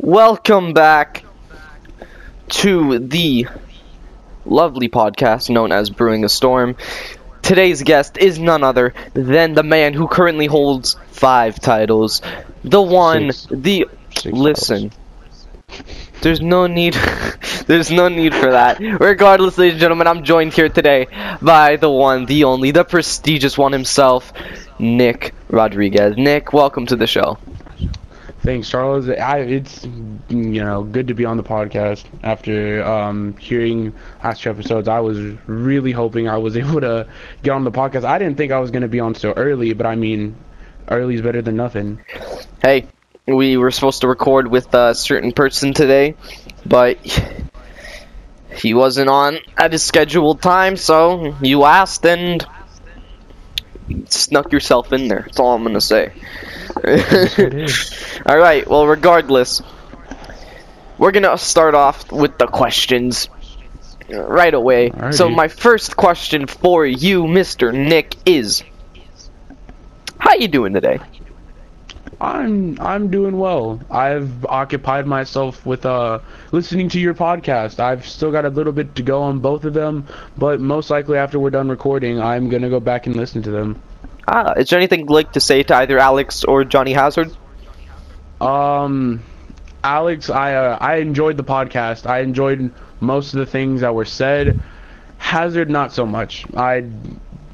Welcome 0.00 0.74
back 0.74 1.24
to 2.50 3.00
the 3.00 3.48
lovely 4.44 4.88
podcast 4.88 5.50
known 5.50 5.72
as 5.72 5.90
Brewing 5.90 6.24
a 6.24 6.28
Storm. 6.28 6.76
Today's 7.42 7.82
guest 7.82 8.16
is 8.16 8.38
none 8.38 8.62
other 8.62 8.94
than 9.14 9.54
the 9.54 9.64
man 9.64 9.94
who 9.94 10.06
currently 10.06 10.46
holds 10.46 10.94
five 11.08 11.58
titles. 11.58 12.22
The 12.62 12.80
one, 12.80 13.32
Six. 13.32 13.46
the 13.50 13.88
Six 14.14 14.26
listen. 14.26 14.92
There's 16.20 16.40
no 16.40 16.68
need 16.68 16.94
there's 17.66 17.90
no 17.90 18.08
need 18.08 18.36
for 18.36 18.52
that. 18.52 18.78
Regardless, 18.78 19.58
ladies 19.58 19.74
and 19.74 19.80
gentlemen, 19.80 20.06
I'm 20.06 20.22
joined 20.22 20.54
here 20.54 20.68
today 20.68 21.08
by 21.42 21.74
the 21.74 21.90
one, 21.90 22.24
the 22.26 22.44
only, 22.44 22.70
the 22.70 22.84
prestigious 22.84 23.58
one 23.58 23.72
himself, 23.72 24.32
Nick 24.78 25.34
Rodriguez. 25.48 26.16
Nick, 26.16 26.52
welcome 26.52 26.86
to 26.86 26.94
the 26.94 27.08
show. 27.08 27.36
Thanks, 28.48 28.70
Charles. 28.70 29.10
I, 29.10 29.40
it's 29.40 29.84
you 29.84 30.64
know 30.64 30.82
good 30.82 31.08
to 31.08 31.14
be 31.14 31.26
on 31.26 31.36
the 31.36 31.42
podcast 31.42 32.06
after 32.22 32.82
um, 32.82 33.36
hearing 33.36 33.92
last 34.24 34.40
two 34.40 34.48
episodes. 34.48 34.88
I 34.88 35.00
was 35.00 35.18
really 35.46 35.92
hoping 35.92 36.30
I 36.30 36.38
was 36.38 36.56
able 36.62 36.80
to 36.80 37.06
get 37.42 37.50
on 37.50 37.64
the 37.64 37.70
podcast. 37.70 38.04
I 38.04 38.18
didn't 38.18 38.38
think 38.38 38.50
I 38.50 38.58
was 38.58 38.70
going 38.70 38.84
to 38.84 38.88
be 38.88 39.00
on 39.00 39.14
so 39.14 39.34
early, 39.34 39.74
but 39.74 39.84
I 39.84 39.96
mean, 39.96 40.34
early 40.88 41.16
is 41.16 41.20
better 41.20 41.42
than 41.42 41.56
nothing. 41.56 42.00
Hey, 42.62 42.86
we 43.26 43.58
were 43.58 43.70
supposed 43.70 44.00
to 44.00 44.08
record 44.08 44.48
with 44.48 44.72
a 44.72 44.94
certain 44.94 45.32
person 45.32 45.74
today, 45.74 46.14
but 46.64 46.96
he 48.56 48.72
wasn't 48.72 49.10
on 49.10 49.40
at 49.58 49.72
his 49.72 49.82
scheduled 49.82 50.40
time, 50.40 50.78
so 50.78 51.36
you 51.42 51.64
asked 51.64 52.06
and 52.06 52.46
snuck 54.08 54.52
yourself 54.52 54.92
in 54.92 55.08
there. 55.08 55.22
That's 55.26 55.38
all 55.40 55.54
I'm 55.54 55.62
gonna 55.64 55.80
say. 55.80 56.12
all 58.26 58.38
right. 58.38 58.68
Well, 58.68 58.86
regardless, 58.86 59.62
we're 60.98 61.12
gonna 61.12 61.38
start 61.38 61.74
off 61.74 62.10
with 62.12 62.38
the 62.38 62.46
questions 62.46 63.28
right 64.08 64.54
away. 64.54 64.90
So 65.12 65.28
my 65.28 65.48
first 65.48 65.96
question 65.96 66.46
for 66.46 66.86
you, 66.86 67.24
Mr. 67.24 67.72
Nick, 67.74 68.14
is 68.26 68.62
how 70.18 70.34
you 70.34 70.48
doing 70.48 70.72
today? 70.72 70.98
I'm 72.20 72.80
I'm 72.80 73.10
doing 73.10 73.38
well. 73.38 73.80
I've 73.90 74.44
occupied 74.46 75.06
myself 75.06 75.64
with 75.64 75.86
uh 75.86 76.18
listening 76.50 76.88
to 76.90 77.00
your 77.00 77.14
podcast. 77.14 77.78
I've 77.78 78.06
still 78.06 78.32
got 78.32 78.44
a 78.44 78.48
little 78.48 78.72
bit 78.72 78.96
to 78.96 79.02
go 79.02 79.22
on 79.22 79.38
both 79.38 79.64
of 79.64 79.72
them, 79.74 80.06
but 80.36 80.60
most 80.60 80.90
likely 80.90 81.16
after 81.16 81.38
we're 81.38 81.50
done 81.50 81.68
recording, 81.68 82.20
I'm 82.20 82.48
gonna 82.48 82.70
go 82.70 82.80
back 82.80 83.06
and 83.06 83.14
listen 83.14 83.42
to 83.42 83.50
them. 83.52 83.80
Ah, 84.26 84.52
is 84.56 84.68
there 84.68 84.78
anything 84.78 85.06
like 85.06 85.32
to 85.32 85.40
say 85.40 85.62
to 85.62 85.76
either 85.76 85.98
Alex 85.98 86.42
or 86.44 86.64
Johnny 86.64 86.92
Hazard? 86.92 87.30
Um, 88.40 89.22
Alex, 89.84 90.28
I 90.28 90.54
uh, 90.54 90.78
I 90.80 90.96
enjoyed 90.96 91.36
the 91.36 91.44
podcast. 91.44 92.06
I 92.06 92.20
enjoyed 92.20 92.72
most 93.00 93.32
of 93.32 93.38
the 93.38 93.46
things 93.46 93.80
that 93.82 93.94
were 93.94 94.04
said. 94.04 94.60
Hazard, 95.18 95.70
not 95.70 95.92
so 95.92 96.04
much. 96.04 96.46
I 96.56 96.84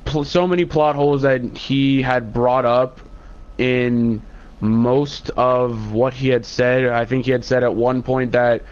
pl- 0.06 0.24
so 0.24 0.46
many 0.46 0.64
plot 0.64 0.96
holes 0.96 1.22
that 1.22 1.42
he 1.56 2.02
had 2.02 2.32
brought 2.32 2.64
up 2.64 3.00
in 3.58 4.22
most 4.64 5.30
of 5.30 5.92
what 5.92 6.14
he 6.14 6.28
had 6.28 6.44
said. 6.44 6.86
I 6.86 7.04
think 7.04 7.24
he 7.26 7.30
had 7.30 7.44
said 7.44 7.62
at 7.62 7.74
one 7.74 8.02
point 8.02 8.32
that 8.32 8.62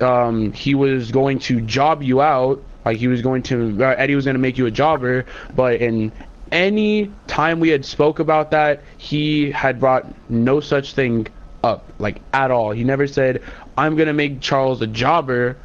um, 0.00 0.52
he 0.52 0.74
was 0.74 1.10
going 1.10 1.38
to 1.40 1.60
job 1.60 2.02
you 2.02 2.22
out, 2.22 2.62
like 2.84 2.96
he 2.96 3.08
was 3.08 3.22
going 3.22 3.42
to 3.44 3.84
uh, 3.84 3.94
Eddie 3.98 4.14
was 4.14 4.24
going 4.24 4.34
to 4.34 4.40
make 4.40 4.56
you 4.56 4.66
a 4.66 4.70
jobber, 4.70 5.26
but 5.54 5.80
in 5.80 6.12
any 6.52 7.12
time 7.26 7.60
we 7.60 7.68
had 7.68 7.84
spoke 7.84 8.18
about 8.18 8.50
that, 8.50 8.82
he 8.98 9.50
had 9.50 9.78
brought 9.78 10.06
no 10.30 10.60
such 10.60 10.94
thing 10.94 11.26
up, 11.62 11.84
like 11.98 12.20
at 12.32 12.50
all. 12.50 12.70
He 12.72 12.84
never 12.84 13.06
said, 13.06 13.42
"I'm 13.76 13.96
gonna 13.96 14.12
make 14.12 14.40
Charles 14.40 14.82
a 14.82 14.86
jobber." 14.86 15.56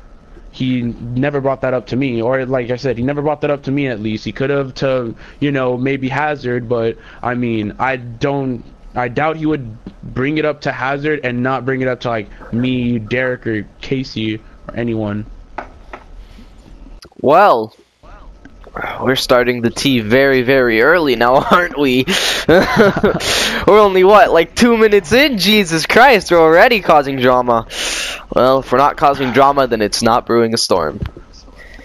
He 0.51 0.81
never 0.83 1.41
brought 1.41 1.61
that 1.61 1.73
up 1.73 1.87
to 1.87 1.97
me, 1.97 2.21
or 2.21 2.45
like 2.45 2.69
I 2.69 2.77
said, 2.77 2.97
he 2.97 3.03
never 3.03 3.21
brought 3.21 3.41
that 3.41 3.51
up 3.51 3.63
to 3.63 3.71
me. 3.71 3.87
At 3.87 3.99
least 3.99 4.23
he 4.23 4.31
could 4.31 4.49
have 4.49 4.73
to, 4.75 5.13
you 5.41 5.51
know, 5.51 5.77
maybe 5.77 6.07
Hazard, 6.07 6.69
but 6.69 6.97
I 7.21 7.35
mean, 7.35 7.75
I 7.77 7.97
don't. 7.97 8.63
I 8.95 9.09
doubt 9.09 9.37
he 9.37 9.45
would 9.45 9.77
bring 10.01 10.37
it 10.37 10.45
up 10.45 10.61
to 10.61 10.71
Hazard 10.71 11.21
and 11.23 11.43
not 11.43 11.65
bring 11.65 11.81
it 11.81 11.87
up 11.87 12.01
to 12.01 12.09
like 12.09 12.53
me, 12.53 12.99
Derek, 12.99 13.45
or 13.45 13.67
Casey, 13.81 14.35
or 14.35 14.75
anyone. 14.75 15.25
Well, 17.19 17.75
we're 19.01 19.15
starting 19.15 19.61
the 19.61 19.69
tea 19.69 19.99
very, 19.99 20.41
very 20.41 20.81
early 20.81 21.15
now, 21.15 21.35
aren't 21.51 21.77
we? 21.77 22.05
we're 22.47 23.79
only, 23.79 24.03
what, 24.03 24.31
like 24.31 24.55
two 24.55 24.77
minutes 24.77 25.11
in? 25.11 25.37
Jesus 25.37 25.85
Christ, 25.85 26.31
we're 26.31 26.39
already 26.39 26.81
causing 26.81 27.17
drama. 27.17 27.67
Well, 28.33 28.59
if 28.59 28.71
we're 28.71 28.77
not 28.77 28.97
causing 28.97 29.31
drama, 29.31 29.67
then 29.67 29.81
it's 29.81 30.01
not 30.01 30.25
brewing 30.25 30.53
a 30.53 30.57
storm. 30.57 30.99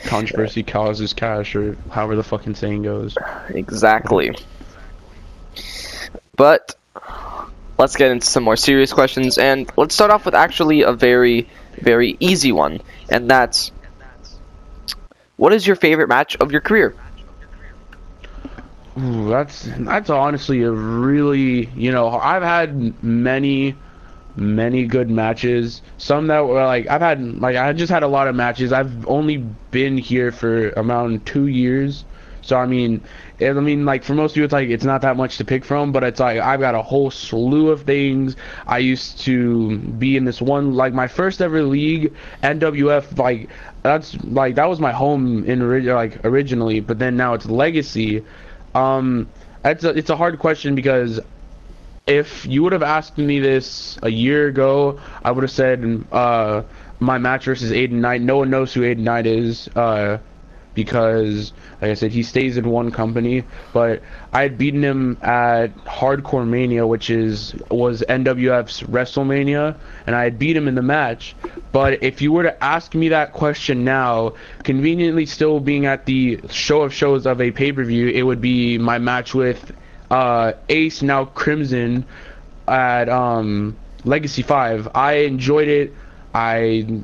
Controversy 0.04 0.62
causes 0.62 1.12
cash, 1.12 1.54
or 1.54 1.76
however 1.90 2.16
the 2.16 2.24
fucking 2.24 2.54
saying 2.54 2.82
goes. 2.82 3.16
Exactly. 3.50 4.34
But 6.36 6.74
let's 7.78 7.96
get 7.96 8.10
into 8.10 8.26
some 8.26 8.44
more 8.44 8.56
serious 8.56 8.92
questions, 8.92 9.38
and 9.38 9.70
let's 9.76 9.94
start 9.94 10.10
off 10.10 10.24
with 10.24 10.34
actually 10.34 10.82
a 10.82 10.92
very, 10.92 11.48
very 11.80 12.16
easy 12.20 12.52
one, 12.52 12.80
and 13.08 13.30
that's 13.30 13.72
what 15.36 15.54
is 15.54 15.66
your 15.66 15.76
favorite 15.76 16.08
match 16.08 16.36
of 16.36 16.52
your 16.52 16.60
career? 16.60 16.94
Ooh, 18.98 19.30
that's 19.30 19.68
that's 19.78 20.10
honestly 20.10 20.62
a 20.62 20.70
really 20.70 21.66
you 21.76 21.92
know 21.92 22.10
I've 22.10 22.42
had 22.42 23.02
many 23.02 23.74
many 24.36 24.86
good 24.86 25.08
matches. 25.08 25.80
Some 25.96 26.26
that 26.26 26.46
were 26.46 26.64
like 26.64 26.88
I've 26.88 27.00
had 27.00 27.40
like 27.40 27.56
I 27.56 27.72
just 27.72 27.90
had 27.90 28.02
a 28.02 28.08
lot 28.08 28.28
of 28.28 28.34
matches. 28.34 28.72
I've 28.72 29.06
only 29.08 29.38
been 29.70 29.96
here 29.96 30.32
for 30.32 30.68
around 30.76 31.24
two 31.24 31.46
years, 31.46 32.04
so 32.42 32.56
I 32.56 32.66
mean, 32.66 33.02
I 33.40 33.52
mean 33.52 33.84
like 33.84 34.04
for 34.04 34.14
most 34.14 34.34
people 34.34 34.44
it's 34.44 34.52
like 34.52 34.68
it's 34.68 34.84
not 34.84 35.02
that 35.02 35.16
much 35.16 35.38
to 35.38 35.44
pick 35.44 35.64
from, 35.64 35.92
but 35.92 36.02
it's 36.04 36.20
like 36.20 36.38
I've 36.40 36.60
got 36.60 36.74
a 36.74 36.82
whole 36.82 37.10
slew 37.10 37.70
of 37.70 37.82
things. 37.82 38.36
I 38.66 38.78
used 38.78 39.20
to 39.20 39.78
be 39.78 40.16
in 40.16 40.24
this 40.24 40.40
one 40.40 40.74
like 40.74 40.92
my 40.92 41.08
first 41.08 41.40
ever 41.40 41.62
league 41.62 42.12
NWF 42.42 43.18
like 43.18 43.48
that's 43.82 44.16
like 44.24 44.54
that 44.56 44.68
was 44.68 44.80
my 44.80 44.92
home 44.92 45.44
in 45.44 45.84
like 45.86 46.24
originally, 46.24 46.80
but 46.80 46.98
then 46.98 47.16
now 47.16 47.34
it's 47.34 47.46
Legacy. 47.46 48.24
Um, 48.74 49.28
it's 49.64 49.84
a, 49.84 49.90
it's 49.90 50.10
a 50.10 50.16
hard 50.16 50.38
question 50.38 50.74
because 50.74 51.20
if 52.06 52.46
you 52.46 52.62
would 52.62 52.72
have 52.72 52.82
asked 52.82 53.18
me 53.18 53.40
this 53.40 53.98
a 54.02 54.10
year 54.10 54.48
ago, 54.48 55.00
I 55.22 55.30
would 55.30 55.42
have 55.42 55.50
said 55.50 56.04
uh, 56.10 56.62
my 56.98 57.18
match 57.18 57.44
versus 57.44 57.70
Aiden 57.70 58.00
Knight. 58.02 58.20
No 58.20 58.38
one 58.38 58.50
knows 58.50 58.72
who 58.72 58.80
Aiden 58.80 58.98
Knight 58.98 59.26
is 59.26 59.68
uh, 59.76 60.18
because, 60.74 61.52
like 61.80 61.90
I 61.90 61.94
said, 61.94 62.12
he 62.12 62.22
stays 62.22 62.56
in 62.56 62.68
one 62.68 62.90
company. 62.90 63.44
But 63.72 64.02
I 64.32 64.42
had 64.42 64.58
beaten 64.58 64.82
him 64.82 65.18
at 65.22 65.74
Hardcore 65.84 66.46
Mania, 66.46 66.86
which 66.86 67.10
is 67.10 67.54
was 67.70 68.02
NWF's 68.08 68.82
WrestleMania, 68.82 69.76
and 70.06 70.16
I 70.16 70.24
had 70.24 70.38
beat 70.38 70.56
him 70.56 70.68
in 70.68 70.74
the 70.74 70.82
match. 70.82 71.34
But 71.72 72.02
if 72.02 72.22
you 72.22 72.32
were 72.32 72.44
to 72.44 72.64
ask 72.64 72.94
me 72.94 73.08
that 73.08 73.32
question 73.32 73.84
now, 73.84 74.34
conveniently 74.62 75.26
still 75.26 75.60
being 75.60 75.86
at 75.86 76.06
the 76.06 76.40
show 76.48 76.82
of 76.82 76.94
shows 76.94 77.26
of 77.26 77.40
a 77.40 77.50
pay 77.50 77.72
per 77.72 77.84
view, 77.84 78.08
it 78.08 78.22
would 78.22 78.40
be 78.40 78.78
my 78.78 78.98
match 78.98 79.34
with 79.34 79.72
uh, 80.10 80.52
Ace, 80.68 81.02
now 81.02 81.24
Crimson, 81.24 82.04
at 82.66 83.08
um, 83.08 83.76
Legacy 84.04 84.42
5. 84.42 84.88
I 84.94 85.12
enjoyed 85.14 85.68
it. 85.68 85.94
I 86.34 87.02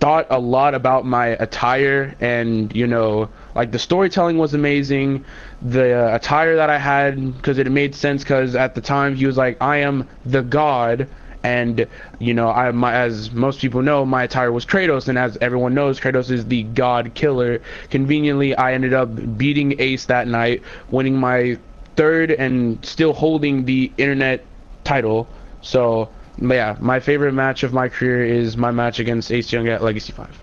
thought 0.00 0.26
a 0.30 0.38
lot 0.38 0.74
about 0.74 1.06
my 1.06 1.28
attire 1.28 2.14
and 2.20 2.74
you 2.74 2.86
know 2.86 3.28
like 3.54 3.72
the 3.72 3.78
storytelling 3.78 4.36
was 4.36 4.52
amazing. 4.52 5.24
The 5.62 6.12
uh, 6.12 6.16
attire 6.16 6.56
that 6.56 6.68
i 6.68 6.78
had 6.78 7.36
because 7.36 7.58
it 7.58 7.70
made 7.70 7.94
sense 7.94 8.22
because 8.22 8.54
at 8.54 8.74
the 8.74 8.80
time 8.80 9.14
he 9.14 9.26
was 9.26 9.36
like 9.36 9.56
i 9.60 9.78
am 9.78 10.08
the 10.24 10.42
god. 10.42 11.08
And 11.42 11.86
you 12.18 12.34
know 12.34 12.50
i 12.50 12.70
my, 12.72 12.92
as 12.92 13.30
most 13.30 13.60
people 13.60 13.80
know 13.80 14.04
my 14.04 14.24
attire 14.24 14.52
was 14.52 14.66
kratos. 14.66 15.08
And 15.08 15.18
as 15.18 15.38
everyone 15.40 15.74
knows 15.74 15.98
kratos 15.98 16.30
is 16.30 16.44
the 16.46 16.64
god 16.64 17.14
killer. 17.14 17.62
Conveniently 17.90 18.54
i 18.56 18.74
ended 18.74 18.92
up 18.92 19.38
beating 19.38 19.80
ace 19.80 20.04
that 20.06 20.28
night 20.28 20.62
winning 20.90 21.16
my 21.16 21.58
third 21.96 22.30
and 22.30 22.84
still 22.84 23.14
holding 23.14 23.64
the 23.64 23.90
internet 23.96 24.44
title. 24.84 25.26
So 25.62 26.10
yeah, 26.38 26.76
my 26.80 27.00
favorite 27.00 27.32
match 27.32 27.62
of 27.62 27.72
my 27.72 27.88
career 27.88 28.24
is 28.24 28.56
my 28.56 28.70
match 28.70 28.98
against 28.98 29.30
Ace 29.32 29.52
Young 29.52 29.68
at 29.68 29.82
Legacy 29.82 30.12
5. 30.12 30.42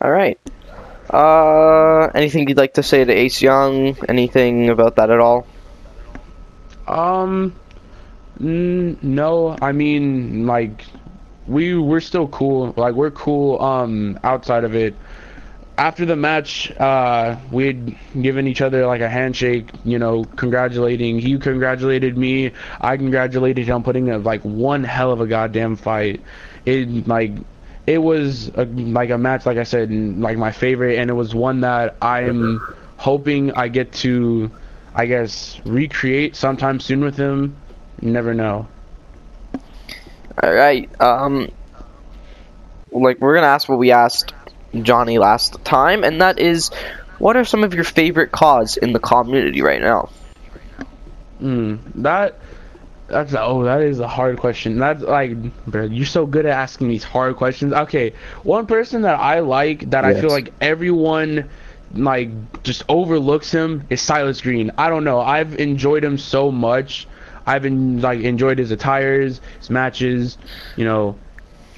All 0.00 0.10
right. 0.10 0.38
Uh, 1.10 2.08
anything 2.14 2.48
you'd 2.48 2.58
like 2.58 2.74
to 2.74 2.82
say 2.82 3.04
to 3.04 3.12
Ace 3.12 3.40
Young? 3.40 3.96
Anything 4.08 4.68
about 4.68 4.96
that 4.96 5.10
at 5.10 5.20
all? 5.20 5.46
Um, 6.86 7.54
n- 8.40 8.98
no, 9.02 9.56
I 9.60 9.72
mean, 9.72 10.46
like, 10.46 10.84
we 11.46 11.76
we're 11.76 12.00
still 12.00 12.28
cool. 12.28 12.74
Like, 12.76 12.94
we're 12.94 13.10
cool. 13.10 13.60
Um, 13.62 14.18
outside 14.22 14.64
of 14.64 14.74
it, 14.74 14.94
after 15.78 16.04
the 16.04 16.16
match, 16.16 16.72
uh, 16.72 17.36
we'd 17.52 17.96
given 18.20 18.48
each 18.48 18.60
other 18.60 18.84
like 18.86 19.00
a 19.00 19.08
handshake, 19.08 19.70
you 19.84 19.98
know, 19.98 20.24
congratulating. 20.24 21.20
He 21.20 21.38
congratulated 21.38 22.18
me. 22.18 22.50
I 22.80 22.96
congratulated 22.96 23.66
him, 23.66 23.84
putting 23.84 24.10
a, 24.10 24.18
like 24.18 24.42
one 24.42 24.82
hell 24.82 25.12
of 25.12 25.20
a 25.20 25.26
goddamn 25.26 25.76
fight. 25.76 26.20
It 26.66 27.06
like 27.06 27.30
it 27.86 27.98
was 27.98 28.48
a, 28.48 28.64
like 28.64 29.10
a 29.10 29.18
match, 29.18 29.46
like 29.46 29.56
I 29.56 29.62
said, 29.62 29.90
like 29.92 30.36
my 30.36 30.50
favorite, 30.50 30.98
and 30.98 31.08
it 31.08 31.14
was 31.14 31.32
one 31.32 31.60
that 31.60 31.96
I'm 32.02 32.60
hoping 32.96 33.52
I 33.52 33.68
get 33.68 33.92
to, 33.92 34.50
I 34.96 35.06
guess, 35.06 35.60
recreate 35.64 36.34
sometime 36.34 36.80
soon 36.80 37.04
with 37.04 37.16
him. 37.16 37.56
You 38.02 38.10
never 38.10 38.34
know. 38.34 38.66
All 40.42 40.52
right. 40.52 40.90
Um, 41.00 41.52
like 42.90 43.20
we're 43.20 43.34
gonna 43.34 43.46
ask 43.46 43.68
what 43.68 43.78
we 43.78 43.92
asked 43.92 44.34
Johnny 44.82 45.18
last 45.18 45.62
time, 45.64 46.04
and 46.04 46.20
that 46.20 46.38
is, 46.38 46.70
what 47.18 47.36
are 47.36 47.44
some 47.44 47.64
of 47.64 47.74
your 47.74 47.84
favorite 47.84 48.32
CODs 48.32 48.76
in 48.76 48.92
the 48.92 48.98
community 49.00 49.62
right 49.62 49.80
now? 49.80 50.10
Hmm. 51.38 51.76
That. 51.96 52.38
That's 53.08 53.32
oh, 53.34 53.64
that 53.64 53.80
is 53.80 54.00
a 54.00 54.06
hard 54.06 54.36
question. 54.38 54.78
That's 54.78 55.02
like, 55.02 55.32
bro, 55.66 55.84
you're 55.84 56.04
so 56.04 56.26
good 56.26 56.44
at 56.44 56.52
asking 56.52 56.88
these 56.88 57.04
hard 57.04 57.36
questions. 57.36 57.72
Okay, 57.72 58.12
one 58.42 58.66
person 58.66 59.00
that 59.02 59.18
I 59.18 59.40
like 59.40 59.88
that 59.90 60.04
I 60.04 60.20
feel 60.20 60.28
like 60.28 60.52
everyone 60.60 61.48
like 61.94 62.28
just 62.62 62.82
overlooks 62.88 63.50
him 63.50 63.86
is 63.88 64.02
Silas 64.02 64.42
Green. 64.42 64.72
I 64.76 64.90
don't 64.90 65.04
know. 65.04 65.20
I've 65.20 65.58
enjoyed 65.58 66.04
him 66.04 66.18
so 66.18 66.50
much. 66.50 67.08
I've 67.46 67.62
been 67.62 68.02
like 68.02 68.20
enjoyed 68.20 68.58
his 68.58 68.70
attires, 68.70 69.40
his 69.58 69.70
matches. 69.70 70.36
You 70.76 70.84
know, 70.84 71.16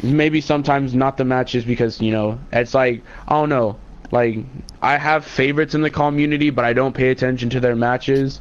maybe 0.03 0.41
sometimes 0.41 0.95
not 0.95 1.17
the 1.17 1.25
matches 1.25 1.65
because 1.65 2.01
you 2.01 2.13
know 2.13 2.39
it's 2.53 2.75
like 2.75 3.03
I 3.29 3.35
don't 3.35 3.49
know. 3.49 3.77
Like 4.11 4.39
I 4.83 4.97
have 4.97 5.25
favorites 5.25 5.75
in 5.75 5.83
the 5.83 5.91
community, 5.91 6.51
but 6.51 6.65
I 6.65 6.73
don't 6.73 6.95
pay 6.95 7.11
attention 7.11 7.51
to 7.51 7.61
their 7.61 7.77
matches 7.77 8.41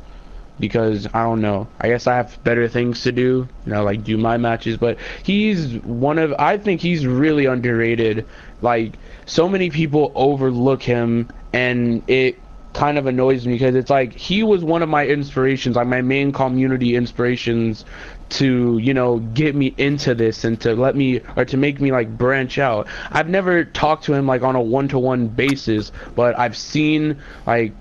because 0.60 1.08
I 1.14 1.24
don't 1.24 1.42
know. 1.42 1.68
I 1.80 1.90
guess 1.90 2.08
I 2.08 2.16
have 2.16 2.44
better 2.44 2.68
things 2.68 3.04
to 3.04 3.12
do, 3.12 3.48
you 3.66 3.72
know, 3.72 3.84
like 3.84 4.04
do 4.04 4.18
my 4.18 4.38
matches. 4.38 4.78
But 4.78 4.98
he's 5.24 5.76
one 5.84 6.18
of 6.18 6.34
I 6.38 6.58
think 6.58 6.82
he's 6.82 7.06
really 7.06 7.46
underrated. 7.46 8.26
Like 8.62 8.98
so 9.26 9.48
many 9.48 9.70
people 9.70 10.12
overlook 10.16 10.82
him, 10.82 11.30
and 11.54 12.04
it 12.08 12.40
kind 12.74 12.98
of 12.98 13.08
annoys 13.08 13.48
me 13.48 13.54
because 13.54 13.76
it's 13.76 13.90
like 13.90 14.14
he 14.14 14.44
was 14.44 14.64
one 14.64 14.82
of 14.82 14.90
my 14.90 15.06
inspirations, 15.06 15.76
like 15.76 15.88
my 15.88 16.02
main 16.02 16.32
community 16.32 16.96
inspirations 16.96 17.86
to 18.30 18.78
you 18.78 18.94
know 18.94 19.20
get 19.20 19.56
me 19.56 19.74
into 19.78 20.14
this 20.16 20.44
and 20.44 20.60
to 20.62 20.76
let 20.76 20.96
me 20.96 21.22
or 21.36 21.46
to 21.46 21.58
make 21.58 21.80
me 21.82 21.92
like 21.92 22.18
branch 22.18 22.58
out 22.58 22.88
i've 23.12 23.28
never 23.30 23.64
talked 23.64 24.06
to 24.06 24.14
him 24.14 24.28
like 24.28 24.42
on 24.42 24.56
a 24.56 24.62
one-to-one 24.62 25.28
basis 25.28 25.92
but 26.16 26.38
i've 26.38 26.56
seen 26.56 27.22
like 27.48 27.74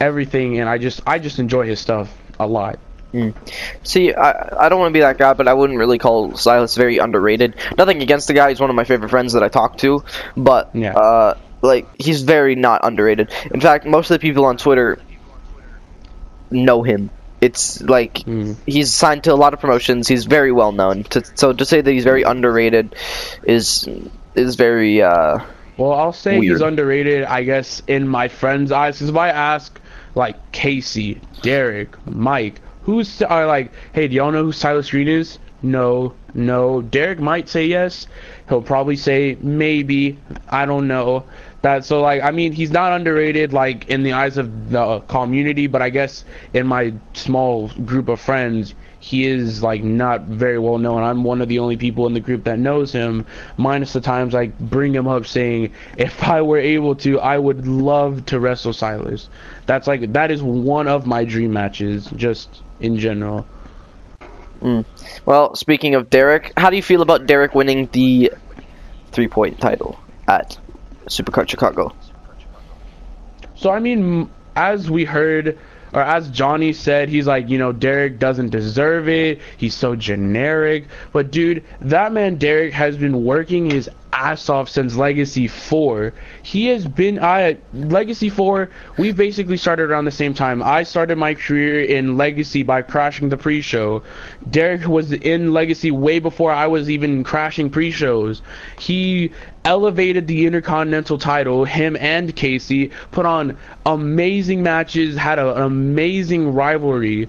everything 0.00 0.58
and 0.60 0.68
i 0.68 0.78
just 0.78 1.00
i 1.06 1.18
just 1.18 1.38
enjoy 1.38 1.66
his 1.66 1.80
stuff 1.80 2.12
a 2.38 2.46
lot 2.46 2.78
See, 3.84 4.12
I 4.12 4.64
I 4.66 4.68
don't 4.68 4.80
want 4.80 4.90
to 4.90 4.92
be 4.92 5.00
that 5.02 5.18
guy, 5.18 5.34
but 5.34 5.46
I 5.46 5.54
wouldn't 5.54 5.78
really 5.78 5.98
call 5.98 6.36
Silas 6.36 6.74
very 6.74 6.98
underrated. 6.98 7.54
Nothing 7.78 8.02
against 8.02 8.26
the 8.26 8.34
guy; 8.34 8.48
he's 8.48 8.58
one 8.58 8.70
of 8.70 8.76
my 8.76 8.82
favorite 8.82 9.08
friends 9.10 9.34
that 9.34 9.42
I 9.44 9.48
talk 9.48 9.78
to, 9.78 10.02
but 10.36 10.70
Yeah. 10.74 10.94
uh, 10.96 11.38
like 11.62 11.86
he's 11.96 12.22
very 12.22 12.56
not 12.56 12.80
underrated. 12.82 13.30
In 13.52 13.60
fact, 13.60 13.86
most 13.86 14.10
of 14.10 14.16
the 14.16 14.18
people 14.18 14.44
on 14.46 14.56
Twitter 14.56 14.98
know 16.50 16.82
him. 16.82 17.10
It's 17.40 17.82
like 17.82 18.14
Mm. 18.26 18.56
he's 18.66 18.92
signed 18.92 19.24
to 19.24 19.32
a 19.32 19.36
lot 19.36 19.52
of 19.54 19.60
promotions. 19.60 20.08
He's 20.08 20.24
very 20.24 20.52
well 20.52 20.72
known. 20.72 21.04
To, 21.04 21.22
so 21.34 21.52
to 21.52 21.64
say 21.64 21.80
that 21.80 21.90
he's 21.92 22.04
very 22.04 22.22
underrated 22.22 22.94
is 23.44 23.86
is 24.34 24.56
very 24.56 25.02
uh, 25.02 25.38
Well, 25.76 25.92
I'll 25.92 26.12
say 26.12 26.40
he's 26.40 26.60
underrated, 26.60 27.24
I 27.24 27.42
guess, 27.42 27.82
in 27.86 28.08
my 28.08 28.28
friends' 28.28 28.72
eyes. 28.72 28.96
Because 28.96 29.10
if 29.10 29.16
I 29.16 29.28
ask, 29.30 29.78
like, 30.14 30.36
Casey, 30.52 31.20
Derek, 31.42 31.94
Mike, 32.06 32.60
who's 32.82 33.20
are 33.22 33.46
like, 33.46 33.72
hey, 33.92 34.08
do 34.08 34.14
y'all 34.16 34.30
know 34.32 34.44
who 34.44 34.52
Silas 34.52 34.90
Green 34.90 35.08
is? 35.08 35.38
No, 35.62 36.14
no. 36.34 36.82
Derek 36.82 37.18
might 37.20 37.48
say 37.48 37.66
yes. 37.66 38.06
He'll 38.48 38.62
probably 38.62 38.96
say 38.96 39.36
maybe. 39.40 40.18
I 40.48 40.66
don't 40.66 40.86
know. 40.88 41.24
That 41.64 41.86
so 41.86 42.02
like 42.02 42.22
I 42.22 42.30
mean 42.30 42.52
he's 42.52 42.70
not 42.70 42.92
underrated 42.92 43.54
like 43.54 43.88
in 43.88 44.02
the 44.02 44.12
eyes 44.12 44.36
of 44.36 44.68
the 44.68 45.00
community, 45.08 45.66
but 45.66 45.80
I 45.80 45.88
guess 45.88 46.26
in 46.52 46.66
my 46.66 46.92
small 47.14 47.68
group 47.86 48.10
of 48.10 48.20
friends 48.20 48.74
he 49.00 49.24
is 49.24 49.62
like 49.62 49.82
not 49.82 50.24
very 50.24 50.58
well 50.58 50.76
known. 50.76 51.02
I'm 51.02 51.24
one 51.24 51.40
of 51.40 51.48
the 51.48 51.58
only 51.60 51.78
people 51.78 52.06
in 52.06 52.12
the 52.12 52.20
group 52.20 52.44
that 52.44 52.58
knows 52.58 52.92
him, 52.92 53.24
minus 53.56 53.94
the 53.94 54.02
times 54.02 54.34
I 54.34 54.48
bring 54.48 54.94
him 54.94 55.08
up 55.08 55.26
saying 55.26 55.72
if 55.96 56.22
I 56.24 56.42
were 56.42 56.58
able 56.58 56.96
to, 56.96 57.18
I 57.18 57.38
would 57.38 57.66
love 57.66 58.26
to 58.26 58.40
wrestle 58.40 58.74
Silas. 58.74 59.30
That's 59.64 59.86
like 59.86 60.12
that 60.12 60.30
is 60.30 60.42
one 60.42 60.86
of 60.86 61.06
my 61.06 61.24
dream 61.24 61.54
matches, 61.54 62.10
just 62.14 62.60
in 62.80 62.98
general. 62.98 63.46
Hmm. 64.60 64.82
well. 65.24 65.54
Speaking 65.54 65.94
of 65.94 66.10
Derek, 66.10 66.52
how 66.58 66.68
do 66.68 66.76
you 66.76 66.82
feel 66.82 67.00
about 67.00 67.24
Derek 67.24 67.54
winning 67.54 67.88
the 67.92 68.34
three 69.12 69.28
point 69.28 69.58
title 69.62 69.98
at 70.28 70.58
Supercard 71.06 71.48
Chicago? 71.48 71.94
So 73.56 73.70
I 73.70 73.78
mean, 73.78 74.30
as 74.56 74.90
we 74.90 75.04
heard, 75.04 75.58
or 75.92 76.02
as 76.02 76.28
Johnny 76.30 76.72
said, 76.72 77.08
he's 77.08 77.26
like, 77.26 77.48
you 77.48 77.58
know, 77.58 77.72
Derek 77.72 78.18
doesn't 78.18 78.50
deserve 78.50 79.08
it. 79.08 79.40
He's 79.56 79.74
so 79.74 79.94
generic. 79.94 80.86
But 81.12 81.30
dude, 81.30 81.64
that 81.80 82.12
man 82.12 82.36
Derek 82.36 82.72
has 82.72 82.96
been 82.96 83.24
working 83.24 83.70
his 83.70 83.88
ass 84.14 84.48
off 84.48 84.68
since 84.68 84.96
Legacy 84.96 85.48
4. 85.48 86.12
He 86.42 86.66
has 86.68 86.86
been 86.86 87.18
I 87.18 87.56
Legacy 87.72 88.30
4, 88.30 88.70
we 88.96 89.12
basically 89.12 89.56
started 89.56 89.90
around 89.90 90.04
the 90.04 90.10
same 90.10 90.34
time. 90.34 90.62
I 90.62 90.84
started 90.84 91.18
my 91.18 91.34
career 91.34 91.84
in 91.84 92.16
Legacy 92.16 92.62
by 92.62 92.82
crashing 92.82 93.28
the 93.28 93.36
pre-show. 93.36 94.02
Derek 94.50 94.86
was 94.86 95.12
in 95.12 95.52
Legacy 95.52 95.90
way 95.90 96.18
before 96.18 96.52
I 96.52 96.66
was 96.66 96.88
even 96.88 97.24
crashing 97.24 97.70
pre-shows. 97.70 98.42
He 98.78 99.32
elevated 99.64 100.26
the 100.26 100.46
Intercontinental 100.46 101.18
title, 101.18 101.64
him 101.64 101.96
and 101.96 102.34
Casey, 102.36 102.90
put 103.10 103.26
on 103.26 103.56
amazing 103.86 104.62
matches, 104.62 105.16
had 105.16 105.38
a, 105.38 105.56
an 105.56 105.62
amazing 105.62 106.52
rivalry, 106.52 107.28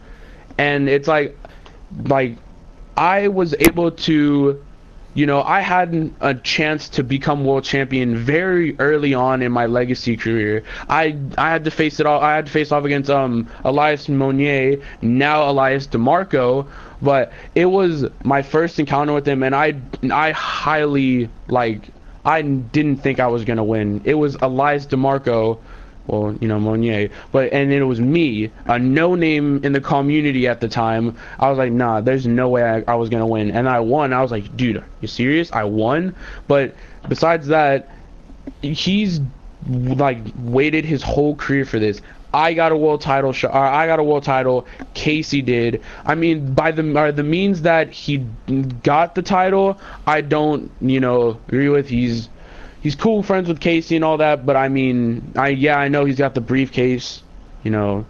and 0.58 0.90
it's 0.90 1.08
like, 1.08 1.38
like, 2.04 2.38
I 2.98 3.28
was 3.28 3.54
able 3.60 3.92
to, 3.92 4.64
you 5.16 5.26
know, 5.26 5.42
I 5.42 5.62
had 5.62 6.14
a 6.20 6.36
chance 6.36 6.90
to 6.90 7.04
become 7.04 7.46
world 7.46 7.64
champion 7.64 8.18
very 8.18 8.78
early 8.80 9.14
on 9.14 9.42
in 9.42 9.52
my 9.52 9.66
legacy 9.66 10.18
career. 10.18 10.64
I 10.90 11.16
I 11.38 11.50
had 11.50 11.64
to 11.64 11.72
face 11.72 12.00
it 12.02 12.06
all. 12.06 12.22
I 12.22 12.36
had 12.36 12.48
to 12.48 12.52
face 12.52 12.72
off 12.72 12.84
against 12.84 13.10
um 13.10 13.48
Elias 13.64 14.08
Monier, 14.10 14.82
now 15.02 15.50
Elias 15.50 15.88
DeMarco, 15.88 16.68
but 17.02 17.32
it 17.56 17.66
was 17.66 18.06
my 18.24 18.42
first 18.42 18.78
encounter 18.78 19.14
with 19.14 19.26
him, 19.26 19.42
and 19.42 19.56
I 19.56 19.76
I 20.12 20.32
highly 20.32 21.30
like 21.48 21.88
I 22.26 22.42
didn't 22.42 22.98
think 22.98 23.22
I 23.22 23.28
was 23.28 23.46
gonna 23.46 23.64
win. 23.64 24.02
It 24.04 24.16
was 24.16 24.36
Elias 24.42 24.86
DeMarco, 24.86 25.60
well, 26.08 26.36
you 26.40 26.48
know 26.48 26.60
Monier, 26.60 27.10
but 27.32 27.52
and 27.52 27.72
it 27.72 27.84
was 27.84 28.00
me, 28.00 28.52
a 28.66 28.78
no 28.78 29.16
name 29.16 29.64
in 29.64 29.74
the 29.74 29.82
community 29.82 30.48
at 30.48 30.62
the 30.62 30.68
time. 30.68 31.16
I 31.40 31.50
was 31.50 31.58
like, 31.58 31.72
nah, 31.72 32.02
there's 32.02 32.28
no 32.28 32.50
way 32.50 32.64
I, 32.64 32.84
I 32.92 32.96
was 32.96 33.10
gonna 33.10 33.28
win, 33.28 33.52
and 33.52 33.68
I 33.68 33.80
won. 33.80 34.14
I 34.14 34.22
was 34.22 34.32
like, 34.32 34.56
dude, 34.56 34.84
you 35.02 35.08
serious? 35.08 35.52
I 35.52 35.64
won. 35.64 36.16
But 36.48 36.76
besides 37.08 37.48
that, 37.48 37.90
he's 38.62 39.20
like 39.68 40.20
waited 40.38 40.86
his 40.86 41.02
whole 41.02 41.36
career 41.36 41.66
for 41.66 41.80
this. 41.80 42.02
I 42.34 42.54
got 42.54 42.74
a 42.74 42.78
world 42.78 43.00
title 43.00 43.32
shot. 43.32 43.54
Uh, 43.54 43.60
I 43.60 43.88
got 43.88 43.98
a 43.98 44.04
world 44.04 44.24
title. 44.24 44.68
Casey 44.94 45.42
did. 45.42 45.82
I 46.06 46.16
mean, 46.16 46.54
by 46.54 46.72
the 46.72 46.84
by 46.84 47.12
the 47.12 47.24
means 47.24 47.62
that 47.62 47.90
he 47.92 48.18
got 48.84 49.16
the 49.16 49.22
title, 49.22 49.80
I 50.06 50.20
don't, 50.22 50.70
you 50.82 51.00
know, 51.00 51.40
agree 51.48 51.70
with. 51.70 51.88
He's 51.88 52.30
he's 52.86 52.94
cool 52.94 53.24
friends 53.24 53.48
with 53.48 53.60
Casey 53.60 53.96
and 53.96 54.06
all 54.06 54.18
that, 54.18 54.46
but 54.46 54.56
I 54.56 54.70
mean, 54.70 55.32
I 55.36 55.48
yeah, 55.48 55.76
I 55.76 55.88
know 55.88 56.06
he's 56.06 56.20
got 56.20 56.36
the 56.36 56.42
briefcase, 56.42 57.24
you 57.64 57.72
know, 57.72 58.06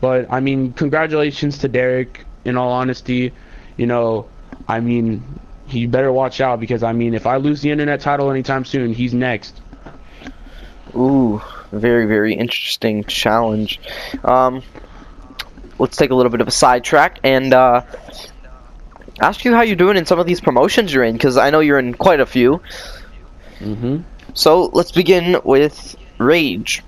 but 0.00 0.32
I 0.32 0.38
mean, 0.38 0.72
congratulations 0.74 1.58
to 1.58 1.68
Derek. 1.68 2.24
In 2.44 2.56
all 2.56 2.70
honesty, 2.70 3.32
you 3.76 3.86
know, 3.86 4.28
I 4.68 4.78
mean, 4.78 5.24
he 5.66 5.86
better 5.86 6.12
watch 6.12 6.40
out 6.40 6.60
because 6.60 6.84
I 6.84 6.92
mean, 6.92 7.14
if 7.14 7.26
I 7.26 7.38
lose 7.38 7.62
the 7.62 7.72
internet 7.72 8.00
title 8.00 8.30
anytime 8.30 8.64
soon, 8.64 8.94
he's 8.94 9.12
next. 9.12 9.60
Ooh, 10.94 11.42
very 11.72 12.06
very 12.06 12.34
interesting 12.34 13.02
challenge. 13.02 13.80
Um, 14.22 14.62
let's 15.80 15.96
take 15.96 16.10
a 16.10 16.14
little 16.14 16.30
bit 16.30 16.40
of 16.40 16.46
a 16.46 16.52
sidetrack 16.52 17.18
and 17.24 17.52
uh, 17.52 17.82
ask 19.20 19.44
you 19.44 19.52
how 19.52 19.62
you're 19.62 19.74
doing 19.74 19.96
in 19.96 20.06
some 20.06 20.20
of 20.20 20.26
these 20.26 20.40
promotions 20.40 20.94
you're 20.94 21.02
in, 21.02 21.14
because 21.14 21.36
I 21.36 21.50
know 21.50 21.58
you're 21.58 21.80
in 21.80 21.94
quite 21.94 22.20
a 22.20 22.26
few. 22.26 22.60
Mm-hmm. 23.58 24.02
So 24.34 24.70
let's 24.72 24.92
begin 24.92 25.40
with 25.44 25.96
Rage. 26.18 26.82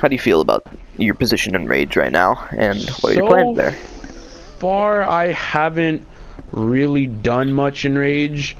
How 0.00 0.08
do 0.08 0.14
you 0.14 0.18
feel 0.18 0.40
about 0.40 0.66
your 0.98 1.14
position 1.14 1.54
in 1.54 1.66
Rage 1.66 1.96
right 1.96 2.12
now, 2.12 2.46
and 2.50 2.80
what 3.00 3.12
are 3.12 3.14
your 3.14 3.24
So- 3.24 3.28
plans 3.28 3.56
there? 3.56 3.72
Far, 4.58 5.02
I 5.02 5.32
haven't 5.32 6.06
really 6.52 7.06
done 7.06 7.52
much 7.52 7.84
in 7.84 7.96
Rage. 7.96 8.56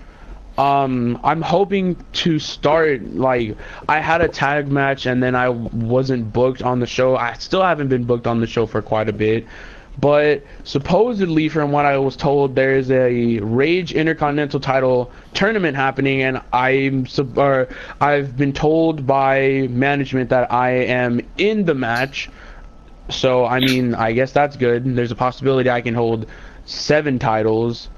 Um, 0.58 1.18
I'm 1.22 1.42
hoping 1.42 1.96
to 2.14 2.38
start 2.38 3.14
like 3.14 3.56
I 3.88 4.00
had 4.00 4.22
a 4.22 4.28
tag 4.28 4.68
match 4.68 5.04
and 5.04 5.22
then 5.22 5.34
I 5.34 5.50
wasn't 5.50 6.32
booked 6.32 6.62
on 6.62 6.80
the 6.80 6.86
show. 6.86 7.14
I 7.16 7.34
still 7.34 7.62
haven't 7.62 7.88
been 7.88 8.04
booked 8.04 8.26
on 8.26 8.40
the 8.40 8.46
show 8.46 8.64
for 8.64 8.80
quite 8.80 9.08
a 9.10 9.12
bit. 9.12 9.46
But 9.98 10.44
supposedly, 10.64 11.48
from 11.48 11.72
what 11.72 11.86
I 11.86 11.96
was 11.96 12.16
told, 12.16 12.54
there 12.54 12.76
is 12.76 12.90
a 12.90 13.38
Rage 13.38 13.92
Intercontinental 13.94 14.60
Title 14.60 15.10
tournament 15.32 15.76
happening, 15.76 16.22
and 16.22 16.42
I'm 16.52 17.06
or 17.36 17.68
I've 18.00 18.36
been 18.36 18.52
told 18.52 19.06
by 19.06 19.68
management 19.70 20.30
that 20.30 20.52
I 20.52 20.70
am 20.70 21.20
in 21.38 21.64
the 21.64 21.74
match. 21.74 22.28
So 23.08 23.46
I 23.46 23.60
mean, 23.60 23.94
I 23.94 24.12
guess 24.12 24.32
that's 24.32 24.56
good. 24.56 24.84
There's 24.96 25.12
a 25.12 25.16
possibility 25.16 25.70
I 25.70 25.80
can 25.80 25.94
hold 25.94 26.26
seven 26.66 27.18
titles, 27.18 27.88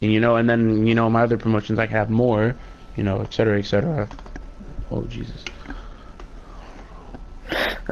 and, 0.00 0.10
you 0.10 0.20
know, 0.20 0.36
and 0.36 0.48
then 0.48 0.86
you 0.86 0.94
know 0.94 1.10
my 1.10 1.22
other 1.22 1.36
promotions 1.36 1.78
I 1.78 1.86
can 1.86 1.96
have 1.96 2.08
more, 2.08 2.56
you 2.96 3.02
know, 3.02 3.20
et 3.20 3.34
cetera, 3.34 3.58
et 3.58 3.66
cetera. 3.66 4.08
Oh 4.90 5.02
Jesus. 5.02 5.44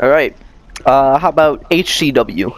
All 0.00 0.08
right. 0.08 0.34
Uh, 0.86 1.18
how 1.18 1.28
about 1.28 1.68
HCW? 1.70 2.52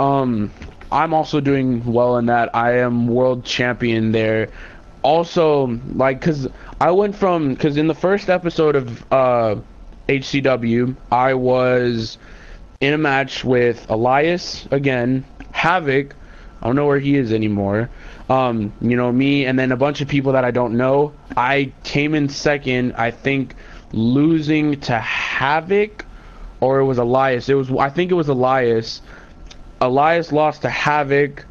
Um, 0.00 0.50
I'm 0.90 1.12
also 1.12 1.40
doing 1.40 1.84
well 1.84 2.16
in 2.16 2.26
that. 2.26 2.54
I 2.56 2.78
am 2.78 3.06
world 3.06 3.44
champion 3.44 4.12
there. 4.12 4.48
Also, 5.02 5.78
like, 5.94 6.22
cause 6.22 6.48
I 6.80 6.90
went 6.90 7.14
from, 7.14 7.54
cause 7.56 7.76
in 7.76 7.86
the 7.86 7.94
first 7.94 8.30
episode 8.30 8.76
of 8.76 9.12
uh, 9.12 9.56
HCW, 10.08 10.96
I 11.12 11.34
was 11.34 12.16
in 12.80 12.94
a 12.94 12.98
match 12.98 13.44
with 13.44 13.90
Elias 13.90 14.66
again, 14.70 15.22
Havoc. 15.52 16.14
I 16.62 16.66
don't 16.66 16.76
know 16.76 16.86
where 16.86 16.98
he 16.98 17.16
is 17.16 17.30
anymore. 17.30 17.90
Um, 18.30 18.72
you 18.80 18.96
know 18.96 19.12
me, 19.12 19.44
and 19.44 19.58
then 19.58 19.70
a 19.70 19.76
bunch 19.76 20.00
of 20.00 20.08
people 20.08 20.32
that 20.32 20.44
I 20.46 20.50
don't 20.50 20.78
know. 20.78 21.12
I 21.36 21.72
came 21.84 22.14
in 22.14 22.28
second. 22.30 22.94
I 22.94 23.10
think 23.10 23.54
losing 23.92 24.80
to 24.80 24.98
Havoc, 24.98 26.06
or 26.60 26.78
it 26.80 26.84
was 26.84 26.98
Elias. 26.98 27.48
It 27.48 27.54
was. 27.54 27.70
I 27.70 27.90
think 27.90 28.10
it 28.10 28.14
was 28.14 28.28
Elias. 28.28 29.02
Elias 29.80 30.30
lost 30.30 30.62
to 30.62 30.68
Havoc, 30.68 31.44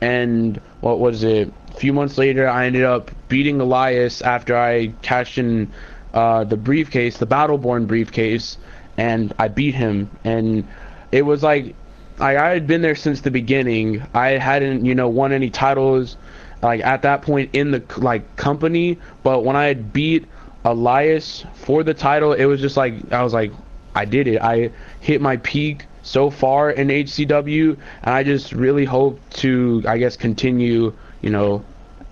and 0.00 0.60
what 0.80 1.00
was 1.00 1.24
it? 1.24 1.52
A 1.70 1.74
few 1.78 1.92
months 1.92 2.16
later, 2.16 2.48
I 2.48 2.66
ended 2.66 2.84
up 2.84 3.10
beating 3.28 3.60
Elias 3.60 4.22
after 4.22 4.56
I 4.56 4.88
cashed 5.02 5.38
in 5.38 5.72
uh, 6.14 6.44
the 6.44 6.56
briefcase, 6.56 7.18
the 7.18 7.26
Battleborn 7.26 7.86
briefcase, 7.86 8.56
and 8.96 9.34
I 9.38 9.48
beat 9.48 9.74
him. 9.74 10.10
And 10.24 10.66
it 11.12 11.22
was 11.22 11.42
like, 11.42 11.74
like 12.18 12.36
I 12.36 12.50
had 12.50 12.66
been 12.66 12.82
there 12.82 12.94
since 12.94 13.20
the 13.20 13.30
beginning. 13.30 14.02
I 14.14 14.30
hadn't, 14.38 14.84
you 14.84 14.94
know, 14.94 15.08
won 15.08 15.32
any 15.32 15.50
titles, 15.50 16.16
like 16.62 16.82
at 16.84 17.02
that 17.02 17.22
point 17.22 17.50
in 17.52 17.72
the 17.72 17.82
like 17.98 18.36
company. 18.36 18.98
But 19.22 19.44
when 19.44 19.56
I 19.56 19.64
had 19.64 19.92
beat 19.92 20.24
Elias 20.64 21.44
for 21.54 21.82
the 21.82 21.94
title, 21.94 22.32
it 22.32 22.44
was 22.44 22.60
just 22.60 22.76
like 22.76 23.12
I 23.12 23.22
was 23.22 23.34
like, 23.34 23.52
I 23.94 24.04
did 24.04 24.28
it. 24.28 24.40
I 24.40 24.70
hit 25.00 25.20
my 25.20 25.36
peak 25.38 25.86
so 26.06 26.30
far 26.30 26.70
in 26.70 26.88
HCW, 26.88 27.76
and 28.02 28.14
I 28.14 28.22
just 28.22 28.52
really 28.52 28.84
hope 28.84 29.18
to, 29.34 29.82
I 29.86 29.98
guess, 29.98 30.16
continue, 30.16 30.94
you 31.20 31.30
know, 31.30 31.64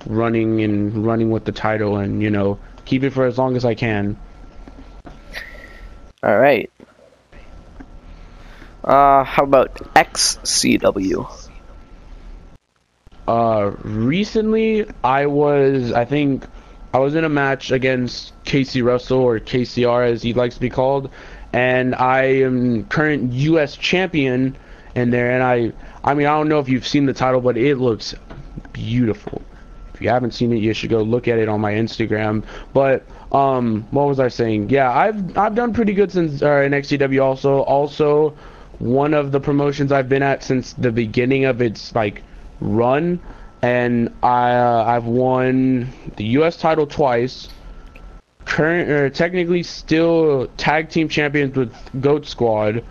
running 0.07 0.63
and 0.63 1.07
running 1.07 1.31
with 1.31 1.45
the 1.45 1.53
title, 1.53 1.97
and 1.97 2.21
you 2.21 2.31
know, 2.31 2.59
keep 2.85 3.05
it 3.05 3.11
for 3.11 3.25
as 3.25 3.39
long 3.39 3.57
as 3.57 3.65
I 3.65 3.75
can. 3.75 4.17
All 6.25 6.37
right. 6.37 6.71
Uh, 8.83 9.23
how 9.25 9.45
about 9.45 9.75
XCW? 9.95 11.49
Uh, 13.29 13.73
recently 13.83 14.87
I 15.03 15.27
was, 15.27 15.93
I 15.93 16.05
think, 16.05 16.45
I 16.93 16.99
was 16.99 17.15
in 17.15 17.25
a 17.25 17.29
match 17.29 17.71
against 17.71 18.33
Casey 18.45 18.83
Russell 18.83 19.21
or 19.21 19.39
KCR 19.39 20.11
as 20.11 20.23
he 20.23 20.35
likes 20.35 20.57
to 20.57 20.61
be 20.61 20.69
called, 20.69 21.11
and 21.55 21.95
I 21.95 22.23
am 22.43 22.85
current 22.87 23.33
U.S. 23.33 23.77
champion 23.77 24.57
in 24.97 25.11
there. 25.11 25.31
And 25.31 25.43
I, 25.43 25.73
I 26.03 26.15
mean, 26.15 26.27
I 26.27 26.37
don't 26.37 26.49
know 26.49 26.59
if 26.59 26.69
you've 26.69 26.87
seen 26.87 27.07
the 27.07 27.13
title, 27.13 27.41
but 27.41 27.57
it 27.57 27.77
looks 27.77 28.13
beautiful. 28.73 29.41
If 29.95 30.03
you 30.03 30.09
haven't 30.09 30.33
seen 30.33 30.53
it, 30.53 30.57
you 30.57 30.75
should 30.75 30.91
go 30.91 31.01
look 31.01 31.29
at 31.29 31.39
it 31.39 31.49
on 31.49 31.61
my 31.61 31.73
Instagram. 31.73 32.43
But 32.73 33.07
um, 33.31 33.87
what 33.93 34.09
was 34.09 34.19
I 34.19 34.27
saying? 34.27 34.71
Yeah, 34.71 34.91
I've 34.91 35.39
I've 35.39 35.55
done 35.55 35.73
pretty 35.73 35.93
good 35.93 36.11
since 36.11 36.43
uh, 36.43 36.63
in 36.63 36.73
XCW. 36.73 37.23
Also, 37.23 37.61
also 37.61 38.31
one 38.81 39.15
of 39.15 39.31
the 39.31 39.39
promotions 39.39 39.93
I've 39.93 40.09
been 40.09 40.25
at 40.25 40.43
since 40.43 40.73
the 40.73 40.91
beginning 40.91 41.45
of 41.45 41.63
its 41.63 41.95
like 41.95 42.25
run, 42.61 43.21
and 43.63 44.13
I 44.25 44.55
uh, 44.55 44.85
I've 44.89 45.05
won 45.07 45.93
the 46.17 46.25
U.S. 46.39 46.57
title 46.57 46.89
twice 46.89 47.49
current 48.55 48.89
or 48.89 49.11
technically 49.11 49.65
still 49.65 50.47
tag 50.57 50.89
team 50.89 51.09
champions 51.09 51.57
with 51.57 51.75
Goat 52.01 52.25
Squad. 52.25 52.85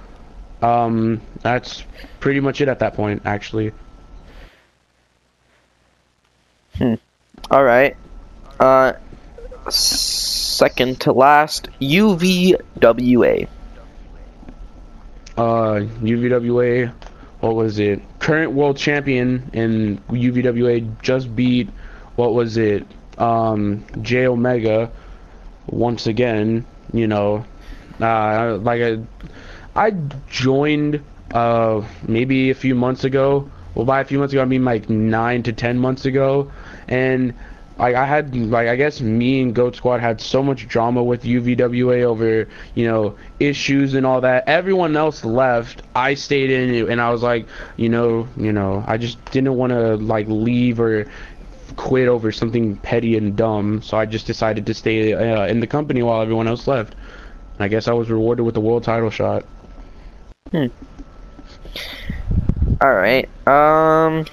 Um, 0.61 1.21
that's 1.41 1.85
pretty 2.19 2.41
much 2.41 2.59
it 2.59 2.67
at 2.67 2.79
that 2.79 2.95
point, 2.95 3.21
actually. 3.23 3.71
Hmm. 6.75 6.95
All 7.49 7.63
right. 7.63 7.95
Uh, 8.59 8.93
second 9.69 10.99
to 10.99 11.13
last, 11.13 11.69
UVWA. 11.79 13.47
Uh, 15.37 15.41
UVWA. 15.41 16.93
What 17.39 17.55
was 17.55 17.79
it? 17.79 18.01
Current 18.19 18.51
world 18.51 18.75
champion 18.75 19.49
in 19.53 20.01
UVWA 20.09 21.01
just 21.01 21.33
beat. 21.33 21.69
What 22.17 22.33
was 22.33 22.57
it? 22.57 22.85
Um, 23.17 23.85
J 24.01 24.27
Omega 24.27 24.91
once 25.67 26.07
again, 26.07 26.65
you 26.93 27.07
know, 27.07 27.45
uh, 28.01 28.57
like 28.61 28.81
I, 28.81 28.99
I 29.75 29.91
joined 30.29 31.03
uh, 31.31 31.81
maybe 32.07 32.49
a 32.49 32.55
few 32.55 32.75
months 32.75 33.03
ago. 33.03 33.49
Well, 33.75 33.85
by 33.85 34.01
a 34.01 34.05
few 34.05 34.19
months 34.19 34.33
ago, 34.33 34.41
I 34.41 34.45
mean 34.45 34.63
like 34.65 34.89
nine 34.89 35.43
to 35.43 35.53
ten 35.53 35.79
months 35.79 36.05
ago, 36.05 36.51
and 36.87 37.33
like 37.77 37.95
I 37.95 38.05
had 38.05 38.35
like 38.35 38.67
I 38.67 38.75
guess 38.75 39.01
me 39.01 39.41
and 39.41 39.55
Goat 39.55 39.75
Squad 39.75 39.99
had 39.99 40.21
so 40.21 40.43
much 40.43 40.67
drama 40.67 41.03
with 41.03 41.23
UVWA 41.23 42.03
over 42.03 42.47
you 42.75 42.85
know 42.85 43.15
issues 43.39 43.95
and 43.95 44.05
all 44.05 44.21
that. 44.21 44.47
Everyone 44.47 44.95
else 44.95 45.25
left. 45.25 45.81
I 45.95 46.13
stayed 46.13 46.51
in, 46.51 46.89
and 46.91 47.01
I 47.01 47.09
was 47.09 47.23
like, 47.23 47.47
you 47.77 47.89
know, 47.89 48.27
you 48.37 48.51
know, 48.51 48.83
I 48.87 48.97
just 48.97 49.23
didn't 49.31 49.55
want 49.55 49.71
to 49.71 49.95
like 49.95 50.27
leave 50.27 50.79
or 50.79 51.07
quit 51.75 52.07
over 52.07 52.31
something 52.31 52.77
petty 52.77 53.17
and 53.17 53.35
dumb, 53.35 53.81
so 53.81 53.97
I 53.97 54.05
just 54.05 54.25
decided 54.27 54.65
to 54.67 54.73
stay 54.73 55.13
uh, 55.13 55.45
in 55.47 55.59
the 55.59 55.67
company 55.67 56.03
while 56.03 56.21
everyone 56.21 56.47
else 56.47 56.67
left. 56.67 56.95
I 57.59 57.67
guess 57.67 57.87
I 57.87 57.93
was 57.93 58.09
rewarded 58.09 58.45
with 58.45 58.55
the 58.55 58.61
world 58.61 58.83
title 58.83 59.09
shot. 59.09 59.45
Hmm. 60.51 60.67
All 62.81 62.93
right. 62.93 63.29
Um. 63.47 64.25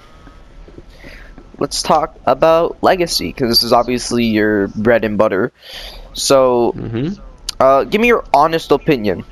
Let's 1.58 1.82
talk 1.82 2.18
about 2.24 2.82
legacy 2.82 3.28
because 3.28 3.50
this 3.50 3.62
is 3.62 3.72
obviously 3.74 4.24
your 4.24 4.68
bread 4.68 5.04
and 5.04 5.18
butter. 5.18 5.52
So, 6.14 6.72
Mm-hmm. 6.72 7.20
uh, 7.60 7.84
give 7.84 8.00
me 8.00 8.08
your 8.08 8.24
honest 8.32 8.70
opinion. 8.70 9.24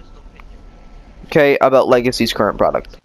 Okay, 1.27 1.57
about 1.59 1.89
Legacy's 1.89 2.35
current 2.35 2.59
product. 2.59 2.99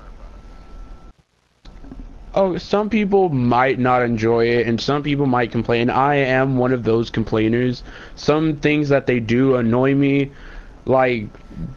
Oh, 2.35 2.57
some 2.57 2.89
people 2.89 3.29
might 3.29 3.77
not 3.77 4.01
enjoy 4.01 4.47
it, 4.47 4.65
and 4.67 4.81
some 4.81 5.03
people 5.03 5.27
might 5.27 5.51
complain. 5.51 5.89
I 5.91 6.15
am 6.15 6.57
one 6.57 6.73
of 6.73 6.83
those 6.83 7.11
complainers. 7.11 7.83
Some 8.15 8.57
things 8.57 8.89
that 8.89 9.05
they 9.05 9.19
do 9.19 9.55
annoy 9.55 9.93
me. 9.93 10.31
Like, 10.85 11.27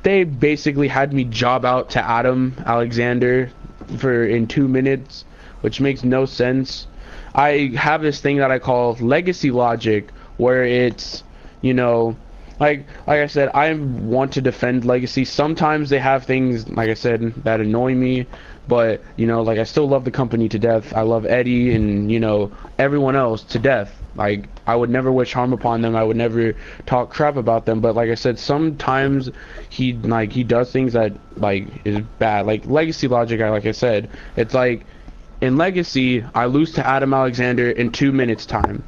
they 0.03 0.25
basically 0.25 0.89
had 0.89 1.13
me 1.13 1.25
job 1.25 1.65
out 1.67 1.91
to 1.91 2.03
Adam 2.03 2.55
Alexander 2.65 3.51
for 3.99 4.25
in 4.25 4.47
two 4.47 4.67
minutes, 4.67 5.27
which 5.61 5.81
makes 5.81 6.03
no 6.03 6.25
sense. 6.25 6.87
I 7.35 7.73
have 7.77 8.01
this 8.01 8.21
thing 8.21 8.39
that 8.39 8.51
I 8.51 8.59
call 8.59 8.95
legacy 8.95 9.51
logic, 9.51 10.11
where 10.39 10.65
it's, 10.65 11.23
you 11.61 11.75
know, 11.75 12.17
like 12.59 12.87
like 13.07 13.21
I 13.21 13.27
said, 13.27 13.51
I 13.53 13.75
want 13.75 14.33
to 14.33 14.41
defend 14.41 14.87
legacy. 14.87 15.27
Sometimes 15.27 15.91
they 15.91 15.99
have 15.99 16.25
things, 16.25 16.67
like 16.71 16.89
I 16.89 16.95
said, 16.95 17.35
that 17.45 17.61
annoy 17.61 17.95
me, 17.95 18.27
but 18.69 19.03
you 19.17 19.27
know, 19.27 19.43
like 19.43 19.59
I 19.59 19.65
still 19.65 19.89
love 19.89 20.05
the 20.05 20.11
company 20.11 20.49
to 20.49 20.59
death. 20.59 20.95
I 20.95 21.03
love 21.03 21.25
Eddie 21.27 21.75
and 21.75 22.11
you 22.11 22.21
know 22.21 22.53
everyone 22.79 23.17
else 23.17 23.43
to 23.45 23.59
death. 23.59 23.93
Like 24.17 24.49
I 24.67 24.75
would 24.75 24.91
never 24.91 25.13
wish 25.13 25.33
harm 25.33 25.53
upon 25.53 25.83
them. 25.83 25.95
I 25.95 26.03
would 26.03 26.17
never 26.17 26.55
talk 26.87 27.11
crap 27.11 27.37
about 27.37 27.67
them. 27.67 27.81
But 27.81 27.95
like 27.95 28.11
I 28.11 28.15
said, 28.15 28.39
sometimes 28.39 29.31
he 29.69 29.93
like 29.93 30.33
he 30.33 30.43
does 30.43 30.73
things 30.73 30.93
that 30.95 31.13
like 31.37 31.67
is 31.85 32.01
bad. 32.19 32.47
Like 32.47 32.67
legacy 32.67 33.09
logic. 33.09 33.41
I 33.41 33.51
like 33.51 33.67
I 33.67 33.73
said, 33.73 34.11
it's 34.37 34.55
like 34.55 34.87
in 35.41 35.57
legacy, 35.57 36.25
I 36.35 36.47
lose 36.47 36.73
to 36.75 36.87
Adam 36.87 37.13
Alexander 37.13 37.71
in 37.71 37.93
two 37.93 38.13
minutes 38.13 38.47
time. 38.47 38.83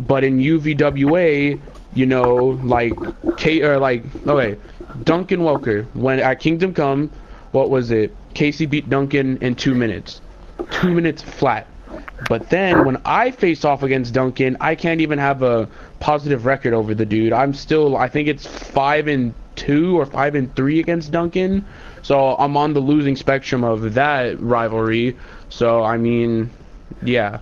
But 0.00 0.24
in 0.24 0.38
UVWA, 0.38 1.60
you 1.94 2.06
know, 2.06 2.58
like 2.64 2.92
K 3.36 3.62
or 3.62 3.78
like 3.78 4.04
okay, 4.26 4.58
Duncan 5.04 5.40
Welker 5.40 5.86
when 5.94 6.18
at 6.18 6.40
Kingdom 6.40 6.74
Come, 6.74 7.10
what 7.52 7.70
was 7.70 7.90
it? 7.90 8.14
Casey 8.34 8.66
beat 8.66 8.90
Duncan 8.90 9.38
in 9.38 9.54
two 9.54 9.74
minutes, 9.74 10.20
two 10.70 10.92
minutes 10.92 11.22
flat. 11.22 11.66
But 12.28 12.50
then 12.50 12.84
when 12.84 13.00
I 13.04 13.30
face 13.30 13.64
off 13.64 13.82
against 13.82 14.14
Duncan, 14.14 14.56
I 14.60 14.74
can't 14.74 15.00
even 15.00 15.18
have 15.18 15.42
a 15.42 15.68
positive 16.00 16.44
record 16.44 16.74
over 16.74 16.94
the 16.94 17.06
dude. 17.06 17.32
I'm 17.32 17.54
still, 17.54 17.96
I 17.96 18.08
think 18.08 18.28
it's 18.28 18.46
five 18.46 19.08
and 19.08 19.34
two 19.56 19.98
or 19.98 20.06
five 20.06 20.34
and 20.34 20.54
three 20.56 20.80
against 20.80 21.12
Duncan. 21.12 21.64
So 22.02 22.36
I'm 22.36 22.56
on 22.56 22.74
the 22.74 22.80
losing 22.80 23.16
spectrum 23.16 23.64
of 23.64 23.94
that 23.94 24.40
rivalry. 24.40 25.16
So 25.48 25.82
I 25.82 25.96
mean, 25.96 26.50
yeah. 27.02 27.38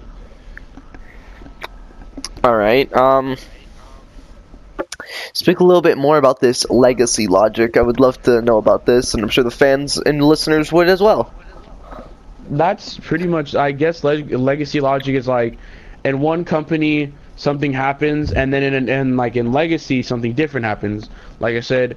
All 2.45 2.57
right. 2.57 2.93
Um, 2.93 3.37
speak 5.33 5.61
a 5.61 5.65
little 5.65 5.83
bit 5.83 5.99
more 5.99 6.19
about 6.19 6.41
this 6.41 6.69
legacy 6.71 7.27
logic. 7.27 7.77
I 7.77 7.83
would 7.83 8.01
love 8.01 8.21
to 8.23 8.43
know 8.43 8.59
about 8.59 8.87
this, 8.87 9.15
and 9.15 9.23
I'm 9.23 9.29
sure 9.29 9.45
the 9.45 9.51
fans 9.51 9.97
and 9.97 10.23
listeners 10.23 10.73
would 10.73 10.89
as 10.89 11.01
well. 11.01 11.33
That's 12.51 12.99
pretty 12.99 13.27
much, 13.27 13.55
I 13.55 13.73
guess, 13.73 14.05
leg- 14.05 14.33
legacy 14.33 14.81
logic 14.81 15.15
is 15.15 15.29
like, 15.29 15.59
in 16.05 16.21
one 16.21 16.45
company 16.45 17.13
something 17.37 17.73
happens, 17.73 18.33
and 18.33 18.53
then 18.53 18.63
in, 18.63 18.89
in 18.89 19.17
like 19.17 19.37
in 19.37 19.53
legacy 19.53 20.03
something 20.03 20.33
different 20.33 20.67
happens. 20.67 21.09
Like 21.41 21.57
I 21.57 21.61
said, 21.61 21.97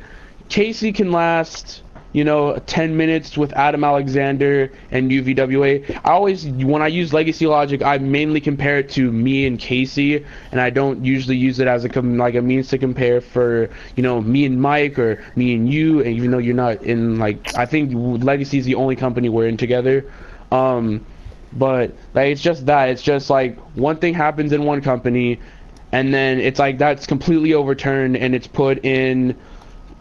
Casey 0.50 0.92
can 0.92 1.12
last 1.12 1.82
you 2.16 2.24
know, 2.24 2.58
10 2.66 2.96
minutes 2.96 3.38
with 3.38 3.52
Adam 3.58 3.84
Alexander 3.84 4.72
and 4.90 5.12
UVWA. 5.12 6.00
I 6.06 6.12
always, 6.12 6.46
when 6.48 6.82
I 6.82 6.88
use 6.88 7.12
legacy 7.12 7.46
logic, 7.46 7.84
I 7.84 7.98
mainly 7.98 8.40
compare 8.40 8.80
it 8.80 8.90
to 8.92 9.12
me 9.12 9.46
and 9.46 9.60
Casey, 9.60 10.26
and 10.54 10.62
I 10.62 10.70
don't 10.70 11.04
usually 11.04 11.36
use 11.36 11.60
it 11.60 11.68
as 11.68 11.84
a 11.84 11.90
like 12.02 12.36
a 12.36 12.42
means 12.42 12.70
to 12.70 12.78
compare 12.78 13.20
for 13.20 13.70
you 13.98 14.04
know 14.04 14.22
me 14.22 14.46
and 14.46 14.62
Mike 14.62 14.98
or 14.98 15.22
me 15.36 15.56
and 15.56 15.70
you. 15.70 16.00
And 16.00 16.16
even 16.16 16.32
though 16.32 16.38
you're 16.38 16.56
not 16.56 16.82
in 16.84 17.20
like, 17.20 17.54
I 17.58 17.66
think 17.66 17.92
Legacy 18.24 18.60
is 18.60 18.66
the 18.66 18.76
only 18.76 18.96
company 18.96 19.28
we're 19.28 19.50
in 19.50 19.58
together. 19.58 20.10
Um, 20.54 21.06
but 21.52 21.94
like 22.14 22.32
it's 22.32 22.42
just 22.42 22.66
that 22.68 22.88
it's 22.88 23.02
just 23.02 23.30
like 23.30 23.60
one 23.76 23.98
thing 23.98 24.14
happens 24.14 24.54
in 24.54 24.64
one 24.64 24.82
company, 24.82 25.42
and 25.92 26.14
then 26.14 26.40
it's 26.40 26.60
like 26.60 26.78
that's 26.78 27.06
completely 27.06 27.54
overturned 27.54 28.16
and 28.16 28.34
it's 28.34 28.48
put 28.48 28.86
in 28.86 29.36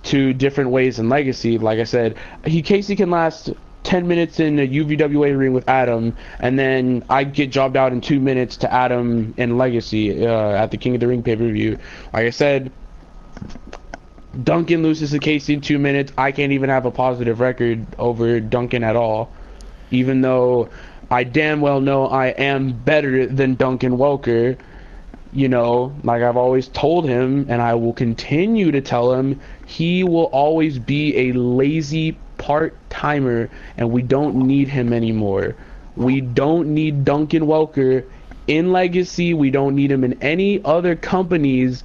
to 0.04 0.32
different 0.32 0.70
ways 0.70 0.98
in 0.98 1.08
Legacy. 1.08 1.58
Like 1.58 1.78
I 1.78 1.84
said, 1.84 2.16
he 2.46 2.62
Casey 2.62 2.96
can 2.96 3.10
last 3.10 3.50
10 3.84 4.08
minutes 4.08 4.40
in 4.40 4.58
a 4.58 4.66
UVWA 4.66 5.38
ring 5.38 5.52
with 5.52 5.68
Adam, 5.68 6.16
and 6.40 6.58
then 6.58 7.04
I 7.10 7.24
get 7.24 7.50
jobbed 7.50 7.76
out 7.76 7.92
in 7.92 8.00
two 8.00 8.18
minutes 8.18 8.56
to 8.58 8.72
Adam 8.72 9.34
in 9.36 9.58
Legacy 9.58 10.26
uh, 10.26 10.50
at 10.50 10.70
the 10.70 10.76
King 10.76 10.94
of 10.94 11.00
the 11.00 11.08
Ring 11.08 11.22
pay 11.22 11.36
per 11.36 11.48
view. 11.48 11.78
Like 12.12 12.26
I 12.26 12.30
said, 12.30 12.72
Duncan 14.42 14.82
loses 14.82 15.10
to 15.12 15.18
Casey 15.18 15.54
in 15.54 15.60
two 15.60 15.78
minutes. 15.78 16.12
I 16.18 16.32
can't 16.32 16.52
even 16.52 16.70
have 16.70 16.86
a 16.86 16.90
positive 16.90 17.40
record 17.40 17.86
over 17.98 18.40
Duncan 18.40 18.82
at 18.82 18.96
all, 18.96 19.30
even 19.90 20.22
though 20.22 20.70
I 21.10 21.24
damn 21.24 21.60
well 21.60 21.80
know 21.80 22.06
I 22.06 22.28
am 22.28 22.72
better 22.72 23.26
than 23.26 23.54
Duncan 23.54 23.96
Welker 23.98 24.58
you 25.34 25.48
know, 25.48 25.94
like 26.04 26.22
I've 26.22 26.36
always 26.36 26.68
told 26.68 27.06
him, 27.08 27.46
and 27.48 27.60
I 27.60 27.74
will 27.74 27.92
continue 27.92 28.70
to 28.70 28.80
tell 28.80 29.12
him, 29.12 29.40
he 29.66 30.04
will 30.04 30.26
always 30.26 30.78
be 30.78 31.28
a 31.28 31.32
lazy 31.32 32.16
part 32.38 32.76
timer, 32.88 33.50
and 33.76 33.90
we 33.90 34.02
don't 34.02 34.36
need 34.36 34.68
him 34.68 34.92
anymore. 34.92 35.56
We 35.96 36.20
don't 36.20 36.72
need 36.72 37.04
Duncan 37.04 37.46
Welker 37.46 38.04
in 38.46 38.72
Legacy. 38.72 39.34
We 39.34 39.50
don't 39.50 39.74
need 39.74 39.90
him 39.90 40.04
in 40.04 40.22
any 40.22 40.64
other 40.64 40.94
companies. 40.94 41.82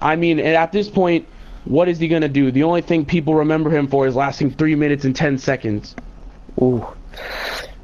I 0.00 0.16
mean, 0.16 0.38
at 0.38 0.72
this 0.72 0.88
point, 0.88 1.26
what 1.66 1.88
is 1.88 1.98
he 1.98 2.08
gonna 2.08 2.28
do? 2.28 2.50
The 2.50 2.62
only 2.62 2.80
thing 2.80 3.04
people 3.04 3.34
remember 3.34 3.70
him 3.70 3.88
for 3.88 4.06
is 4.06 4.14
lasting 4.14 4.52
three 4.52 4.74
minutes 4.74 5.04
and 5.04 5.14
ten 5.14 5.36
seconds. 5.36 5.94
Ooh, 6.62 6.86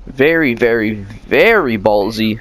very, 0.07 0.55
very, 0.55 0.95
very 0.95 1.77
ballsy. 1.77 2.41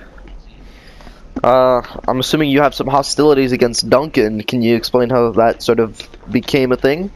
Uh, 1.43 1.81
I'm 2.07 2.19
assuming 2.19 2.49
you 2.51 2.61
have 2.61 2.75
some 2.75 2.87
hostilities 2.87 3.51
against 3.51 3.89
Duncan. 3.89 4.43
Can 4.43 4.61
you 4.61 4.75
explain 4.75 5.09
how 5.09 5.31
that 5.31 5.63
sort 5.63 5.79
of 5.79 5.99
became 6.29 6.71
a 6.71 6.77
thing? 6.77 7.11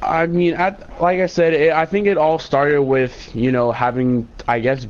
I 0.00 0.26
mean, 0.26 0.54
at, 0.54 1.00
like 1.00 1.20
I 1.20 1.26
said, 1.26 1.54
it, 1.54 1.72
I 1.72 1.86
think 1.86 2.06
it 2.06 2.16
all 2.16 2.38
started 2.38 2.82
with 2.82 3.34
you 3.34 3.50
know 3.50 3.72
having, 3.72 4.28
I 4.46 4.60
guess, 4.60 4.86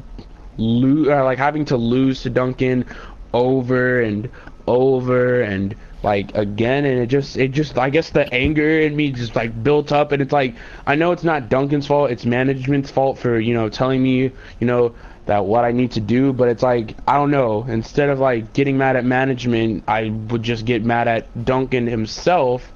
uh, 0.59 1.25
like 1.25 1.39
having 1.39 1.65
to 1.67 1.77
lose 1.77 2.23
to 2.23 2.31
Duncan 2.31 2.85
over 3.33 4.03
and 4.03 4.29
over 4.67 5.43
and 5.43 5.75
like 6.03 6.35
again 6.35 6.85
and 6.85 7.01
it 7.01 7.07
just 7.07 7.37
it 7.37 7.49
just 7.49 7.79
I 7.79 7.91
guess 7.91 8.11
the 8.11 8.33
anger 8.33 8.81
in 8.81 8.95
me 8.95 9.11
just 9.11 9.35
like 9.35 9.63
built 9.65 9.91
up 9.91 10.13
and 10.13 10.21
it's 10.21 10.33
like 10.33 10.55
I 10.87 10.95
know 10.95 11.13
it's 11.13 11.25
not 11.25 11.49
Duncan's 11.49 11.87
fault 11.87 12.11
it's 12.11 12.27
management's 12.27 12.91
fault 12.91 13.19
for 13.19 13.41
you 13.41 13.55
know 13.55 13.69
telling 13.69 14.03
me 14.03 14.31
you 14.61 14.67
know 14.67 14.95
that 15.27 15.47
what 15.47 15.65
I 15.65 15.73
need 15.73 15.93
to 15.93 16.01
do, 16.01 16.33
but 16.33 16.49
it's 16.49 16.63
like 16.63 16.97
I 17.07 17.15
don't 17.15 17.31
know. 17.31 17.65
Instead 17.65 18.11
of 18.11 18.19
like 18.19 18.53
getting 18.53 18.77
mad 18.77 18.97
at 18.97 19.05
management, 19.05 19.85
I 19.89 20.11
would 20.11 20.43
just 20.43 20.65
get 20.65 20.85
mad 20.85 21.09
at 21.09 21.45
Duncan 21.45 21.87
himself. 21.87 22.73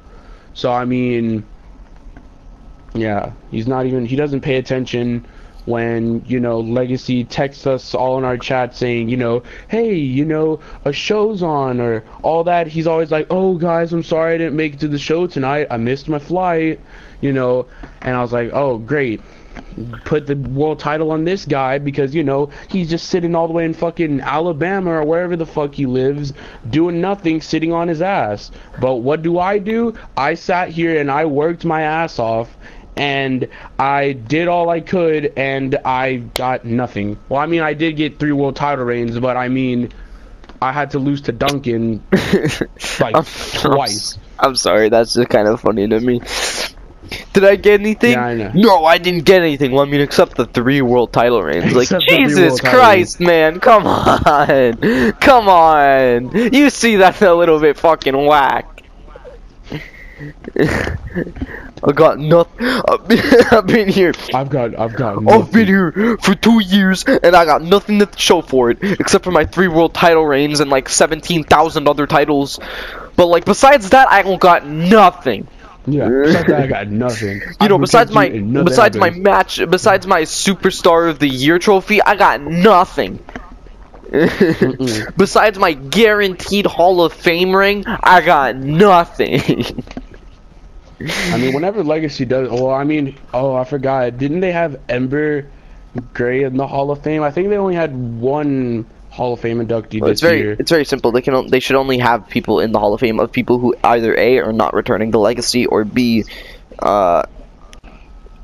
So 0.54 0.72
I 0.72 0.84
mean, 0.84 1.44
yeah, 2.94 3.32
he's 3.50 3.68
not 3.68 3.86
even 3.86 4.06
he 4.06 4.16
doesn't 4.16 4.40
pay 4.40 4.56
attention 4.56 5.26
when 5.66 6.24
you 6.26 6.40
know 6.40 6.60
Legacy 6.60 7.24
texts 7.24 7.66
us 7.66 7.94
all 7.94 8.16
in 8.16 8.24
our 8.24 8.38
chat 8.38 8.74
saying, 8.74 9.10
you 9.10 9.18
know, 9.18 9.42
hey, 9.68 9.94
you 9.94 10.24
know, 10.24 10.60
a 10.86 10.92
show's 10.92 11.42
on 11.42 11.80
or 11.80 12.02
all 12.22 12.44
that. 12.44 12.66
He's 12.66 12.86
always 12.86 13.10
like, 13.10 13.26
oh 13.28 13.56
guys, 13.56 13.92
I'm 13.92 14.02
sorry 14.02 14.34
I 14.34 14.38
didn't 14.38 14.56
make 14.56 14.74
it 14.74 14.80
to 14.80 14.88
the 14.88 14.98
show 14.98 15.26
tonight. 15.26 15.66
I 15.70 15.76
missed 15.76 16.08
my 16.08 16.18
flight, 16.18 16.80
you 17.20 17.32
know. 17.32 17.66
And 18.00 18.16
I 18.16 18.22
was 18.22 18.32
like, 18.32 18.50
oh 18.54 18.78
great 18.78 19.20
put 20.04 20.26
the 20.26 20.36
world 20.36 20.78
title 20.78 21.10
on 21.10 21.24
this 21.24 21.44
guy 21.44 21.78
because 21.78 22.14
you 22.14 22.24
know 22.24 22.50
he's 22.68 22.90
just 22.90 23.08
sitting 23.08 23.34
all 23.34 23.46
the 23.46 23.52
way 23.52 23.64
in 23.64 23.74
fucking 23.74 24.20
Alabama 24.20 24.92
or 24.92 25.04
wherever 25.04 25.36
the 25.36 25.46
fuck 25.46 25.74
he 25.74 25.86
lives 25.86 26.32
doing 26.68 27.00
nothing 27.00 27.40
sitting 27.40 27.72
on 27.72 27.88
his 27.88 28.02
ass. 28.02 28.50
But 28.80 28.96
what 28.96 29.22
do 29.22 29.38
I 29.38 29.58
do? 29.58 29.94
I 30.16 30.34
sat 30.34 30.70
here 30.70 31.00
and 31.00 31.10
I 31.10 31.24
worked 31.24 31.64
my 31.64 31.82
ass 31.82 32.18
off 32.18 32.56
and 32.96 33.48
I 33.78 34.12
did 34.12 34.48
all 34.48 34.68
I 34.70 34.80
could 34.80 35.32
and 35.36 35.76
I 35.84 36.16
got 36.16 36.64
nothing. 36.64 37.18
Well 37.28 37.40
I 37.40 37.46
mean 37.46 37.62
I 37.62 37.74
did 37.74 37.96
get 37.96 38.18
three 38.18 38.32
world 38.32 38.56
title 38.56 38.84
reigns 38.84 39.18
but 39.18 39.36
I 39.36 39.48
mean 39.48 39.92
I 40.60 40.72
had 40.72 40.90
to 40.92 40.98
lose 40.98 41.20
to 41.22 41.32
Duncan 41.32 42.02
like 43.00 43.14
I'm, 43.14 43.24
twice. 43.24 44.16
I'm, 44.16 44.22
I'm 44.48 44.56
sorry 44.56 44.88
that's 44.88 45.14
just 45.14 45.28
kind 45.28 45.46
of 45.46 45.60
funny 45.60 45.86
to 45.86 46.00
me 46.00 46.20
did 47.32 47.44
I 47.44 47.56
get 47.56 47.80
anything? 47.80 48.12
Yeah, 48.12 48.24
I 48.24 48.34
know. 48.34 48.52
No, 48.54 48.84
I 48.84 48.98
didn't 48.98 49.24
get 49.24 49.42
anything. 49.42 49.72
Well, 49.72 49.84
I 49.84 49.88
mean, 49.88 50.00
except 50.00 50.36
the 50.36 50.46
three 50.46 50.82
world 50.82 51.12
title 51.12 51.42
reigns. 51.42 51.74
Like, 51.74 51.88
Jesus 52.00 52.60
Christ, 52.60 53.20
man, 53.20 53.60
come 53.60 53.86
on, 53.86 55.12
come 55.20 55.48
on. 55.48 56.32
You 56.32 56.70
see 56.70 56.96
that's 56.96 57.22
a 57.22 57.34
little 57.34 57.60
bit 57.60 57.78
fucking 57.78 58.16
whack. 58.16 58.82
I 60.58 61.92
got 61.94 62.18
nothing. 62.18 62.66
I've 62.88 63.66
been 63.66 63.88
here. 63.88 64.12
I've 64.34 64.48
got. 64.50 64.78
I've 64.78 64.94
got. 64.94 65.22
Nothing. 65.22 65.42
I've 65.42 65.52
been 65.52 65.66
here 65.66 66.18
for 66.22 66.34
two 66.34 66.60
years, 66.60 67.04
and 67.04 67.36
I 67.36 67.44
got 67.44 67.62
nothing 67.62 68.00
to 68.00 68.08
show 68.16 68.42
for 68.42 68.70
it, 68.70 68.78
except 68.82 69.24
for 69.24 69.30
my 69.30 69.44
three 69.44 69.68
world 69.68 69.94
title 69.94 70.26
reigns 70.26 70.60
and 70.60 70.70
like 70.70 70.88
seventeen 70.88 71.44
thousand 71.44 71.88
other 71.88 72.06
titles. 72.06 72.58
But 73.14 73.26
like, 73.26 73.44
besides 73.44 73.90
that, 73.90 74.10
I 74.10 74.22
don't 74.22 74.40
got 74.40 74.66
nothing. 74.66 75.46
Yeah, 75.92 76.08
besides 76.24 76.46
that, 76.48 76.60
I 76.62 76.66
got 76.66 76.88
nothing. 76.88 77.40
You 77.60 77.68
know, 77.68 77.78
besides 77.78 78.12
my 78.12 78.28
besides 78.28 78.96
happens. 78.96 78.96
my 78.96 79.10
match, 79.10 79.60
besides 79.68 80.06
my 80.06 80.22
superstar 80.22 81.08
of 81.10 81.18
the 81.18 81.28
year 81.28 81.58
trophy, 81.58 82.02
I 82.02 82.16
got 82.16 82.40
nothing. 82.40 83.22
besides 84.10 85.58
my 85.58 85.74
guaranteed 85.74 86.66
Hall 86.66 87.02
of 87.02 87.12
Fame 87.12 87.54
ring, 87.54 87.84
I 87.86 88.22
got 88.22 88.56
nothing. 88.56 89.84
I 91.00 91.38
mean, 91.38 91.54
whenever 91.54 91.84
Legacy 91.84 92.24
does, 92.24 92.48
well, 92.48 92.70
I 92.70 92.84
mean, 92.84 93.16
oh, 93.34 93.54
I 93.54 93.64
forgot. 93.64 94.16
Didn't 94.16 94.40
they 94.40 94.52
have 94.52 94.80
Ember 94.88 95.48
Gray 96.14 96.44
in 96.44 96.56
the 96.56 96.66
Hall 96.66 96.90
of 96.90 97.02
Fame? 97.02 97.22
I 97.22 97.30
think 97.30 97.50
they 97.50 97.58
only 97.58 97.74
had 97.74 97.94
one 97.94 98.86
Hall 99.18 99.32
of 99.32 99.40
Fame 99.40 99.58
inductee 99.58 100.00
well, 100.00 100.12
it's 100.12 100.20
very, 100.20 100.38
year. 100.38 100.56
It's 100.56 100.70
very 100.70 100.84
simple. 100.84 101.10
They 101.10 101.22
can 101.22 101.48
they 101.48 101.58
should 101.58 101.74
only 101.74 101.98
have 101.98 102.28
people 102.28 102.60
in 102.60 102.70
the 102.70 102.78
Hall 102.78 102.94
of 102.94 103.00
Fame 103.00 103.18
of 103.18 103.32
people 103.32 103.58
who 103.58 103.74
either 103.82 104.16
A 104.16 104.38
are 104.38 104.52
not 104.52 104.74
returning 104.74 105.10
the 105.10 105.18
legacy 105.18 105.66
or 105.66 105.84
B 105.84 106.24
uh, 106.78 107.24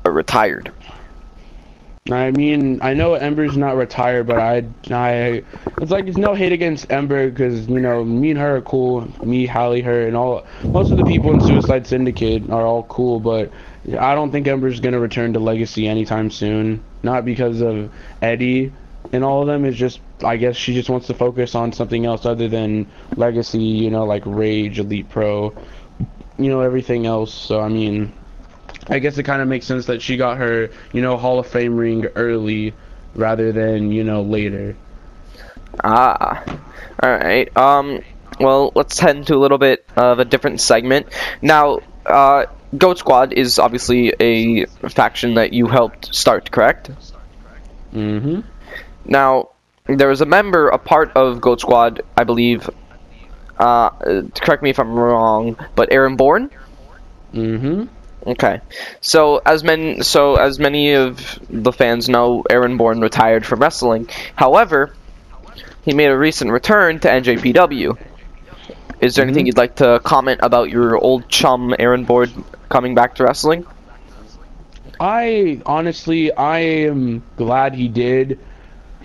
are 0.03 0.11
retired. 0.11 0.73
I 2.11 2.29
mean, 2.31 2.81
I 2.83 2.93
know 2.93 3.13
Ember's 3.13 3.55
not 3.55 3.77
retired, 3.77 4.27
but 4.27 4.37
I, 4.37 4.65
I, 4.91 5.43
it's 5.81 5.91
like 5.91 6.07
it's 6.07 6.17
no 6.17 6.35
hate 6.35 6.51
against 6.51 6.91
Ember 6.91 7.29
because 7.29 7.67
you 7.67 7.79
know 7.79 8.03
me 8.03 8.31
and 8.31 8.39
her 8.39 8.57
are 8.57 8.61
cool. 8.61 9.07
Me, 9.25 9.45
Hallie, 9.45 9.81
her, 9.81 10.07
and 10.07 10.15
all 10.17 10.45
most 10.65 10.91
of 10.91 10.97
the 10.97 11.05
people 11.05 11.31
in 11.31 11.39
Suicide 11.39 11.87
Syndicate 11.87 12.49
are 12.49 12.65
all 12.65 12.83
cool, 12.83 13.21
but 13.21 13.49
I 13.97 14.13
don't 14.13 14.29
think 14.29 14.45
Ember's 14.45 14.81
gonna 14.81 14.99
return 14.99 15.31
to 15.33 15.39
Legacy 15.39 15.87
anytime 15.87 16.29
soon. 16.31 16.83
Not 17.01 17.23
because 17.23 17.61
of 17.61 17.89
Eddie, 18.21 18.73
and 19.11 19.23
all 19.23 19.41
of 19.41 19.47
them 19.47 19.65
is 19.65 19.75
just 19.75 19.99
I 20.23 20.37
guess 20.37 20.55
she 20.55 20.73
just 20.73 20.89
wants 20.89 21.07
to 21.07 21.13
focus 21.13 21.55
on 21.55 21.73
something 21.73 22.05
else 22.05 22.25
other 22.25 22.47
than 22.47 22.87
legacy, 23.15 23.59
you 23.59 23.89
know, 23.89 24.05
like 24.05 24.23
Rage, 24.25 24.79
Elite 24.79 25.09
Pro, 25.09 25.53
you 26.37 26.49
know, 26.49 26.61
everything 26.61 27.05
else. 27.05 27.33
So 27.33 27.61
I 27.61 27.69
mean, 27.69 28.13
I 28.87 28.99
guess 28.99 29.17
it 29.17 29.23
kind 29.23 29.41
of 29.41 29.47
makes 29.47 29.65
sense 29.65 29.87
that 29.87 30.01
she 30.01 30.17
got 30.17 30.37
her, 30.37 30.69
you 30.93 31.01
know, 31.01 31.17
Hall 31.17 31.39
of 31.39 31.47
Fame 31.47 31.75
ring 31.75 32.05
early 32.15 32.73
rather 33.15 33.51
than 33.51 33.91
you 33.91 34.03
know 34.03 34.21
later. 34.21 34.75
Ah, 35.83 36.43
all 37.01 37.09
right. 37.09 37.55
Um, 37.57 38.01
well, 38.39 38.71
let's 38.75 38.99
head 38.99 39.15
into 39.15 39.35
a 39.35 39.37
little 39.37 39.57
bit 39.57 39.85
of 39.95 40.19
a 40.19 40.25
different 40.25 40.61
segment. 40.61 41.07
Now, 41.41 41.79
uh, 42.05 42.45
Goat 42.77 42.99
Squad 42.99 43.33
is 43.33 43.59
obviously 43.59 44.13
a 44.19 44.65
faction 44.89 45.35
that 45.35 45.53
you 45.53 45.67
helped 45.67 46.13
start, 46.13 46.51
correct? 46.51 46.91
Mm-hmm. 47.93 48.41
Now, 49.05 49.49
there 49.85 50.07
was 50.07 50.21
a 50.21 50.25
member, 50.25 50.69
a 50.69 50.77
part 50.77 51.11
of 51.15 51.41
Goat 51.41 51.61
Squad, 51.61 52.01
I 52.17 52.23
believe. 52.23 52.69
Uh, 53.57 53.89
correct 54.35 54.63
me 54.63 54.69
if 54.69 54.79
I'm 54.79 54.93
wrong, 54.93 55.57
but 55.75 55.91
Aaron 55.91 56.15
Bourne. 56.15 56.49
Mm-hmm. 57.33 57.83
Okay, 58.27 58.59
so 59.01 59.39
as 59.45 59.63
many 59.63 60.01
so 60.01 60.35
as 60.35 60.57
many 60.57 60.93
of 60.93 61.39
the 61.47 61.71
fans 61.71 62.09
know, 62.09 62.43
Aaron 62.49 62.75
Bourne 62.75 62.99
retired 62.99 63.45
from 63.45 63.59
wrestling. 63.59 64.09
However, 64.35 64.93
he 65.83 65.93
made 65.93 66.07
a 66.07 66.17
recent 66.17 66.49
return 66.49 66.99
to 67.01 67.07
NJPW. 67.07 67.95
Is 68.99 69.13
there 69.15 69.23
anything 69.23 69.43
Mhm. 69.43 69.47
you'd 69.47 69.57
like 69.57 69.75
to 69.75 70.01
comment 70.03 70.39
about 70.41 70.69
your 70.71 70.97
old 70.97 71.29
chum 71.29 71.75
Aaron 71.77 72.05
Bourne 72.05 72.43
coming 72.69 72.95
back 72.95 73.15
to 73.15 73.23
wrestling? 73.23 73.63
I 74.99 75.61
honestly, 75.65 76.31
I 76.33 76.59
am 76.59 77.21
glad 77.37 77.75
he 77.75 77.87
did, 77.87 78.39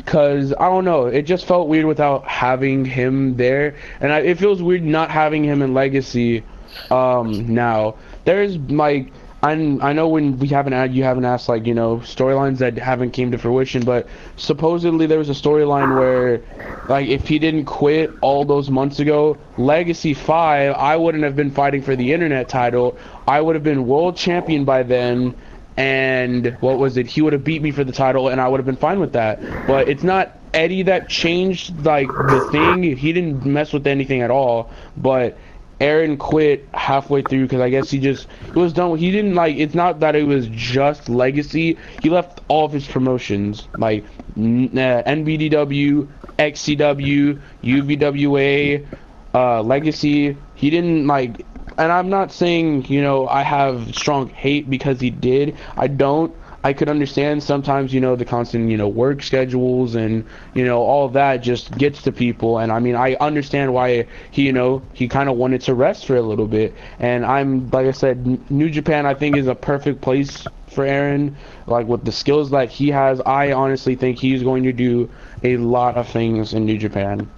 because 0.04 0.52
I 0.52 0.68
don't 0.68 0.84
know, 0.84 1.06
it 1.06 1.22
just 1.22 1.44
felt 1.44 1.68
weird 1.68 1.84
without 1.84 2.26
having 2.26 2.84
him 2.84 3.36
there, 3.36 3.76
and 4.00 4.12
I, 4.12 4.20
it 4.20 4.38
feels 4.38 4.62
weird 4.62 4.82
not 4.82 5.10
having 5.10 5.44
him 5.44 5.62
in 5.62 5.74
Legacy. 5.74 6.44
Um, 6.90 7.54
now 7.54 7.96
there's 8.24 8.56
like. 8.56 9.12
I 9.42 9.52
I 9.52 9.94
know 9.94 10.08
when 10.08 10.38
we 10.38 10.48
haven't 10.48 10.74
had 10.74 10.92
you 10.94 11.02
haven't 11.02 11.24
asked 11.24 11.48
like 11.48 11.64
you 11.66 11.72
know 11.72 11.96
storylines 12.00 12.58
that 12.58 12.76
haven't 12.76 13.12
came 13.12 13.30
to 13.30 13.38
fruition, 13.38 13.84
but 13.84 14.06
supposedly 14.36 15.06
there 15.06 15.18
was 15.18 15.30
a 15.30 15.32
storyline 15.32 15.94
where 15.94 16.42
like 16.88 17.08
if 17.08 17.26
he 17.26 17.38
didn't 17.38 17.64
quit 17.64 18.18
all 18.20 18.44
those 18.44 18.68
months 18.68 18.98
ago, 19.00 19.38
Legacy 19.56 20.12
Five, 20.12 20.74
I 20.74 20.96
wouldn't 20.96 21.24
have 21.24 21.36
been 21.36 21.50
fighting 21.50 21.80
for 21.80 21.96
the 21.96 22.12
internet 22.12 22.50
title. 22.50 22.98
I 23.26 23.40
would 23.40 23.54
have 23.54 23.64
been 23.64 23.86
world 23.86 24.16
champion 24.16 24.64
by 24.66 24.82
then, 24.82 25.36
and 25.80 26.58
what 26.60 26.78
was 26.78 26.98
it? 26.98 27.06
He 27.06 27.22
would 27.22 27.32
have 27.32 27.42
beat 27.42 27.62
me 27.62 27.70
for 27.70 27.84
the 27.84 27.92
title, 27.92 28.28
and 28.28 28.38
I 28.38 28.46
would 28.46 28.60
have 28.60 28.66
been 28.66 28.76
fine 28.76 29.00
with 29.00 29.14
that. 29.14 29.40
But 29.66 29.88
it's 29.88 30.02
not 30.02 30.36
Eddie 30.52 30.82
that 30.82 31.08
changed 31.08 31.86
like 31.86 32.12
the 32.28 32.38
thing. 32.38 32.82
He 32.82 33.14
didn't 33.14 33.46
mess 33.46 33.72
with 33.72 33.86
anything 33.86 34.20
at 34.20 34.30
all. 34.30 34.70
But 34.98 35.38
Aaron 35.80 36.18
quit 36.18 36.68
halfway 36.74 37.22
through 37.22 37.44
because 37.44 37.62
I 37.62 37.70
guess 37.70 37.90
he 37.90 37.98
just 37.98 38.26
it 38.48 38.54
was 38.56 38.74
done. 38.74 38.98
He 38.98 39.10
didn't 39.10 39.34
like. 39.34 39.56
It's 39.56 39.74
not 39.74 40.00
that 40.00 40.14
it 40.14 40.24
was 40.24 40.48
just 40.48 41.08
Legacy. 41.08 41.78
He 42.02 42.10
left 42.10 42.42
all 42.48 42.66
of 42.66 42.72
his 42.72 42.86
promotions 42.86 43.66
like 43.78 44.04
n- 44.36 44.76
uh, 44.76 45.02
NBDW, 45.06 46.06
XCW, 46.38 47.40
UVWA, 47.64 48.86
uh, 49.32 49.62
Legacy. 49.62 50.36
He 50.56 50.68
didn't 50.68 51.06
like. 51.06 51.46
And 51.80 51.90
I'm 51.90 52.10
not 52.10 52.30
saying 52.30 52.84
you 52.88 53.00
know 53.00 53.26
I 53.26 53.42
have 53.42 53.94
strong 53.96 54.28
hate 54.28 54.68
because 54.68 55.00
he 55.00 55.08
did. 55.10 55.56
I 55.76 55.86
don't. 55.86 56.34
I 56.62 56.74
could 56.74 56.90
understand 56.90 57.42
sometimes, 57.42 57.94
you 57.94 58.02
know, 58.02 58.16
the 58.16 58.26
constant, 58.26 58.70
you 58.70 58.76
know, 58.76 58.86
work 58.86 59.22
schedules 59.22 59.94
and, 59.94 60.26
you 60.52 60.66
know, 60.66 60.82
all 60.82 61.08
that 61.08 61.38
just 61.38 61.76
gets 61.78 62.02
to 62.02 62.12
people. 62.12 62.58
And 62.58 62.70
I 62.70 62.80
mean, 62.80 62.96
I 62.96 63.14
understand 63.14 63.72
why 63.72 64.06
he, 64.30 64.42
you 64.42 64.52
know, 64.52 64.82
he 64.92 65.08
kind 65.08 65.30
of 65.30 65.36
wanted 65.36 65.62
to 65.62 65.74
rest 65.74 66.04
for 66.04 66.16
a 66.16 66.20
little 66.20 66.46
bit. 66.46 66.74
And 66.98 67.24
I'm, 67.24 67.70
like 67.70 67.86
I 67.86 67.92
said, 67.92 68.50
New 68.50 68.68
Japan, 68.68 69.06
I 69.06 69.14
think, 69.14 69.38
is 69.38 69.46
a 69.46 69.54
perfect 69.54 70.02
place 70.02 70.46
for 70.68 70.84
Aaron. 70.84 71.34
Like 71.66 71.86
with 71.86 72.04
the 72.04 72.12
skills 72.12 72.50
that 72.50 72.68
he 72.68 72.90
has, 72.90 73.22
I 73.22 73.52
honestly 73.52 73.96
think 73.96 74.18
he's 74.18 74.42
going 74.42 74.64
to 74.64 74.72
do 74.72 75.08
a 75.42 75.56
lot 75.56 75.96
of 75.96 76.08
things 76.08 76.52
in 76.52 76.66
New 76.66 76.76
Japan. 76.76 77.30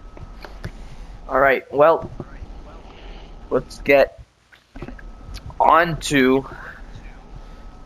All 1.29 1.39
right. 1.39 1.63
Well, 1.73 2.11
let's 3.51 3.79
get 3.83 4.22
on 5.63 5.99
to 6.01 6.49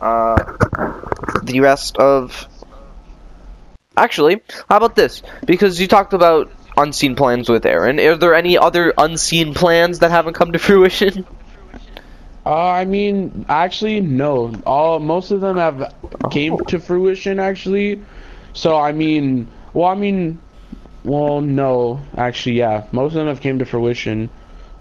uh, 0.01 0.57
the 1.43 1.59
rest 1.61 1.97
of. 1.97 2.47
Actually, 3.95 4.41
how 4.69 4.77
about 4.77 4.95
this? 4.95 5.23
Because 5.45 5.81
you 5.81 5.87
talked 5.87 6.13
about 6.13 6.51
unseen 6.77 7.15
plans 7.15 7.49
with 7.49 7.65
Aaron. 7.65 7.99
Are 7.99 8.15
there 8.15 8.35
any 8.35 8.57
other 8.57 8.93
unseen 8.97 9.53
plans 9.53 9.99
that 9.99 10.11
haven't 10.11 10.33
come 10.33 10.51
to 10.51 10.59
fruition? 10.67 11.25
Uh, 12.45 12.69
I 12.69 12.85
mean, 12.85 13.45
actually, 13.49 13.99
no. 13.99 14.53
All 14.65 14.99
most 14.99 15.31
of 15.31 15.41
them 15.41 15.57
have 15.57 15.93
came 16.31 16.57
to 16.67 16.79
fruition, 16.79 17.39
actually. 17.39 18.01
So 18.53 18.77
I 18.77 18.91
mean, 18.91 19.47
well, 19.73 19.89
I 19.89 19.95
mean, 19.95 20.39
well, 21.03 21.41
no, 21.41 22.01
actually, 22.15 22.57
yeah, 22.57 22.85
most 22.91 23.11
of 23.11 23.15
them 23.15 23.27
have 23.27 23.41
came 23.41 23.59
to 23.59 23.65
fruition, 23.65 24.29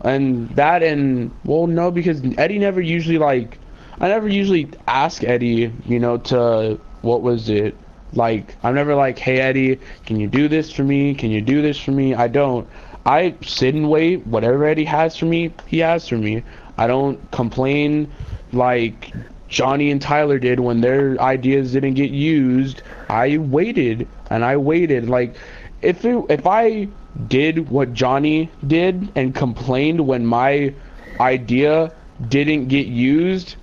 and 0.07 0.49
that 0.51 0.83
and 0.83 1.33
well, 1.45 1.66
no, 1.66 1.90
because 1.90 2.23
Eddie 2.38 2.59
never 2.59 2.81
usually 2.81 3.19
like, 3.19 3.59
I 4.01 4.09
never 4.09 4.29
usually 4.29 4.71
ask 4.87 5.25
Eddie, 5.25 5.73
you 5.85 5.99
know, 5.99 6.19
to 6.19 6.79
what 7.03 7.23
was 7.23 7.49
it 7.49 7.77
like? 8.12 8.55
I'm 8.62 8.75
never 8.75 8.95
like, 8.95 9.19
hey 9.19 9.40
Eddie, 9.40 9.81
can 10.07 10.21
you 10.21 10.29
do 10.29 10.47
this 10.49 10.71
for 10.71 10.85
me? 10.85 11.14
Can 11.14 11.31
you 11.31 11.40
do 11.40 11.61
this 11.61 11.79
for 11.79 11.90
me? 11.90 12.14
I 12.14 12.29
don't. 12.29 12.69
I 13.05 13.35
sit 13.42 13.75
and 13.75 13.90
wait. 13.90 14.27
Whatever 14.27 14.64
Eddie 14.64 14.85
has 14.85 15.16
for 15.16 15.27
me, 15.27 15.53
he 15.66 15.79
has 15.81 16.09
for 16.09 16.16
me. 16.16 16.45
I 16.79 16.87
don't 16.87 17.19
complain 17.33 18.12
like 18.53 19.12
Johnny 19.49 19.90
and 19.90 20.01
Tyler 20.01 20.38
did 20.38 20.61
when 20.61 20.81
their 20.81 21.21
ideas 21.21 21.73
didn't 21.73 21.95
get 21.95 22.11
used. 22.11 22.83
I 23.09 23.38
waited 23.38 24.07
and 24.31 24.45
I 24.45 24.57
waited. 24.57 25.09
Like 25.09 25.37
if 25.83 26.05
it, 26.05 26.25
if 26.29 26.47
I 26.47 26.88
did 27.29 27.70
what 27.70 27.92
Johnny 27.92 28.50
did 28.66 29.11
and 29.14 29.35
complained 29.35 30.07
when 30.07 30.24
my 30.26 30.74
idea 31.20 31.92
didn't 32.29 32.68
get 32.68 32.87
used, 32.87 33.57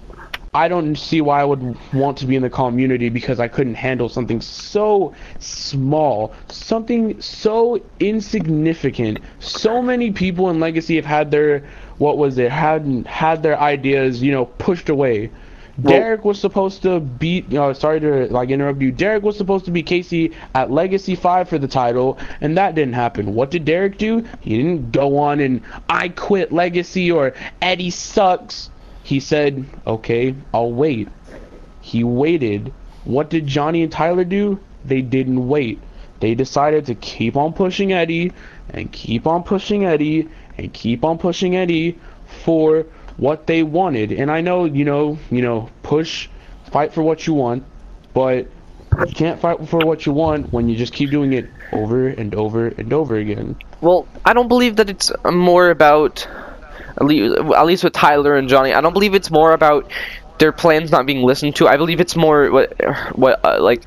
I 0.55 0.67
don't 0.67 0.95
see 0.95 1.19
why 1.19 1.41
I 1.41 1.45
would 1.45 1.75
want 1.93 2.19
to 2.19 2.27
be 2.27 2.35
in 2.35 2.43
the 2.43 2.49
community 2.49 3.09
because 3.09 3.39
I 3.39 3.47
couldn't 3.47 3.73
handle 3.73 4.07
something 4.07 4.39
so 4.39 5.15
small, 5.39 6.31
something 6.49 7.19
so 7.21 7.81
insignificant. 7.99 9.19
So 9.39 9.81
many 9.81 10.11
people 10.11 10.51
in 10.51 10.59
Legacy 10.59 10.95
have 10.97 11.05
had 11.05 11.31
their 11.31 11.67
what 11.97 12.19
was 12.19 12.37
it? 12.37 12.51
Had 12.51 13.07
had 13.07 13.41
their 13.41 13.59
ideas, 13.59 14.21
you 14.21 14.31
know, 14.31 14.45
pushed 14.45 14.89
away. 14.89 15.31
Derek 15.81 16.23
was 16.23 16.39
supposed 16.39 16.83
to 16.83 16.99
beat. 16.99 17.49
You 17.49 17.57
know, 17.57 17.73
sorry 17.73 17.99
to 17.99 18.27
like 18.27 18.49
interrupt 18.49 18.81
you. 18.81 18.91
Derek 18.91 19.23
was 19.23 19.37
supposed 19.37 19.65
to 19.65 19.71
be 19.71 19.81
Casey 19.81 20.31
at 20.53 20.71
Legacy 20.71 21.15
Five 21.15 21.49
for 21.49 21.57
the 21.57 21.67
title, 21.67 22.17
and 22.41 22.57
that 22.57 22.75
didn't 22.75 22.93
happen. 22.93 23.33
What 23.33 23.49
did 23.49 23.65
Derek 23.65 23.97
do? 23.97 24.23
He 24.39 24.57
didn't 24.57 24.91
go 24.91 25.17
on 25.17 25.39
and 25.39 25.61
I 25.89 26.09
quit 26.09 26.51
Legacy 26.51 27.11
or 27.11 27.33
Eddie 27.61 27.89
sucks. 27.89 28.69
He 29.03 29.19
said, 29.19 29.65
"Okay, 29.87 30.35
I'll 30.53 30.71
wait." 30.71 31.09
He 31.81 32.03
waited. 32.03 32.71
What 33.03 33.29
did 33.29 33.47
Johnny 33.47 33.83
and 33.83 33.91
Tyler 33.91 34.23
do? 34.23 34.59
They 34.85 35.01
didn't 35.01 35.47
wait. 35.47 35.79
They 36.19 36.35
decided 36.35 36.85
to 36.85 36.95
keep 36.95 37.35
on 37.35 37.51
pushing 37.51 37.91
Eddie 37.91 38.31
and 38.69 38.91
keep 38.91 39.27
on 39.27 39.43
pushing 39.43 39.83
Eddie 39.83 40.29
and 40.57 40.71
keep 40.71 41.03
on 41.03 41.17
pushing 41.17 41.55
Eddie 41.55 41.97
for 42.43 42.85
what 43.17 43.47
they 43.47 43.63
wanted. 43.63 44.11
And 44.11 44.31
I 44.31 44.41
know, 44.41 44.65
you 44.65 44.85
know, 44.85 45.17
you 45.29 45.41
know, 45.41 45.69
push, 45.81 46.29
fight 46.71 46.93
for 46.93 47.03
what 47.03 47.25
you 47.27 47.33
want, 47.33 47.63
but 48.13 48.47
you 48.99 49.13
can't 49.13 49.39
fight 49.39 49.67
for 49.67 49.85
what 49.85 50.05
you 50.05 50.13
want 50.13 50.51
when 50.53 50.69
you 50.69 50.75
just 50.75 50.93
keep 50.93 51.09
doing 51.09 51.33
it 51.33 51.49
over 51.71 52.07
and 52.07 52.35
over 52.35 52.67
and 52.67 52.93
over 52.93 53.15
again. 53.15 53.55
Well, 53.81 54.07
I 54.23 54.33
don't 54.33 54.47
believe 54.47 54.77
that 54.77 54.89
it's 54.89 55.11
more 55.29 55.69
about, 55.69 56.27
at 56.97 57.05
least, 57.05 57.83
with 57.83 57.93
Tyler 57.93 58.35
and 58.35 58.47
Johnny. 58.49 58.73
I 58.73 58.81
don't 58.81 58.93
believe 58.93 59.13
it's 59.13 59.31
more 59.31 59.53
about 59.53 59.91
their 60.37 60.51
plans 60.51 60.91
not 60.91 61.05
being 61.05 61.23
listened 61.23 61.55
to. 61.57 61.67
I 61.67 61.77
believe 61.77 61.99
it's 61.99 62.15
more 62.15 62.49
what 62.51 62.73
what 63.15 63.45
uh, 63.45 63.61
like 63.61 63.83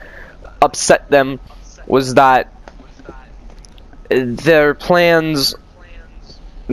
upset 0.63 1.11
them 1.11 1.41
was 1.87 2.15
that 2.15 2.53
their 4.09 4.75
plans 4.75 5.55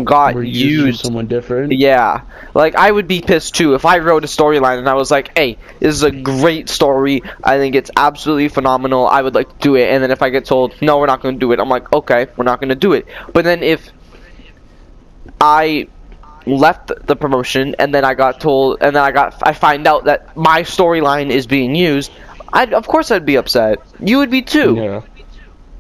got 0.02 0.34
Were 0.36 0.44
used 0.44 0.60
used. 0.88 1.00
someone 1.06 1.28
different. 1.28 1.72
Yeah, 1.74 2.22
like 2.54 2.76
I 2.76 2.90
would 2.92 3.08
be 3.08 3.22
pissed 3.22 3.56
too 3.56 3.76
if 3.76 3.86
I 3.86 4.00
wrote 4.00 4.24
a 4.24 4.28
storyline 4.28 4.80
and 4.80 4.90
I 4.90 4.94
was 4.96 5.12
like, 5.12 5.38
"Hey, 5.38 5.58
this 5.80 5.94
is 5.96 6.04
a 6.04 6.12
great 6.12 6.70
story. 6.70 7.22
I 7.44 7.58
think 7.58 7.76
it's 7.76 7.92
absolutely 7.96 8.48
phenomenal. 8.50 9.08
I 9.08 9.22
would 9.22 9.36
like 9.36 9.50
to 9.50 9.56
do 9.60 9.76
it." 9.76 9.90
And 9.90 10.02
then 10.04 10.12
if 10.12 10.22
I 10.22 10.30
get 10.30 10.46
told, 10.46 10.82
"No, 10.82 10.98
we're 10.98 11.06
not 11.08 11.22
going 11.22 11.36
to 11.36 11.40
do 11.40 11.52
it," 11.52 11.60
I'm 11.60 11.70
like, 11.70 11.92
"Okay, 11.94 12.28
we're 12.38 12.44
not 12.46 12.60
going 12.60 12.70
to 12.70 12.76
do 12.76 12.94
it." 12.94 13.06
But 13.34 13.44
then 13.46 13.62
if 13.62 13.92
I 15.40 15.88
left 16.46 16.92
the 17.06 17.16
promotion 17.16 17.76
and 17.80 17.94
then 17.94 18.04
I 18.04 18.14
got 18.16 18.40
told, 18.42 18.80
and 18.82 18.96
then 18.96 19.04
I 19.04 19.12
got, 19.12 19.36
I 19.44 19.54
find 19.54 19.88
out 19.88 20.06
that 20.06 20.36
my 20.36 20.64
storyline 20.64 21.30
is 21.30 21.48
being 21.48 21.76
used, 21.76 22.12
I 22.52 22.66
of 22.66 22.88
course 22.88 23.12
I'd 23.12 23.26
be 23.26 23.36
upset. 23.38 23.80
You 24.00 24.18
would 24.20 24.30
be 24.32 24.42
too. 24.42 24.76
Yeah. 24.76 25.02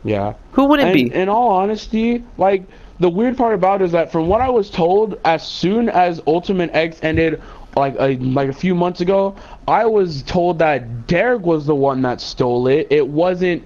Yeah. 0.05 0.33
Who 0.53 0.65
wouldn't 0.65 0.89
And 0.89 0.93
be? 1.11 1.13
in 1.15 1.29
all 1.29 1.49
honesty, 1.51 2.23
like 2.37 2.63
the 3.03 3.09
weird 3.09 3.35
part 3.35 3.53
about 3.53 3.81
it 3.81 3.83
is 3.83 3.91
that 3.91 4.13
from 4.13 4.29
what 4.29 4.39
I 4.39 4.47
was 4.47 4.69
told, 4.69 5.19
as 5.25 5.45
soon 5.45 5.89
as 5.89 6.21
Ultimate 6.25 6.69
X 6.73 6.99
ended, 7.03 7.43
like 7.75 7.95
a, 7.99 8.15
like 8.15 8.47
a 8.47 8.53
few 8.53 8.73
months 8.73 9.01
ago, 9.01 9.35
I 9.67 9.85
was 9.87 10.23
told 10.23 10.59
that 10.59 11.05
Derek 11.05 11.41
was 11.41 11.65
the 11.65 11.75
one 11.75 12.01
that 12.03 12.21
stole 12.21 12.65
it. 12.67 12.87
It 12.91 13.05
wasn't 13.05 13.61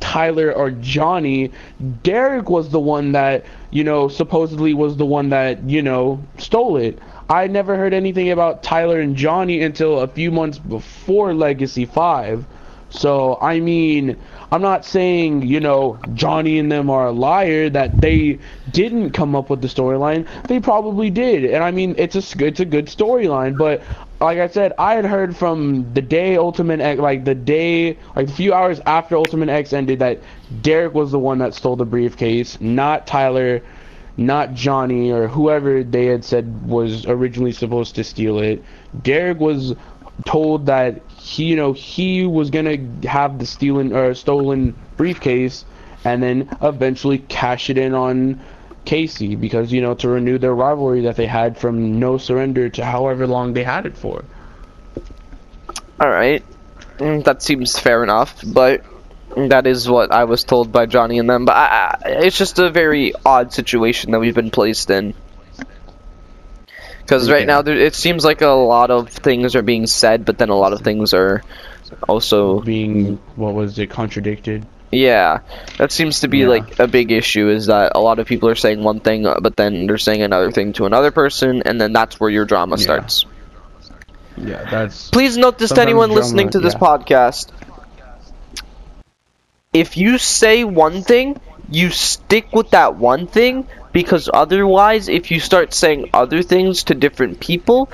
Tyler 0.00 0.52
or 0.52 0.72
Johnny. 0.72 1.52
Derek 2.02 2.50
was 2.50 2.70
the 2.70 2.80
one 2.80 3.12
that, 3.12 3.44
you 3.70 3.84
know, 3.84 4.08
supposedly 4.08 4.74
was 4.74 4.96
the 4.96 5.06
one 5.06 5.28
that, 5.28 5.62
you 5.62 5.82
know, 5.82 6.20
stole 6.38 6.76
it. 6.76 6.98
I 7.28 7.46
never 7.46 7.76
heard 7.76 7.94
anything 7.94 8.32
about 8.32 8.64
Tyler 8.64 8.98
and 8.98 9.14
Johnny 9.14 9.62
until 9.62 10.00
a 10.00 10.08
few 10.08 10.32
months 10.32 10.58
before 10.58 11.32
Legacy 11.32 11.84
5. 11.84 12.44
So, 12.90 13.38
I 13.40 13.60
mean, 13.60 14.16
I'm 14.52 14.62
not 14.62 14.84
saying, 14.84 15.42
you 15.42 15.60
know, 15.60 15.98
Johnny 16.14 16.58
and 16.58 16.70
them 16.70 16.90
are 16.90 17.06
a 17.06 17.12
liar 17.12 17.70
that 17.70 18.00
they 18.00 18.40
didn't 18.70 19.10
come 19.10 19.36
up 19.36 19.48
with 19.48 19.62
the 19.62 19.68
storyline. 19.68 20.26
They 20.48 20.60
probably 20.60 21.08
did. 21.08 21.44
And 21.44 21.62
I 21.62 21.70
mean, 21.70 21.94
it's 21.98 22.16
a 22.16 22.44
it's 22.44 22.60
a 22.60 22.64
good 22.64 22.86
storyline, 22.86 23.56
but 23.56 23.82
like 24.20 24.38
I 24.38 24.48
said, 24.48 24.72
I 24.78 24.94
had 24.94 25.06
heard 25.06 25.36
from 25.36 25.94
the 25.94 26.02
day 26.02 26.36
Ultimate 26.36 26.80
X, 26.80 27.00
like 27.00 27.24
the 27.24 27.34
day, 27.34 27.96
like 28.14 28.28
a 28.28 28.32
few 28.32 28.52
hours 28.52 28.80
after 28.84 29.16
Ultimate 29.16 29.48
X 29.48 29.72
ended, 29.72 30.00
that 30.00 30.20
Derek 30.60 30.92
was 30.92 31.10
the 31.10 31.18
one 31.18 31.38
that 31.38 31.54
stole 31.54 31.76
the 31.76 31.86
briefcase, 31.86 32.60
not 32.60 33.06
Tyler, 33.06 33.62
not 34.16 34.52
Johnny 34.52 35.10
or 35.10 35.26
whoever 35.28 35.82
they 35.82 36.06
had 36.06 36.24
said 36.24 36.68
was 36.68 37.06
originally 37.06 37.52
supposed 37.52 37.94
to 37.94 38.04
steal 38.04 38.38
it. 38.40 38.62
Derek 39.02 39.40
was 39.40 39.74
told 40.26 40.66
that 40.66 41.00
he, 41.20 41.44
you 41.44 41.56
know, 41.56 41.72
he 41.72 42.24
was 42.24 42.50
gonna 42.50 42.78
have 43.04 43.38
the 43.38 43.46
stealing 43.46 43.92
or 43.94 44.14
stolen 44.14 44.74
briefcase, 44.96 45.64
and 46.04 46.22
then 46.22 46.56
eventually 46.62 47.18
cash 47.18 47.68
it 47.68 47.76
in 47.76 47.94
on 47.94 48.40
Casey 48.86 49.36
because 49.36 49.70
you 49.70 49.82
know 49.82 49.94
to 49.94 50.08
renew 50.08 50.38
their 50.38 50.54
rivalry 50.54 51.02
that 51.02 51.16
they 51.16 51.26
had 51.26 51.58
from 51.58 51.98
no 52.00 52.16
surrender 52.16 52.70
to 52.70 52.84
however 52.84 53.26
long 53.26 53.52
they 53.52 53.62
had 53.62 53.86
it 53.86 53.96
for. 53.96 54.24
All 56.00 56.08
right, 56.08 56.42
that 56.98 57.42
seems 57.42 57.78
fair 57.78 58.02
enough, 58.02 58.42
but 58.46 58.82
that 59.36 59.66
is 59.66 59.88
what 59.88 60.10
I 60.10 60.24
was 60.24 60.44
told 60.44 60.72
by 60.72 60.86
Johnny 60.86 61.18
and 61.18 61.28
them. 61.28 61.44
But 61.44 61.56
I, 61.56 61.98
I, 62.02 62.08
it's 62.24 62.38
just 62.38 62.58
a 62.58 62.70
very 62.70 63.12
odd 63.26 63.52
situation 63.52 64.12
that 64.12 64.20
we've 64.20 64.34
been 64.34 64.50
placed 64.50 64.88
in. 64.88 65.12
Because 67.10 67.28
right 67.28 67.44
now 67.44 67.60
there, 67.62 67.76
it 67.76 67.96
seems 67.96 68.24
like 68.24 68.40
a 68.40 68.46
lot 68.54 68.92
of 68.92 69.08
things 69.08 69.56
are 69.56 69.62
being 69.62 69.88
said, 69.88 70.24
but 70.24 70.38
then 70.38 70.48
a 70.48 70.54
lot 70.54 70.72
of 70.72 70.82
things 70.82 71.12
are 71.12 71.42
also 72.08 72.60
Being 72.60 73.16
what 73.34 73.52
was 73.52 73.80
it 73.80 73.88
contradicted? 73.90 74.64
yeah. 74.92 75.40
That 75.78 75.90
seems 75.90 76.20
to 76.20 76.28
be 76.28 76.38
Yeah. 76.38 76.48
like 76.54 76.78
a 76.78 76.86
big 76.86 77.10
issue. 77.10 77.48
Is 77.48 77.66
that 77.66 77.92
a 77.96 78.00
lot 78.00 78.20
of 78.20 78.28
people 78.28 78.48
are 78.48 78.54
saying 78.54 78.84
one 78.84 79.00
thing, 79.00 79.24
but 79.24 79.56
then 79.56 79.88
they're 79.88 79.98
saying 79.98 80.22
another 80.22 80.52
thing 80.52 80.72
to 80.74 80.86
another 80.86 81.10
person, 81.10 81.62
and 81.66 81.80
then 81.80 81.92
that's 81.92 82.20
where 82.20 82.30
your 82.30 82.44
drama 82.44 82.76
Yeah. 82.76 82.82
starts. 82.84 83.26
Yeah, 84.36 84.62
that's 84.70 85.10
Please 85.10 85.36
note 85.36 85.58
this 85.58 85.72
to 85.72 85.82
anyone 85.82 86.10
drama- 86.10 86.20
listening 86.22 86.50
to 86.50 86.60
this 86.60 86.74
yeah. 86.74 86.78
podcast. 86.78 87.48
If 89.72 89.96
you 89.96 90.18
say 90.18 90.62
one 90.62 91.02
thing, 91.02 91.40
you 91.70 91.90
stick 91.90 92.52
with 92.52 92.70
that 92.70 92.94
one 92.96 93.26
thing 93.26 93.66
because 93.92 94.30
otherwise, 94.32 95.08
if 95.08 95.30
you 95.30 95.40
start 95.40 95.74
saying 95.74 96.10
other 96.14 96.42
things 96.42 96.84
to 96.84 96.94
different 96.94 97.40
people, 97.40 97.90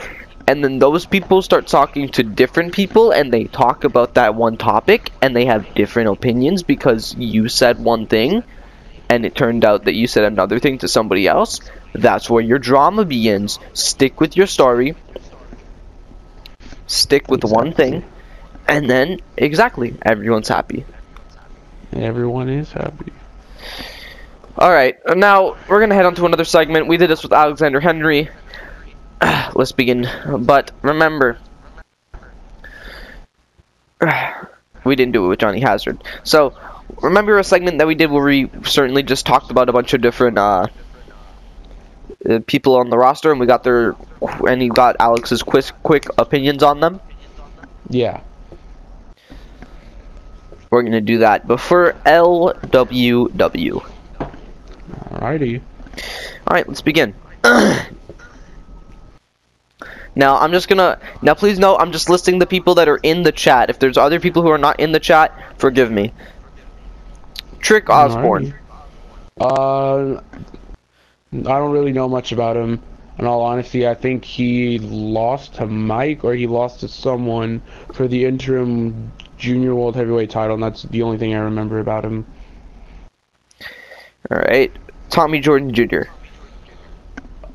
and 0.47 0.63
then 0.63 0.79
those 0.79 1.07
people 1.07 1.43
start 1.43 1.67
talking 1.67 2.09
to 2.11 2.23
different 2.23 2.73
people 2.73 3.11
and 3.11 3.33
they 3.33 3.45
talk 3.45 3.85
about 3.85 4.15
that 4.15 4.35
one 4.35 4.57
topic 4.57 5.11
and 5.21 5.35
they 5.35 5.47
have 5.47 5.75
different 5.75 6.09
opinions 6.09 6.63
because 6.63 7.17
you 7.19 7.49
said 7.49 7.83
one 7.83 8.07
thing 8.07 8.45
and 9.09 9.25
it 9.27 9.35
turned 9.35 9.65
out 9.65 9.85
that 9.85 9.95
you 9.95 10.07
said 10.07 10.25
another 10.25 10.59
thing 10.59 10.79
to 10.79 10.89
somebody 10.89 11.27
else, 11.27 11.61
that's 11.93 12.29
where 12.29 12.43
your 12.43 12.59
drama 12.59 13.05
begins. 13.05 13.59
Stick 13.73 14.21
with 14.21 14.37
your 14.37 14.47
story. 14.47 14.95
Stick 16.87 17.29
with 17.29 17.45
one 17.45 17.73
thing. 17.73 18.05
And 18.69 18.91
then, 18.91 19.21
exactly, 19.37 19.97
everyone's 20.03 20.49
happy. 20.49 20.85
everyone 21.93 22.49
is 22.49 22.73
happy. 22.73 23.13
Alright, 24.59 24.97
now 25.15 25.55
we're 25.69 25.81
gonna 25.81 25.95
head 25.95 26.07
on 26.07 26.15
to 26.15 26.25
another 26.25 26.47
segment. 26.47 26.87
We 26.87 26.97
did 26.97 27.11
this 27.11 27.23
with 27.23 27.35
Alexander 27.35 27.79
Henry. 27.79 28.31
Let's 29.55 29.73
begin. 29.73 30.09
But 30.39 30.71
remember, 30.81 31.37
we 34.85 34.97
didn't 34.97 35.13
do 35.13 35.27
it 35.27 35.29
with 35.29 35.41
Johnny 35.41 35.61
Hazard. 35.61 36.03
So, 36.25 36.55
remember 37.03 37.39
a 37.39 37.45
segment 37.45 37.77
that 37.79 37.87
we 37.87 37.95
did 37.95 38.11
where 38.11 38.25
we 38.25 38.51
certainly 38.65 39.03
just 39.03 39.27
talked 39.27 39.51
about 39.51 39.69
a 39.69 39.75
bunch 39.75 39.93
of 39.93 40.01
different 40.01 40.39
uh, 40.39 40.69
uh, 42.27 42.41
people 42.47 42.77
on 42.77 42.89
the 42.89 42.97
roster, 42.97 43.31
and 43.31 43.39
we 43.39 43.45
got 43.45 43.63
their 43.63 43.95
and 44.49 44.63
he 44.63 44.71
got 44.71 44.97
Alex's 45.01 45.43
quick 45.43 45.67
quick 45.83 46.07
opinions 46.17 46.63
on 46.63 46.81
them. 46.81 46.99
Yeah. 47.91 48.23
We're 50.71 50.83
gonna 50.83 51.03
do 51.03 51.19
that, 51.19 51.47
but 51.47 51.61
for 51.61 51.93
LWW. 52.07 53.93
Alrighty. 55.11 55.61
Alright, 56.47 56.69
let's 56.69 56.83
begin. 56.83 57.15
now, 57.45 57.87
I'm 60.39 60.53
just 60.53 60.69
gonna. 60.69 60.99
Now, 61.23 61.35
please 61.35 61.59
note, 61.59 61.77
I'm 61.77 61.93
just 61.93 62.09
listing 62.09 62.39
the 62.39 62.47
people 62.47 62.75
that 62.77 62.89
are 62.89 63.01
in 63.03 63.23
the 63.23 63.33
chat. 63.33 63.71
If 63.71 63.79
there's 63.79 63.97
other 63.97 64.21
people 64.21 64.43
who 64.43 64.49
are 64.49 64.59
not 64.59 64.81
in 64.81 64.93
the 64.93 65.01
chat, 65.01 65.33
forgive 65.59 65.91
me. 65.91 66.13
Trick 67.61 67.91
Osborne. 67.91 68.55
Alrighty. 69.39 70.19
Uh, 70.19 70.21
I 71.33 71.59
don't 71.59 71.73
really 71.73 71.93
know 71.93 72.09
much 72.09 72.33
about 72.33 72.57
him. 72.57 72.81
In 73.19 73.27
all 73.27 73.43
honesty, 73.43 73.89
I 73.89 73.95
think 73.95 74.25
he 74.25 74.79
lost 74.79 75.55
to 75.55 75.67
Mike 75.67 76.23
or 76.23 76.35
he 76.35 76.47
lost 76.47 76.81
to 76.81 76.89
someone 76.89 77.63
for 77.95 78.07
the 78.07 78.25
interim 78.25 79.11
junior 79.39 79.75
world 79.75 79.97
heavyweight 79.97 80.31
title, 80.31 80.55
and 80.55 80.63
that's 80.63 80.83
the 80.83 81.03
only 81.03 81.17
thing 81.19 81.35
I 81.35 81.39
remember 81.39 81.81
about 81.81 82.05
him. 82.05 82.27
Alright. 84.31 84.73
Tommy 85.11 85.41
Jordan 85.41 85.73
Jr. 85.73 86.03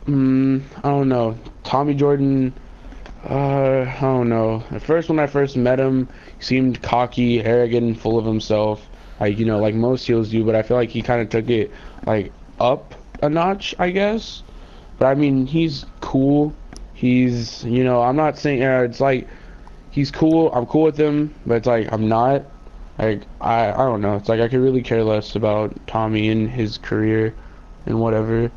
Mm, 0.06 0.64
I 0.78 0.90
don't 0.90 1.10
know. 1.10 1.38
Tommy 1.64 1.94
Jordan, 1.94 2.54
uh, 3.30 3.82
I 3.82 4.00
don't 4.02 4.30
know. 4.30 4.64
At 4.72 4.82
first, 4.82 5.10
when 5.10 5.20
I 5.20 5.28
first 5.28 5.56
met 5.56 5.80
him, 5.80 6.10
he 6.38 6.44
seemed 6.44 6.82
cocky, 6.82 7.44
arrogant, 7.44 8.00
full 8.00 8.18
of 8.18 8.26
himself. 8.26 8.88
Like, 9.20 9.38
you 9.38 9.46
know, 9.46 9.60
like 9.60 9.76
most 9.76 10.08
heels 10.08 10.30
do, 10.30 10.44
but 10.44 10.56
I 10.56 10.64
feel 10.64 10.78
like 10.78 10.90
he 10.90 11.02
kind 11.02 11.22
of 11.22 11.30
took 11.30 11.50
it, 11.50 11.72
like, 12.08 12.32
up 12.60 12.96
a 13.22 13.30
notch, 13.30 13.76
I 13.78 13.92
guess. 13.92 14.42
But 14.98 15.08
I 15.08 15.16
mean, 15.16 15.46
he's 15.46 15.86
cool. 16.00 16.54
He's, 16.94 17.64
you 17.64 17.84
know, 17.84 18.02
I'm 18.02 18.16
not 18.16 18.38
saying, 18.38 18.64
uh, 18.64 18.82
it's 18.82 19.00
like, 19.00 19.28
he's 19.92 20.10
cool. 20.10 20.52
I'm 20.54 20.66
cool 20.66 20.84
with 20.84 20.98
him, 20.98 21.34
but 21.46 21.56
it's 21.56 21.68
like, 21.68 21.92
I'm 21.92 22.08
not. 22.08 22.44
Like, 23.02 23.24
I, 23.42 23.72
I 23.72 23.78
don't 23.78 24.00
know. 24.02 24.16
It's 24.16 24.30
like, 24.30 24.40
I 24.40 24.48
could 24.48 24.60
really 24.60 24.84
care 24.84 25.04
less 25.04 25.36
about 25.36 25.76
Tommy 25.88 26.30
and 26.30 26.48
his 26.48 26.78
career 26.78 27.34
and 27.88 28.00
whatever. 28.00 28.52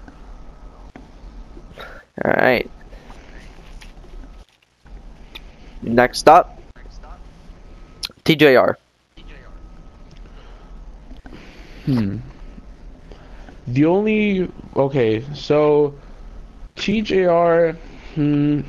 Alright. 2.22 2.70
Next 5.80 6.28
up, 6.28 6.60
TJR. 8.24 8.76
Hmm. 11.86 12.18
The 13.66 13.84
only 13.86 14.50
okay, 14.76 15.24
so 15.34 15.94
TJR, 16.76 17.76
hmm, 18.14 18.60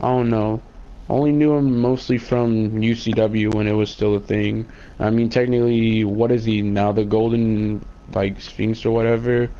I 0.00 0.08
don't 0.08 0.30
know. 0.30 0.62
Only 1.08 1.32
knew 1.32 1.54
him 1.54 1.80
mostly 1.80 2.16
from 2.16 2.70
UCW 2.72 3.54
when 3.54 3.66
it 3.66 3.72
was 3.72 3.90
still 3.90 4.14
a 4.14 4.20
thing. 4.20 4.66
I 4.98 5.10
mean, 5.10 5.28
technically, 5.28 6.04
what 6.04 6.30
is 6.30 6.44
he 6.44 6.62
now? 6.62 6.92
The 6.92 7.04
Golden 7.04 7.84
like 8.12 8.40
Sphinx 8.40 8.84
or 8.84 8.90
whatever, 8.90 9.50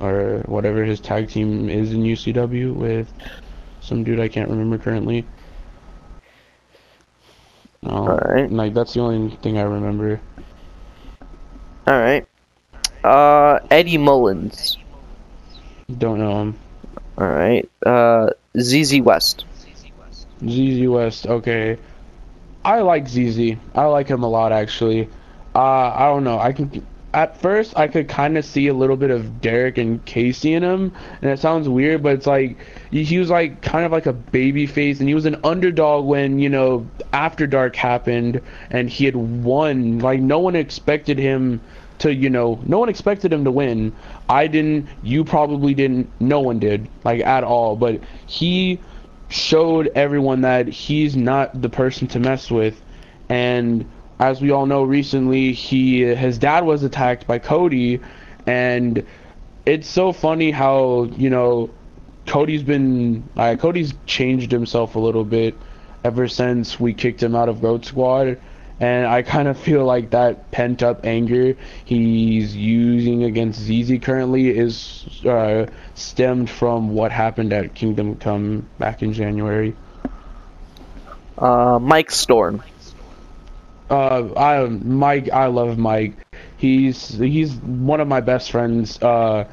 or 0.00 0.42
whatever 0.46 0.84
his 0.84 1.00
tag 1.00 1.28
team 1.28 1.68
is 1.68 1.92
in 1.92 2.02
UCW 2.02 2.74
with 2.74 3.12
some 3.80 4.04
dude 4.04 4.20
I 4.20 4.28
can't 4.28 4.48
remember 4.48 4.78
currently. 4.78 5.26
No, 7.82 7.90
Alright. 7.90 8.50
like 8.50 8.74
that's 8.74 8.94
the 8.94 9.00
only 9.00 9.34
thing 9.36 9.58
I 9.58 9.62
remember. 9.62 10.20
Alright. 11.86 12.26
Uh, 13.02 13.58
Eddie 13.70 13.98
Mullins. 13.98 14.78
Don't 15.98 16.18
know 16.18 16.40
him. 16.40 16.58
Alright. 17.18 17.68
Uh, 17.84 18.30
ZZ 18.58 19.00
West. 19.00 19.44
ZZ 20.46 20.86
West, 20.88 21.26
okay. 21.26 21.78
I 22.64 22.80
like 22.80 23.08
ZZ. 23.08 23.56
I 23.74 23.84
like 23.86 24.08
him 24.08 24.22
a 24.22 24.28
lot 24.28 24.52
actually. 24.52 25.08
Uh 25.54 25.58
I 25.94 26.06
don't 26.06 26.24
know. 26.24 26.38
I 26.38 26.52
can 26.52 26.86
at 27.14 27.36
first 27.40 27.76
I 27.76 27.88
could 27.88 28.08
kind 28.08 28.38
of 28.38 28.44
see 28.44 28.68
a 28.68 28.74
little 28.74 28.96
bit 28.96 29.10
of 29.10 29.40
Derek 29.40 29.76
and 29.78 30.02
Casey 30.04 30.54
in 30.54 30.62
him, 30.62 30.92
and 31.20 31.30
it 31.30 31.38
sounds 31.38 31.68
weird, 31.68 32.02
but 32.02 32.14
it's 32.14 32.26
like 32.26 32.56
he 32.90 33.04
he 33.04 33.18
was 33.18 33.30
like 33.30 33.60
kind 33.60 33.84
of 33.84 33.92
like 33.92 34.06
a 34.06 34.12
baby 34.12 34.66
face, 34.66 35.00
and 35.00 35.08
he 35.08 35.14
was 35.14 35.26
an 35.26 35.36
underdog 35.44 36.06
when 36.06 36.38
you 36.38 36.48
know 36.48 36.86
After 37.12 37.46
Dark 37.46 37.76
happened, 37.76 38.40
and 38.70 38.88
he 38.88 39.04
had 39.04 39.16
won. 39.16 39.98
Like 39.98 40.20
no 40.20 40.38
one 40.38 40.56
expected 40.56 41.18
him 41.18 41.60
to, 41.98 42.12
you 42.12 42.30
know, 42.30 42.58
no 42.66 42.78
one 42.78 42.88
expected 42.88 43.32
him 43.32 43.44
to 43.44 43.50
win. 43.50 43.92
I 44.28 44.46
didn't. 44.46 44.88
You 45.02 45.24
probably 45.24 45.74
didn't. 45.74 46.10
No 46.20 46.40
one 46.40 46.58
did, 46.58 46.88
like 47.04 47.20
at 47.20 47.44
all. 47.44 47.76
But 47.76 48.00
he 48.26 48.80
showed 49.32 49.90
everyone 49.94 50.42
that 50.42 50.68
he's 50.68 51.16
not 51.16 51.60
the 51.60 51.68
person 51.68 52.06
to 52.08 52.20
mess 52.20 52.50
with, 52.50 52.80
and 53.28 53.84
as 54.20 54.40
we 54.40 54.50
all 54.50 54.66
know, 54.66 54.82
recently 54.84 55.52
he 55.52 56.02
his 56.02 56.38
dad 56.38 56.64
was 56.64 56.82
attacked 56.82 57.26
by 57.26 57.38
Cody, 57.38 58.00
and 58.46 59.04
it's 59.66 59.88
so 59.88 60.12
funny 60.12 60.50
how 60.50 61.04
you 61.16 61.30
know 61.30 61.70
Cody's 62.26 62.62
been 62.62 63.28
uh, 63.36 63.56
Cody's 63.58 63.94
changed 64.06 64.52
himself 64.52 64.94
a 64.94 65.00
little 65.00 65.24
bit 65.24 65.56
ever 66.04 66.28
since 66.28 66.78
we 66.78 66.92
kicked 66.94 67.22
him 67.22 67.34
out 67.34 67.48
of 67.48 67.60
Goat 67.60 67.84
Squad. 67.84 68.38
And 68.82 69.06
I 69.06 69.22
kind 69.22 69.46
of 69.46 69.56
feel 69.56 69.84
like 69.84 70.10
that 70.10 70.50
pent 70.50 70.82
up 70.82 71.06
anger 71.06 71.54
he's 71.84 72.56
using 72.56 73.22
against 73.22 73.60
ZZ 73.60 74.00
currently 74.02 74.50
is 74.50 75.06
uh, 75.24 75.66
stemmed 75.94 76.50
from 76.50 76.90
what 76.90 77.12
happened 77.12 77.52
at 77.52 77.76
Kingdom 77.76 78.16
Come 78.16 78.68
back 78.80 79.04
in 79.04 79.12
January. 79.12 79.76
Uh, 81.38 81.78
Mike 81.80 82.10
Storm. 82.10 82.60
Uh, 83.88 84.34
I 84.36 84.66
Mike, 84.66 85.30
I 85.30 85.46
love 85.46 85.78
Mike. 85.78 86.16
He's 86.56 87.16
he's 87.18 87.54
one 87.54 88.00
of 88.00 88.08
my 88.08 88.20
best 88.20 88.50
friends. 88.50 89.00
Uh, 89.00 89.44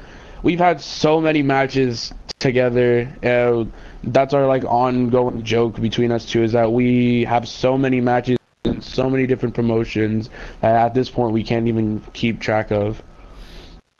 we've 0.42 0.58
had 0.58 0.80
so 0.80 1.20
many 1.20 1.42
matches 1.42 2.12
together. 2.40 3.08
Uh, 3.22 3.66
that's 4.02 4.34
our 4.34 4.48
like 4.48 4.64
ongoing 4.64 5.44
joke 5.44 5.80
between 5.80 6.10
us 6.10 6.26
two 6.26 6.42
is 6.42 6.50
that 6.52 6.72
we 6.72 7.22
have 7.26 7.46
so 7.46 7.78
many 7.78 8.00
matches 8.00 8.39
in 8.64 8.82
so 8.82 9.08
many 9.08 9.26
different 9.26 9.54
promotions 9.54 10.28
that 10.60 10.74
at 10.74 10.94
this 10.94 11.08
point 11.10 11.32
we 11.32 11.42
can't 11.42 11.66
even 11.68 12.00
keep 12.12 12.40
track 12.40 12.70
of. 12.70 13.02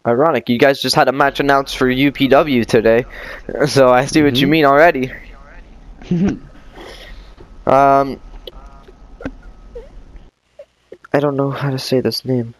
Ironic, 0.07 0.49
you 0.49 0.59
guys 0.59 0.81
just 0.81 0.96
had 0.96 1.09
a 1.09 1.12
match 1.12 1.40
announced 1.40 1.77
for 1.77 1.87
UPW 1.87 2.64
today, 2.66 3.05
so 3.66 3.90
I 3.90 4.07
see 4.07 4.23
what 4.23 4.37
you 4.37 4.46
Mhm. 4.46 4.51
mean 4.51 4.64
already. 4.64 5.12
Um, 7.66 8.18
I 11.12 11.20
don't 11.20 11.37
know 11.37 11.51
how 11.51 11.70
to 11.70 11.79
say 11.79 12.01
this 12.01 12.25
name. 12.25 12.55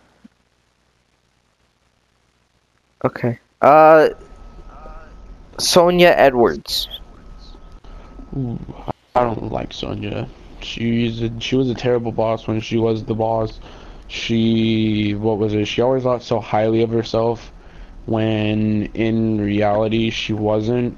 Okay. 3.05 3.39
Uh, 3.61 4.11
Sonia 5.59 6.11
Edwards. 6.15 6.87
I 8.37 9.25
don't 9.25 9.51
like 9.51 9.73
Sonya. 9.73 10.29
She's 10.63 11.23
she 11.39 11.57
was 11.57 11.71
a 11.71 11.75
terrible 11.75 12.13
boss 12.13 12.47
when 12.47 12.61
she 12.61 12.77
was 12.77 13.05
the 13.05 13.15
boss. 13.15 13.61
She 14.09 15.15
what 15.15 15.39
was 15.39 15.55
it? 15.55 15.67
She 15.67 15.83
always 15.83 16.03
thought 16.03 16.23
so 16.23 16.41
highly 16.41 16.83
of 16.83 16.91
herself 16.91 17.53
when 18.07 18.87
in 18.95 19.41
reality 19.41 20.11
she 20.11 20.33
wasn't. 20.33 20.97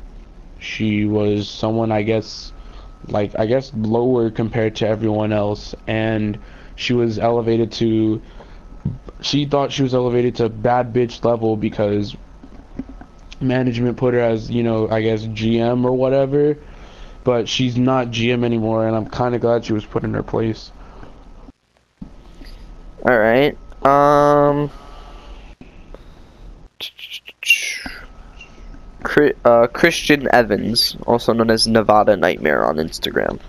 She 0.59 1.05
was 1.05 1.48
someone 1.48 1.92
I 1.92 2.03
guess 2.03 2.53
like 3.09 3.38
I 3.38 3.46
guess 3.46 3.72
lower 3.75 4.31
compared 4.31 4.77
to 4.77 4.88
everyone 4.88 5.33
else 5.33 5.75
and 5.87 6.38
she 6.77 6.92
was 6.92 7.18
elevated 7.18 7.72
to 7.72 8.22
she 9.20 9.44
thought 9.44 9.72
she 9.72 9.83
was 9.83 9.94
elevated 9.94 10.37
to 10.37 10.48
bad 10.48 10.92
bitch 10.92 11.25
level 11.25 11.57
because 11.57 12.16
management 13.40 13.96
put 13.96 14.14
her 14.14 14.20
as, 14.20 14.51
you 14.51 14.62
know, 14.62 14.88
I 14.88 15.03
guess 15.03 15.25
GM 15.25 15.85
or 15.85 15.92
whatever 15.92 16.57
but 17.25 17.49
she's 17.49 17.77
not 17.77 18.09
GM 18.09 18.45
anymore, 18.45 18.87
and 18.87 18.97
I'm 18.97 19.07
kind 19.07 19.35
of 19.35 19.41
glad 19.41 19.65
she 19.65 19.73
was 19.73 19.85
put 19.85 20.05
in 20.05 20.15
her 20.15 20.23
place. 20.23 20.71
All 23.05 23.19
right. 23.19 23.57
Um. 23.85 24.71
Uh, 29.45 29.67
Christian 29.67 30.29
Evans, 30.33 30.97
also 31.07 31.33
known 31.33 31.51
as 31.51 31.67
Nevada 31.67 32.17
Nightmare 32.17 32.65
on 32.65 32.77
Instagram. 32.77 33.41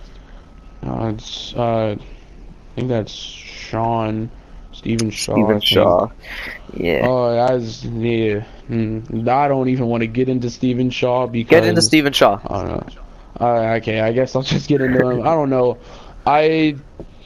Uh, 0.85 1.13
it's, 1.15 1.53
uh, 1.55 1.95
I 1.95 2.75
think 2.75 2.89
that's 2.89 3.13
Sean, 3.13 4.29
Stephen 4.73 5.09
Shaw. 5.11 5.47
Think. 5.47 5.63
Shaw. 5.63 6.09
Yeah. 6.73 7.05
Oh, 7.07 7.33
that's 7.33 7.85
yeah. 7.85 8.43
Mm, 8.69 9.27
I 9.27 9.47
don't 9.47 9.69
even 9.69 9.85
want 9.85 10.01
to 10.01 10.07
get 10.07 10.27
into 10.27 10.49
Stephen 10.49 10.89
Shaw 10.89 11.27
because 11.27 11.49
Get 11.51 11.65
into 11.65 11.81
Stephen 11.81 12.11
Shaw. 12.11 12.39
I 12.45 12.65
don't 12.65 12.95
know. 12.95 13.03
Uh, 13.39 13.75
okay, 13.77 14.01
I 14.01 14.11
guess 14.13 14.35
I'll 14.35 14.43
just 14.43 14.67
get 14.67 14.81
into 14.81 15.07
him. 15.09 15.21
I 15.21 15.31
don't 15.31 15.49
know. 15.49 15.77
I 16.25 16.75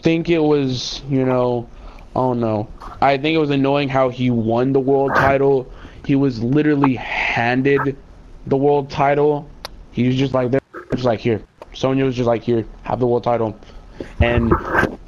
think 0.02 0.30
it 0.30 0.40
was, 0.40 1.02
you 1.10 1.26
know, 1.26 1.70
I 2.16 2.20
don't 2.20 2.40
know. 2.40 2.68
I 3.02 3.18
think 3.18 3.36
it 3.36 3.40
was 3.40 3.50
annoying 3.50 3.90
how 3.90 4.10
he 4.10 4.30
won 4.30 4.74
the 4.74 4.80
world 4.80 5.16
title. 5.16 5.72
He 6.06 6.16
was 6.16 6.42
literally 6.42 6.96
handed 6.96 7.98
the 8.48 8.58
world 8.58 8.90
title. 8.90 9.50
He 9.92 10.08
was 10.08 10.16
just 10.16 10.34
like, 10.34 10.52
just 10.92 11.04
like 11.04 11.20
here. 11.20 11.42
Sonya 11.74 12.06
was 12.06 12.16
just 12.16 12.28
like, 12.28 12.44
here, 12.44 12.66
have 12.84 13.00
the 13.00 13.08
world 13.08 13.24
title. 13.24 13.60
And 14.20 14.52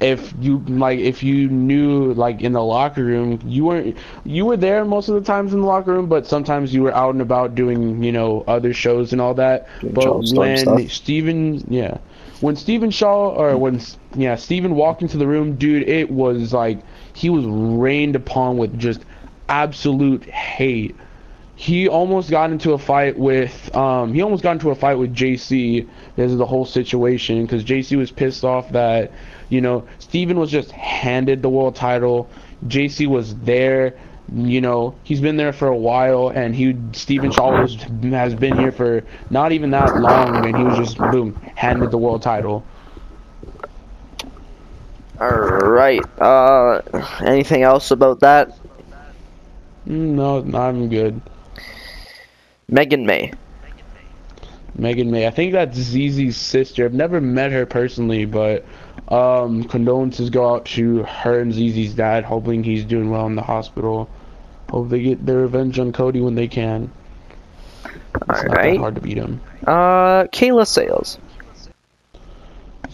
if 0.00 0.32
you 0.40 0.58
like, 0.60 0.98
if 0.98 1.22
you 1.22 1.48
knew 1.48 2.14
like 2.14 2.40
in 2.40 2.52
the 2.52 2.62
locker 2.62 3.04
room, 3.04 3.38
you 3.44 3.66
weren't, 3.66 3.96
you 4.24 4.46
were 4.46 4.56
there 4.56 4.84
most 4.84 5.08
of 5.08 5.14
the 5.14 5.20
times 5.20 5.52
in 5.52 5.60
the 5.60 5.66
locker 5.66 5.92
room, 5.92 6.08
but 6.08 6.26
sometimes 6.26 6.72
you 6.72 6.82
were 6.82 6.94
out 6.94 7.12
and 7.12 7.20
about 7.20 7.54
doing, 7.54 8.02
you 8.02 8.12
know, 8.12 8.42
other 8.48 8.72
shows 8.72 9.12
and 9.12 9.20
all 9.20 9.34
that. 9.34 9.68
Doing 9.80 9.94
But 9.94 10.22
when 10.32 10.56
stuff. 10.56 10.90
Steven, 10.90 11.64
yeah, 11.68 11.98
when 12.40 12.56
Steven 12.56 12.90
Shaw 12.90 13.30
or 13.30 13.56
when 13.56 13.80
yeah 14.14 14.36
Steven 14.36 14.74
walked 14.74 15.02
into 15.02 15.18
the 15.18 15.26
room, 15.26 15.56
dude, 15.56 15.88
it 15.88 16.10
was 16.10 16.52
like 16.52 16.80
he 17.12 17.28
was 17.28 17.44
rained 17.44 18.16
upon 18.16 18.56
with 18.56 18.78
just 18.78 19.04
absolute 19.48 20.24
hate. 20.24 20.96
He 21.56 21.88
almost 21.88 22.30
got 22.30 22.50
into 22.50 22.72
a 22.72 22.78
fight 22.78 23.18
with 23.18 23.74
um 23.76 24.14
he 24.14 24.22
almost 24.22 24.42
got 24.42 24.52
into 24.52 24.70
a 24.70 24.74
fight 24.74 24.94
with 24.94 25.14
JC 25.14 25.86
because 26.16 26.32
of 26.32 26.38
the 26.38 26.46
whole 26.46 26.64
situation 26.64 27.42
because 27.42 27.62
JC 27.64 27.98
was 27.98 28.10
pissed 28.10 28.44
off 28.44 28.72
that 28.72 29.12
you 29.50 29.60
know 29.60 29.86
Steven 29.98 30.38
was 30.38 30.50
just 30.50 30.70
handed 30.70 31.42
the 31.42 31.50
world 31.50 31.76
title. 31.76 32.30
JC 32.66 33.06
was 33.06 33.34
there 33.36 33.94
you 34.32 34.60
know, 34.60 34.94
he's 35.02 35.20
been 35.20 35.36
there 35.36 35.52
for 35.52 35.68
a 35.68 35.76
while, 35.76 36.28
and 36.28 36.54
he 36.54 36.76
Steven 36.92 37.32
Shaw 37.32 37.62
was, 37.62 37.74
has 38.02 38.34
been 38.34 38.56
here 38.56 38.70
for 38.70 39.02
not 39.28 39.52
even 39.52 39.70
that 39.70 39.96
long, 39.96 40.46
and 40.46 40.56
he 40.56 40.62
was 40.62 40.78
just 40.78 40.98
boom 40.98 41.34
handed 41.56 41.90
the 41.90 41.98
world 41.98 42.22
title. 42.22 42.64
All 45.20 45.28
right. 45.28 46.00
Uh, 46.20 46.80
anything 47.22 47.62
else 47.62 47.90
about 47.90 48.20
that? 48.20 48.56
No, 49.84 50.38
I'm 50.54 50.88
good. 50.88 51.20
Megan 52.68 53.04
May. 53.04 53.32
Megan 54.76 55.10
May, 55.10 55.26
I 55.26 55.30
think 55.30 55.52
that's 55.52 55.76
ZZ's 55.76 56.36
sister. 56.36 56.84
I've 56.84 56.94
never 56.94 57.20
met 57.20 57.50
her 57.50 57.66
personally, 57.66 58.24
but 58.24 58.64
um, 59.10 59.64
condolences 59.64 60.30
go 60.30 60.54
out 60.54 60.66
to 60.66 61.02
her 61.02 61.40
and 61.40 61.52
ZZ's 61.52 61.94
dad, 61.94 62.24
hoping 62.24 62.62
he's 62.62 62.84
doing 62.84 63.10
well 63.10 63.26
in 63.26 63.34
the 63.34 63.42
hospital. 63.42 64.08
Hope 64.70 64.88
they 64.88 65.02
get 65.02 65.26
their 65.26 65.38
revenge 65.38 65.78
on 65.78 65.92
Cody 65.92 66.20
when 66.20 66.36
they 66.36 66.46
can. 66.46 66.92
It's 67.84 68.42
All 68.42 68.48
that 68.48 68.76
hard 68.76 68.94
to 68.94 69.00
beat 69.00 69.16
him. 69.16 69.40
Uh, 69.66 70.24
Kayla 70.24 70.66
Sales. 70.66 71.18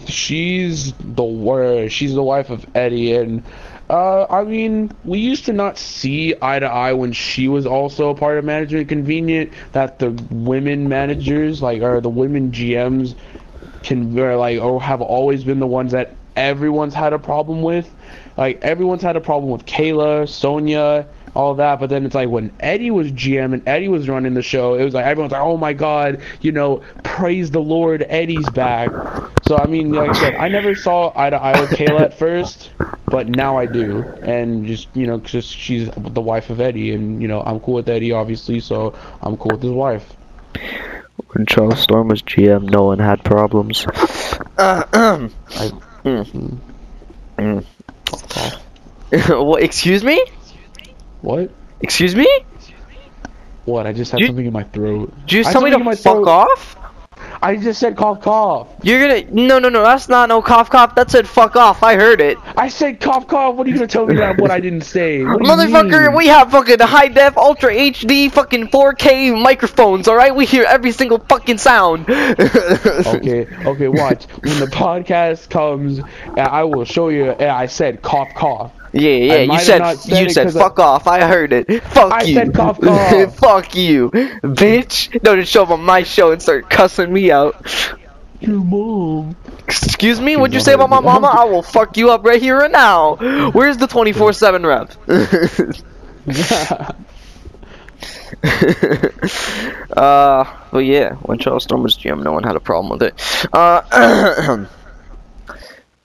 she's 0.07 0.93
the 0.95 1.25
worst. 1.25 1.95
She's 1.95 2.15
the 2.15 2.23
wife 2.23 2.51
of 2.51 2.67
Eddie, 2.75 3.15
and 3.15 3.43
uh, 3.89 4.27
I 4.29 4.45
mean, 4.45 4.91
we 5.05 5.19
used 5.19 5.45
to 5.47 5.53
not 5.53 5.79
see 5.79 6.35
eye 6.41 6.59
to 6.59 6.67
eye 6.67 6.95
when 6.95 7.13
she 7.13 7.47
was 7.47 7.67
also 7.67 8.11
a 8.11 8.15
part 8.15 8.39
of 8.39 8.45
management. 8.45 8.89
Convenient 8.89 9.53
that 9.73 9.99
the 9.99 10.11
women 10.31 10.89
managers, 10.89 11.63
like, 11.63 11.83
or 11.83 12.01
the 12.01 12.11
women 12.11 12.53
GMs, 12.53 13.15
can 13.87 14.19
are 14.19 14.37
like, 14.37 14.61
or 14.61 14.83
have 14.83 15.01
always 15.01 15.45
been 15.45 15.61
the 15.61 15.67
ones 15.67 15.93
that 15.93 16.15
everyone's 16.35 16.95
had 16.95 17.13
a 17.13 17.19
problem 17.19 17.63
with. 17.63 17.93
Like, 18.37 18.63
everyone's 18.63 19.03
had 19.03 19.17
a 19.17 19.21
problem 19.21 19.51
with 19.51 19.65
Kayla, 19.65 20.29
Sonia. 20.29 21.07
All 21.35 21.55
that, 21.57 21.81
but 21.81 21.91
then 21.91 22.07
it's 22.07 22.15
like 22.15 22.31
when 22.31 22.51
Eddie 22.61 22.91
was 22.91 23.13
GM 23.13 23.53
and 23.53 23.69
Eddie 23.69 23.89
was 23.89 24.09
running 24.09 24.33
the 24.33 24.41
show, 24.41 24.73
it 24.73 24.83
was 24.83 24.95
like 24.95 25.05
everyone's 25.05 25.33
like, 25.33 25.43
"Oh 25.43 25.59
my 25.59 25.75
God, 25.75 26.23
you 26.41 26.51
know, 26.51 26.81
praise 27.05 27.51
the 27.51 27.61
Lord, 27.61 28.07
Eddie's 28.09 28.49
back." 28.51 28.91
So 29.47 29.59
I 29.59 29.67
mean, 29.67 29.93
like 29.93 30.09
I 30.09 30.13
said, 30.15 30.35
I 30.37 30.49
never 30.49 30.75
saw 30.75 31.13
eye 31.15 31.29
to 31.29 31.37
eye 31.37 31.61
with 31.61 31.69
Kayla 31.73 32.01
at 32.01 32.19
first, 32.19 32.71
but 33.05 33.29
now 33.29 33.59
I 33.59 33.67
do, 33.67 34.03
and 34.23 34.67
just 34.67 34.89
you 34.95 35.07
know, 35.07 35.19
just 35.21 35.55
she's 35.55 35.91
the 35.95 36.23
wife 36.23 36.49
of 36.49 36.59
Eddie, 36.59 36.95
and 36.95 37.21
you 37.21 37.29
know, 37.29 37.43
I'm 37.43 37.61
cool 37.61 37.75
with 37.75 37.89
Eddie, 37.91 38.13
obviously, 38.13 38.59
so 38.59 38.95
I'm 39.21 39.37
cool 39.37 39.51
with 39.51 39.63
his 39.63 39.73
wife. 39.73 40.17
When 41.33 41.47
Charles 41.47 41.81
Storm 41.81 42.09
was 42.09 42.23
GM, 42.23 42.65
no 42.71 42.85
one 42.85 42.99
had 42.99 43.23
problems. 43.25 43.87
Uh, 44.59 44.85
um. 44.93 45.33
I, 45.51 45.71
Mm. 46.05 46.59
Mm. 47.37 47.65
what? 49.45 49.63
Excuse 49.63 50.05
me? 50.05 50.25
what? 51.21 51.51
Excuse 51.81 52.15
me? 52.15 52.29
What? 53.65 53.87
I 53.87 53.93
just 53.93 54.13
had 54.13 54.21
You- 54.21 54.27
something 54.29 54.47
in 54.47 54.53
my 54.53 54.63
throat. 54.63 55.13
Did 55.27 55.33
you 55.33 55.41
I 55.45 55.53
tell 55.53 55.63
me 55.63 55.71
to 55.71 55.79
fuck 55.97 55.99
throat. 56.23 56.29
off? 56.29 56.77
I 57.43 57.57
just 57.57 57.81
said 57.81 57.97
cough 57.97 58.21
cough. 58.21 58.69
You're 58.83 59.01
gonna 59.01 59.31
no 59.31 59.59
no 59.59 59.69
no 59.69 59.83
that's 59.83 60.09
not 60.09 60.29
no 60.29 60.43
cough 60.43 60.71
cough 60.71 60.95
that 60.95 61.11
said 61.11 61.29
fuck 61.29 61.57
off 61.57 61.83
I 61.83 61.95
heard 61.97 62.21
it 62.21 62.39
I 62.57 62.69
said 62.69 63.01
cough 63.01 63.27
cough. 63.27 63.55
What 63.57 63.67
are 63.67 63.71
you 63.71 63.77
gonna 63.77 63.87
tell 63.87 64.07
me 64.07 64.17
that 64.17 64.41
what 64.41 64.51
I 64.51 64.61
didn't 64.61 64.83
say? 64.83 65.23
What 65.25 65.43
do 65.43 65.49
you 65.49 65.53
motherfucker 65.53 66.17
we 66.17 66.27
have 66.29 66.51
fucking 66.51 66.81
high 66.81 67.09
def 67.09 67.37
ultra 67.37 67.73
HD 67.73 68.31
fucking 68.31 68.69
4K 68.69 69.41
microphones 69.43 70.09
all 70.09 70.17
right 70.17 70.35
we 70.35 70.47
hear 70.47 70.65
every 70.65 70.93
single 70.93 71.19
fucking 71.19 71.59
sound 71.59 72.07
Okay, 73.07 73.47
okay, 73.65 73.89
watch. 73.89 74.25
When 74.25 74.59
the 74.61 74.67
podcast 74.73 75.49
comes, 75.51 76.01
I 76.37 76.65
will 76.65 76.85
show 76.85 77.09
you. 77.09 77.33
I 77.33 77.67
said 77.67 78.03
cough 78.03 78.29
cough. 78.35 78.73
Yeah 78.97 79.11
yeah 79.11 79.53
you 79.53 79.59
said 79.59 79.97
said 79.99 80.19
you 80.23 80.31
said 80.31 80.45
'cause 80.45 80.57
I- 80.57 80.61
fuck 80.61 80.79
off 80.79 81.07
I 81.07 81.25
heard 81.27 81.53
it 81.53 81.83
fuck 81.85 82.13
I 82.13 82.23
you 82.23 82.35
said 82.35 82.55
cough, 82.55 82.81
cough. 82.83 83.37
fuck 83.37 83.75
you 83.77 84.11
bitch 84.11 85.21
don't 85.23 85.39
just 85.41 85.53
show 85.53 85.63
up 85.65 85.71
on 85.71 85.83
my 85.83 86.03
show 86.03 86.33
and 86.33 86.41
start 86.43 86.69
cussing 86.71 87.13
me 87.13 87.31
out 87.31 87.55
Your 88.41 88.61
mom. 88.61 89.35
Excuse 89.67 90.21
me, 90.21 90.37
what'd 90.37 90.53
you 90.55 90.61
say 90.61 90.75
about 90.75 90.91
my 90.91 91.01
mama? 91.01 91.27
I 91.29 91.45
will 91.45 91.63
fuck 91.63 91.97
you 91.97 92.11
up 92.11 92.23
right 92.25 92.41
here 92.41 92.61
and 92.61 92.71
now. 92.73 93.17
Where's 93.51 93.79
the 93.79 93.87
24-7 93.89 94.65
rep? 94.65 94.93
uh, 99.97 100.45
but 100.71 100.79
yeah, 100.81 101.15
when 101.15 101.39
Charles 101.39 101.65
Storm 101.65 101.83
was 101.83 101.97
GM, 101.97 102.23
no 102.23 102.33
one 102.33 102.43
had 102.45 102.57
a 102.57 102.61
problem 102.61 102.91
with 102.99 103.03
it. 103.03 103.49
Uh, 103.53 104.67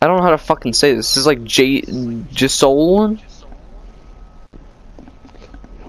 I 0.02 0.08
don't 0.08 0.18
know 0.18 0.24
how 0.24 0.32
to 0.32 0.38
fucking 0.38 0.74
say 0.74 0.96
this. 0.96 1.10
This 1.10 1.18
is 1.18 1.28
like 1.28 1.44
J, 1.44 1.82
Jisolin? 1.82 3.22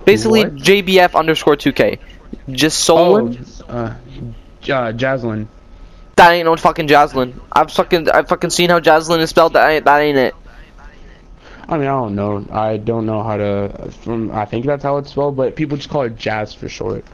Basically, 0.04 0.44
What? 0.44 0.56
JBF 0.56 1.14
underscore 1.14 1.56
2K. 1.56 1.98
Jisolin? 2.48 3.62
Oh, 3.68 3.72
uh, 3.72 3.94
J- 4.60 4.72
uh, 4.72 4.92
Jaslyn. 4.92 5.46
That 6.16 6.32
ain't 6.32 6.44
no 6.44 6.56
fucking 6.56 6.88
Jaslyn. 6.88 7.40
I've 7.50 7.70
fucking, 7.72 8.10
I've 8.10 8.28
fucking 8.28 8.50
seen 8.50 8.68
how 8.68 8.80
Jaslyn 8.80 9.20
is 9.20 9.30
spelled. 9.30 9.54
That 9.54 9.70
ain't, 9.70 9.84
that 9.86 9.98
ain't 10.00 10.18
it. 10.18 10.34
I 11.68 11.78
mean, 11.78 11.86
I 11.86 11.92
don't 11.92 12.14
know. 12.14 12.44
I 12.50 12.76
don't 12.76 13.06
know 13.06 13.22
how 13.22 13.36
to. 13.38 13.90
From 14.02 14.30
I 14.32 14.44
think 14.44 14.66
that's 14.66 14.82
how 14.82 14.98
it's 14.98 15.12
spelled, 15.12 15.36
but 15.36 15.56
people 15.56 15.76
just 15.78 15.88
call 15.88 16.02
her 16.02 16.10
Jazz 16.10 16.52
for 16.52 16.68
short. 16.68 17.04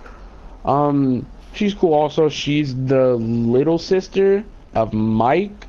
Um, 0.64 1.26
she's 1.52 1.74
cool. 1.74 1.94
Also, 1.94 2.28
she's 2.28 2.74
the 2.74 3.14
little 3.14 3.78
sister 3.78 4.42
of 4.74 4.92
Mike. 4.92 5.67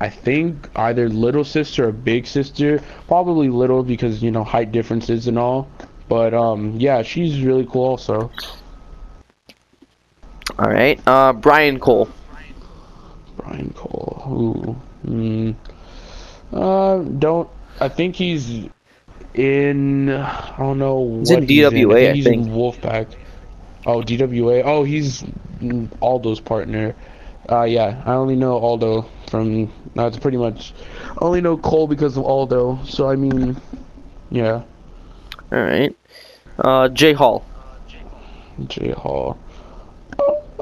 I 0.00 0.08
think 0.10 0.68
either 0.76 1.08
little 1.08 1.44
sister 1.44 1.88
or 1.88 1.92
big 1.92 2.26
sister. 2.26 2.82
Probably 3.08 3.48
little 3.48 3.82
because 3.82 4.22
you 4.22 4.30
know 4.30 4.44
height 4.44 4.72
differences 4.72 5.26
and 5.28 5.38
all. 5.38 5.68
But 6.08 6.34
um, 6.34 6.78
yeah, 6.78 7.02
she's 7.02 7.40
really 7.42 7.66
cool. 7.66 7.84
Also, 7.84 8.30
All 10.58 10.70
right. 10.70 11.00
Uh, 11.06 11.32
Brian 11.32 11.78
Cole. 11.80 12.08
Brian 13.36 13.72
Cole. 13.74 14.22
Ooh. 14.28 15.08
Hmm. 15.08 15.52
Uh, 16.52 16.98
don't. 16.98 17.48
I 17.80 17.88
think 17.88 18.16
he's 18.16 18.68
in. 19.34 20.10
I 20.10 20.54
don't 20.58 20.78
know. 20.78 21.18
He's 21.20 21.30
in 21.30 21.40
what 21.40 21.48
DWA, 21.48 21.94
I 21.94 22.10
I 22.10 22.12
think 22.12 22.14
he's 22.14 22.24
think. 22.24 22.46
in 22.46 22.52
Wolfpack. 22.52 23.14
Oh, 23.86 24.00
DWA. 24.02 24.62
Oh, 24.64 24.84
he's 24.84 25.22
mm, 25.60 25.88
Aldo's 26.00 26.40
partner. 26.40 26.94
Uh, 27.50 27.64
yeah, 27.64 28.02
I 28.06 28.14
only 28.14 28.36
know 28.36 28.58
Aldo 28.58 29.06
from. 29.34 29.72
That's 29.96 30.16
pretty 30.16 30.36
much. 30.36 30.72
I 31.08 31.24
only 31.24 31.40
know 31.40 31.56
Cole 31.56 31.88
because 31.88 32.16
of 32.16 32.24
Aldo. 32.24 32.78
So 32.84 33.08
I 33.08 33.16
mean, 33.16 33.56
yeah, 34.30 34.62
All 35.50 35.62
right. 35.62 35.94
Uh, 36.58 36.88
Jay 36.88 37.12
Hall. 37.12 37.44
J 38.68 38.92
Hall. 38.92 39.36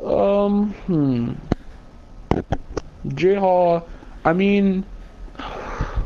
Um, 0.03 0.73
hmm. 0.87 1.33
J 3.15 3.35
Hall. 3.35 3.87
I 4.25 4.33
mean, 4.33 4.87
I 5.39 6.03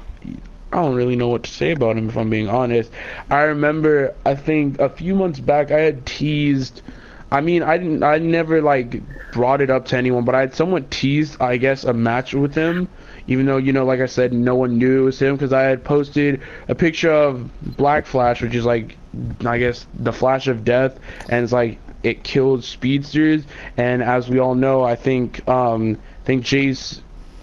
don't 0.73 0.97
really 0.97 1.15
know 1.15 1.29
what 1.29 1.45
to 1.45 1.51
say 1.51 1.71
about 1.71 1.97
him 1.97 2.09
if 2.09 2.17
I'm 2.17 2.31
being 2.31 2.49
honest. 2.49 2.91
I 3.31 3.43
remember, 3.43 4.13
I 4.25 4.35
think 4.35 4.81
a 4.81 4.89
few 4.89 5.15
months 5.15 5.39
back, 5.39 5.71
I 5.71 5.81
had 5.81 6.05
teased. 6.05 6.83
I 7.37 7.43
mean, 7.43 7.63
I 7.63 7.77
didn't. 7.77 8.03
I 8.03 8.17
never 8.17 8.63
like 8.63 9.03
brought 9.33 9.61
it 9.61 9.69
up 9.69 9.85
to 9.89 9.97
anyone, 9.99 10.25
but 10.25 10.35
I 10.35 10.41
had 10.41 10.55
somewhat 10.55 10.91
teased, 10.91 11.37
I 11.39 11.59
guess, 11.59 11.85
a 11.85 11.93
match 11.93 12.33
with 12.33 12.55
him. 12.55 12.89
Even 13.27 13.45
though, 13.45 13.59
you 13.59 13.75
know, 13.75 13.85
like 13.85 14.01
I 14.01 14.07
said, 14.07 14.33
no 14.33 14.55
one 14.55 14.79
knew 14.79 15.03
it 15.03 15.05
was 15.05 15.21
him 15.21 15.35
because 15.35 15.53
I 15.53 15.65
had 15.65 15.85
posted 15.85 16.41
a 16.69 16.75
picture 16.75 17.13
of 17.13 17.51
Black 17.77 18.07
Flash, 18.07 18.41
which 18.41 18.55
is 18.55 18.65
like, 18.65 18.97
I 19.45 19.59
guess, 19.59 19.87
the 19.93 20.15
Flash 20.15 20.47
of 20.47 20.65
Death, 20.65 20.99
and 21.29 21.45
it's 21.45 21.53
like 21.53 21.79
it 22.03 22.25
killed 22.25 22.65
speedsters. 22.65 23.45
And 23.77 24.03
as 24.03 24.31
we 24.31 24.39
all 24.39 24.55
know, 24.55 24.83
I 24.83 24.97
think, 24.97 25.47
um, 25.47 25.99
I 26.23 26.25
think 26.25 26.43
Jay's 26.43 27.03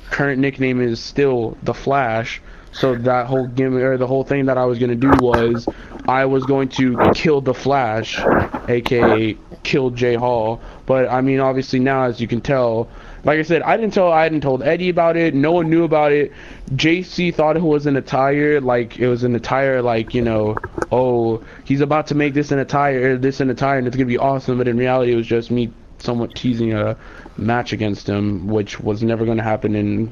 current 0.09 0.39
nickname 0.41 0.81
is 0.81 0.99
still 0.99 1.55
the 1.61 1.75
Flash. 1.75 2.41
So 2.73 2.95
that 2.95 3.27
whole 3.27 3.47
gimmick 3.47 3.83
or 3.83 3.97
the 3.97 4.07
whole 4.07 4.23
thing 4.23 4.45
that 4.47 4.57
I 4.57 4.65
was 4.65 4.79
gonna 4.79 4.95
do 4.95 5.11
was 5.19 5.67
I 6.07 6.25
was 6.25 6.43
going 6.43 6.69
to 6.69 7.11
kill 7.13 7.39
the 7.39 7.53
Flash, 7.53 8.19
aka 8.67 9.37
kill 9.63 9.89
Jay 9.91 10.15
Hall. 10.15 10.59
But 10.85 11.09
I 11.09 11.21
mean, 11.21 11.39
obviously 11.39 11.79
now, 11.79 12.03
as 12.03 12.19
you 12.19 12.27
can 12.27 12.41
tell, 12.41 12.89
like 13.23 13.39
I 13.39 13.43
said, 13.43 13.61
I 13.61 13.77
didn't 13.77 13.93
tell 13.93 14.11
I 14.11 14.23
hadn't 14.23 14.41
told 14.41 14.63
Eddie 14.63 14.89
about 14.89 15.15
it. 15.15 15.33
No 15.33 15.51
one 15.51 15.69
knew 15.69 15.83
about 15.83 16.11
it. 16.11 16.33
JC 16.71 17.33
thought 17.33 17.55
it 17.55 17.63
was 17.63 17.85
an 17.85 17.95
attire, 17.95 18.59
like 18.59 18.97
it 18.97 19.07
was 19.07 19.23
an 19.23 19.35
attire, 19.35 19.81
like 19.81 20.13
you 20.13 20.21
know, 20.21 20.57
oh, 20.91 21.43
he's 21.63 21.79
about 21.79 22.07
to 22.07 22.15
make 22.15 22.33
this 22.33 22.51
an 22.51 22.59
attire, 22.59 23.17
this 23.17 23.39
an 23.39 23.49
attire, 23.49 23.77
and 23.77 23.87
it's 23.87 23.95
gonna 23.95 24.07
be 24.07 24.17
awesome. 24.17 24.57
But 24.57 24.67
in 24.67 24.77
reality, 24.77 25.13
it 25.13 25.15
was 25.15 25.27
just 25.27 25.51
me 25.51 25.71
somewhat 25.99 26.35
teasing 26.35 26.73
a 26.73 26.97
match 27.37 27.71
against 27.71 28.09
him, 28.09 28.47
which 28.47 28.79
was 28.79 29.03
never 29.03 29.25
gonna 29.25 29.43
happen 29.43 29.75
in 29.75 30.11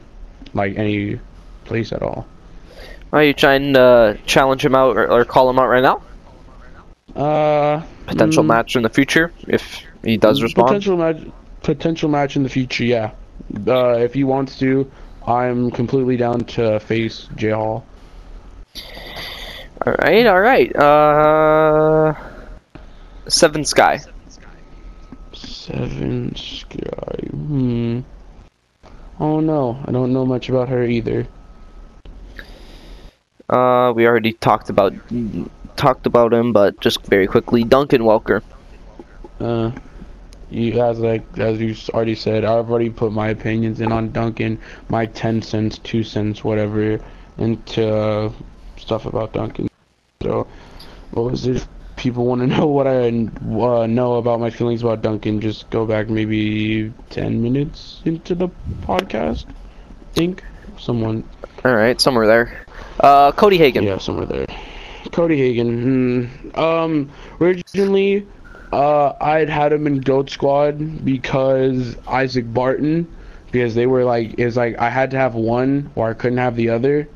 like 0.54 0.78
any 0.78 1.20
place 1.66 1.92
at 1.92 2.02
all. 2.02 2.26
Are 3.14 3.24
you 3.24 3.34
trying 3.34 3.74
to 3.74 4.18
challenge 4.26 4.64
him 4.64 4.76
out 4.76 4.96
or, 4.96 5.12
or 5.12 5.26
call 5.26 5.50
him 5.50 5.60
out 5.60 5.68
right 5.68 5.84
now? 5.84 6.02
Uh, 7.16 7.84
Potential 8.06 8.44
mm, 8.44 8.48
match 8.48 8.76
in 8.76 8.84
the 8.84 8.90
future 8.90 9.34
if 9.48 9.82
he 10.04 10.18
does 10.18 10.42
respond. 10.42 10.68
Potential 10.68 10.98
match, 10.98 11.18
potential 11.62 12.10
match 12.10 12.36
in 12.38 12.44
the 12.44 12.50
future. 12.50 12.86
Yeah, 12.86 13.12
uh, 13.68 13.98
if 13.98 14.14
he 14.14 14.24
wants 14.24 14.58
to, 14.60 14.90
I'm 15.28 15.72
completely 15.72 16.16
down 16.16 16.40
to 16.56 16.80
face 16.80 17.28
Jay 17.36 17.50
Hall. 17.50 17.86
All 19.86 19.94
right, 20.00 20.26
all 20.26 20.40
right. 20.40 20.74
Uh, 20.76 22.14
Seven 23.28 23.66
Sky. 23.66 24.00
Seven 25.34 26.34
Sky. 26.36 27.28
Hmm. 27.30 28.00
Oh 29.20 29.42
no, 29.42 29.84
I 29.86 29.92
don't 29.92 30.14
know 30.14 30.26
much 30.26 30.48
about 30.50 30.70
her 30.70 30.84
either. 30.84 31.28
Uh, 33.52 33.92
we 33.94 34.08
already 34.08 34.32
talked 34.32 34.70
about 34.70 34.94
talked 35.76 36.06
about 36.06 36.34
him, 36.34 36.54
but 36.54 36.80
just 36.80 37.06
very 37.06 37.28
quickly, 37.28 37.64
Duncan 37.64 38.02
Welker. 38.04 38.42
Uh, 39.40 39.72
you 40.50 40.82
as 40.82 41.00
like 41.00 41.26
as 41.38 41.60
you 41.60 41.76
already 41.94 42.16
said, 42.16 42.46
I've 42.46 42.70
already 42.70 42.90
put 42.90 43.12
my 43.12 43.30
opinions 43.30 43.82
in 43.82 43.92
on 43.92 44.12
Duncan, 44.12 44.60
my 44.90 45.06
ten 45.06 45.42
cents, 45.42 45.80
two 45.80 46.04
cents, 46.04 46.44
whatever, 46.44 47.00
into 47.38 47.94
uh, 47.94 48.32
stuff 48.78 49.06
about 49.06 49.34
Duncan. 49.34 49.70
So, 50.22 50.48
what 51.12 51.32
was 51.32 51.46
it? 51.46 51.58
If 51.58 51.68
people 51.98 52.26
want 52.26 52.42
to 52.42 52.48
know 52.56 52.68
what 52.68 52.88
I 52.88 53.08
uh, 53.08 53.88
know 53.88 54.16
about 54.16 54.40
my 54.40 54.50
feelings 54.50 54.82
about 54.82 55.02
Duncan, 55.02 55.42
just 55.42 55.70
go 55.70 55.86
back 55.86 56.10
maybe 56.10 56.94
ten 57.10 57.42
minutes 57.42 58.02
into 58.06 58.34
the 58.34 58.48
podcast. 58.84 59.46
I 59.50 60.14
think 60.14 60.44
someone, 60.78 61.24
All 61.66 61.76
right, 61.76 62.00
somewhere 62.00 62.28
there. 62.28 62.66
Uh, 63.00 63.32
Cody 63.32 63.58
Hagan. 63.58 63.84
yeah, 63.84 63.98
somewhere 63.98 64.26
there. 64.26 64.48
Cody 65.12 65.38
Hagan. 65.38 66.30
Hmm. 66.52 66.60
Um, 66.60 67.12
originally, 67.40 68.28
uh, 68.72 69.14
I'd 69.20 69.50
had 69.50 69.74
him 69.74 69.88
in 69.88 70.00
Goat 70.00 70.30
Squad 70.30 71.04
because 71.04 71.98
Isaac 72.08 72.52
Barton, 72.54 73.08
because 73.52 73.76
they 73.76 73.86
were 73.86 74.04
like, 74.04 74.40
it's 74.40 74.56
like 74.56 74.78
I 74.80 74.90
had 74.90 75.12
to 75.12 75.18
have 75.18 75.36
one 75.36 75.92
or 75.96 76.10
I 76.10 76.14
couldn't 76.14 76.38
have 76.38 76.56
the 76.56 76.70
other. 76.70 77.08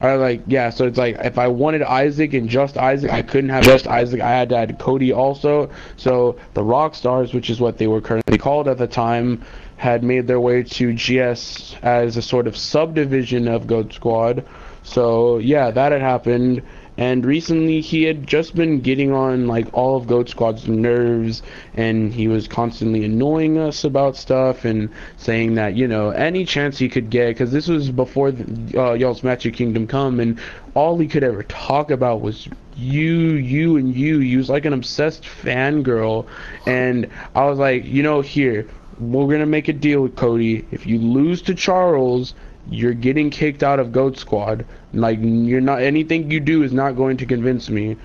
Or 0.00 0.16
like, 0.18 0.42
yeah, 0.46 0.70
so 0.70 0.86
it's 0.86 0.98
like 0.98 1.16
if 1.20 1.38
I 1.38 1.48
wanted 1.48 1.82
Isaac 1.82 2.34
and 2.34 2.48
just 2.48 2.76
Isaac, 2.76 3.10
I 3.10 3.22
couldn't 3.22 3.50
have 3.50 3.64
just 3.64 3.86
Isaac. 3.86 4.20
I 4.20 4.30
had 4.30 4.50
to 4.50 4.56
add 4.56 4.78
Cody 4.78 5.12
also. 5.12 5.70
So 5.96 6.36
the 6.52 6.62
Rock 6.62 6.94
Stars, 6.94 7.32
which 7.32 7.48
is 7.48 7.58
what 7.60 7.78
they 7.78 7.86
were 7.86 8.00
currently 8.00 8.36
called 8.36 8.68
at 8.68 8.76
the 8.76 8.86
time, 8.86 9.42
had 9.76 10.04
made 10.04 10.26
their 10.26 10.40
way 10.40 10.62
to 10.62 10.92
GS 10.92 11.76
as 11.82 12.16
a 12.16 12.22
sort 12.22 12.46
of 12.46 12.56
subdivision 12.56 13.48
of 13.48 13.66
Goat 13.66 13.92
Squad. 13.94 14.44
So 14.84 15.38
yeah, 15.38 15.70
that 15.72 15.90
had 15.92 16.00
happened. 16.00 16.62
And 16.96 17.26
recently 17.26 17.80
he 17.80 18.04
had 18.04 18.24
just 18.24 18.54
been 18.54 18.80
getting 18.80 19.10
on 19.10 19.48
like 19.48 19.66
all 19.72 19.96
of 19.96 20.06
Goat 20.06 20.28
Squad's 20.28 20.68
nerves 20.68 21.42
and 21.74 22.14
he 22.14 22.28
was 22.28 22.46
constantly 22.46 23.04
annoying 23.04 23.58
us 23.58 23.82
about 23.82 24.16
stuff 24.16 24.64
and 24.64 24.88
saying 25.16 25.54
that, 25.54 25.74
you 25.74 25.88
know, 25.88 26.10
any 26.10 26.44
chance 26.44 26.78
he 26.78 26.88
could 26.88 27.10
get, 27.10 27.30
because 27.30 27.50
this 27.50 27.66
was 27.66 27.90
before 27.90 28.30
the, 28.30 28.80
uh, 28.80 28.92
y'all's 28.92 29.24
of 29.24 29.52
Kingdom 29.52 29.88
Come 29.88 30.20
and 30.20 30.38
all 30.74 30.96
he 30.96 31.08
could 31.08 31.24
ever 31.24 31.42
talk 31.42 31.90
about 31.90 32.20
was 32.20 32.48
you, 32.76 33.32
you, 33.32 33.76
and 33.76 33.92
you. 33.94 34.20
He 34.20 34.36
was 34.36 34.48
like 34.48 34.64
an 34.64 34.72
obsessed 34.72 35.24
fangirl. 35.24 36.26
And 36.66 37.10
I 37.34 37.46
was 37.46 37.58
like, 37.58 37.84
you 37.84 38.04
know, 38.04 38.20
here, 38.20 38.68
we're 39.00 39.30
gonna 39.32 39.46
make 39.46 39.66
a 39.66 39.72
deal 39.72 40.02
with 40.02 40.14
Cody. 40.14 40.64
If 40.70 40.86
you 40.86 40.98
lose 40.98 41.42
to 41.42 41.54
Charles, 41.54 42.34
you're 42.70 42.94
getting 42.94 43.30
kicked 43.30 43.62
out 43.62 43.78
of 43.78 43.92
Goat 43.92 44.18
Squad. 44.18 44.64
Like 44.92 45.18
you're 45.20 45.60
not 45.60 45.82
anything 45.82 46.30
you 46.30 46.40
do 46.40 46.62
is 46.62 46.72
not 46.72 46.92
going 46.92 47.16
to 47.18 47.26
convince 47.26 47.68
me. 47.68 47.96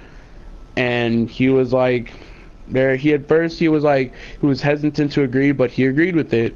And 0.75 1.29
he 1.29 1.49
was 1.49 1.73
like, 1.73 2.13
there. 2.71 2.95
He 2.95 3.13
at 3.13 3.27
first 3.27 3.59
he 3.59 3.67
was 3.67 3.83
like 3.83 4.13
he 4.39 4.45
was 4.45 4.61
hesitant 4.61 5.11
to 5.13 5.23
agree, 5.23 5.51
but 5.51 5.71
he 5.71 5.85
agreed 5.85 6.15
with 6.15 6.33
it. 6.33 6.55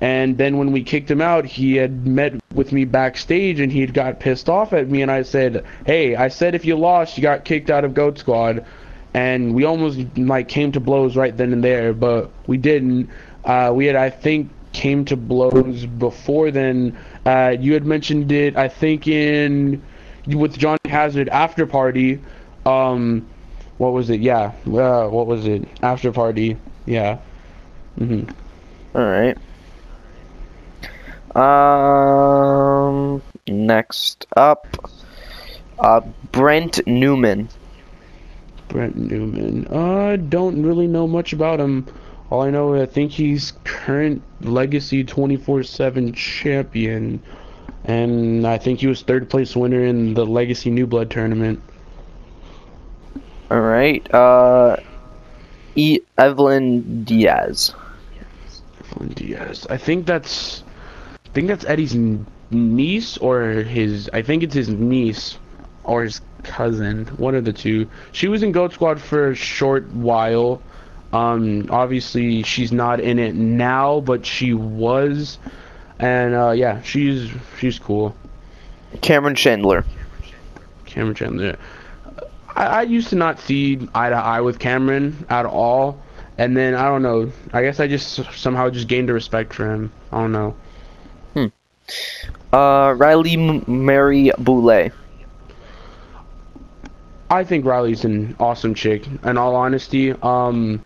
And 0.00 0.38
then 0.38 0.58
when 0.58 0.70
we 0.70 0.84
kicked 0.84 1.10
him 1.10 1.20
out, 1.20 1.44
he 1.44 1.74
had 1.74 2.06
met 2.06 2.34
with 2.54 2.70
me 2.70 2.84
backstage 2.84 3.58
and 3.58 3.72
he 3.72 3.80
had 3.80 3.92
got 3.92 4.20
pissed 4.20 4.48
off 4.48 4.72
at 4.72 4.88
me. 4.88 5.02
And 5.02 5.10
I 5.10 5.22
said, 5.22 5.64
"Hey, 5.86 6.14
I 6.14 6.28
said 6.28 6.54
if 6.54 6.64
you 6.64 6.76
lost, 6.76 7.16
you 7.16 7.22
got 7.22 7.44
kicked 7.44 7.70
out 7.70 7.84
of 7.84 7.94
Goat 7.94 8.18
Squad." 8.18 8.64
And 9.14 9.54
we 9.54 9.64
almost 9.64 9.98
like 10.16 10.48
came 10.48 10.70
to 10.72 10.80
blows 10.80 11.16
right 11.16 11.36
then 11.36 11.52
and 11.52 11.64
there, 11.64 11.92
but 11.92 12.30
we 12.46 12.56
didn't. 12.56 13.10
Uh, 13.44 13.72
we 13.74 13.86
had, 13.86 13.96
I 13.96 14.10
think, 14.10 14.50
came 14.72 15.04
to 15.06 15.16
blows 15.16 15.86
before 15.86 16.50
then. 16.50 16.96
Uh, 17.28 17.50
you 17.60 17.74
had 17.74 17.84
mentioned 17.84 18.32
it, 18.32 18.56
I 18.56 18.68
think, 18.68 19.06
in 19.06 19.82
with 20.26 20.56
Johnny 20.58 20.78
Hazard 20.86 21.28
after 21.28 21.66
party. 21.66 22.20
Um, 22.64 23.26
what 23.76 23.92
was 23.92 24.08
it? 24.10 24.20
Yeah. 24.20 24.52
Uh, 24.66 25.08
what 25.08 25.26
was 25.26 25.46
it? 25.46 25.68
After 25.82 26.10
party. 26.12 26.56
Yeah. 26.86 27.18
Mhm. 27.98 28.32
All 28.94 29.04
right. 29.04 29.36
Um. 31.36 33.22
Next 33.46 34.26
up, 34.36 34.66
uh, 35.78 36.00
Brent 36.32 36.86
Newman. 36.86 37.48
Brent 38.68 38.96
Newman. 38.96 39.66
Uh, 39.66 40.16
don't 40.16 40.62
really 40.62 40.86
know 40.86 41.06
much 41.06 41.32
about 41.32 41.60
him. 41.60 41.86
All 42.30 42.42
I 42.42 42.50
know, 42.50 42.74
I 42.74 42.84
think 42.84 43.12
he's 43.12 43.54
current 43.64 44.22
Legacy 44.42 45.02
24/7 45.02 46.12
champion, 46.14 47.22
and 47.84 48.46
I 48.46 48.58
think 48.58 48.80
he 48.80 48.86
was 48.86 49.00
third 49.02 49.30
place 49.30 49.56
winner 49.56 49.82
in 49.82 50.12
the 50.12 50.26
Legacy 50.26 50.70
New 50.70 50.86
Blood 50.86 51.10
tournament. 51.10 51.62
All 53.50 53.60
right. 53.60 54.06
Uh, 54.12 54.76
e- 55.74 56.00
Evelyn 56.18 57.04
Diaz. 57.04 57.74
Evelyn 58.84 59.08
Diaz. 59.14 59.66
I 59.70 59.78
think 59.78 60.04
that's, 60.04 60.62
I 61.24 61.30
think 61.32 61.48
that's 61.48 61.64
Eddie's 61.64 61.96
niece 62.50 63.16
or 63.16 63.62
his. 63.62 64.10
I 64.12 64.20
think 64.20 64.42
it's 64.42 64.54
his 64.54 64.68
niece 64.68 65.38
or 65.84 66.02
his 66.02 66.20
cousin. 66.42 67.06
One 67.16 67.34
of 67.34 67.46
the 67.46 67.54
two. 67.54 67.88
She 68.12 68.28
was 68.28 68.42
in 68.42 68.52
Goat 68.52 68.74
Squad 68.74 69.00
for 69.00 69.30
a 69.30 69.34
short 69.34 69.90
while. 69.94 70.60
Um, 71.12 71.66
obviously 71.70 72.42
she's 72.42 72.70
not 72.70 73.00
in 73.00 73.18
it 73.18 73.34
now, 73.34 74.00
but 74.00 74.26
she 74.26 74.52
was, 74.52 75.38
and 75.98 76.34
uh, 76.34 76.50
yeah, 76.50 76.82
she's 76.82 77.30
she's 77.58 77.78
cool. 77.78 78.14
Cameron 79.00 79.34
Chandler. 79.34 79.84
Cameron 80.84 81.14
Chandler. 81.14 81.56
I, 82.54 82.66
I 82.66 82.82
used 82.82 83.08
to 83.08 83.16
not 83.16 83.40
see 83.40 83.88
eye 83.94 84.10
to 84.10 84.16
eye 84.16 84.40
with 84.40 84.58
Cameron 84.58 85.24
at 85.30 85.46
all, 85.46 86.02
and 86.36 86.56
then 86.56 86.74
I 86.74 86.84
don't 86.84 87.02
know. 87.02 87.32
I 87.52 87.62
guess 87.62 87.80
I 87.80 87.86
just 87.86 88.20
somehow 88.34 88.68
just 88.68 88.88
gained 88.88 89.08
a 89.08 89.14
respect 89.14 89.54
for 89.54 89.72
him. 89.72 89.90
I 90.12 90.20
don't 90.20 90.32
know. 90.32 90.54
Uh, 92.52 92.94
Riley 92.96 93.34
M- 93.34 93.64
Mary 93.66 94.30
Boulay. 94.38 94.90
I 97.30 97.44
think 97.44 97.66
Riley's 97.66 98.04
an 98.04 98.36
awesome 98.40 98.74
chick. 98.74 99.06
In 99.22 99.36
all 99.36 99.54
honesty, 99.54 100.12
um, 100.22 100.84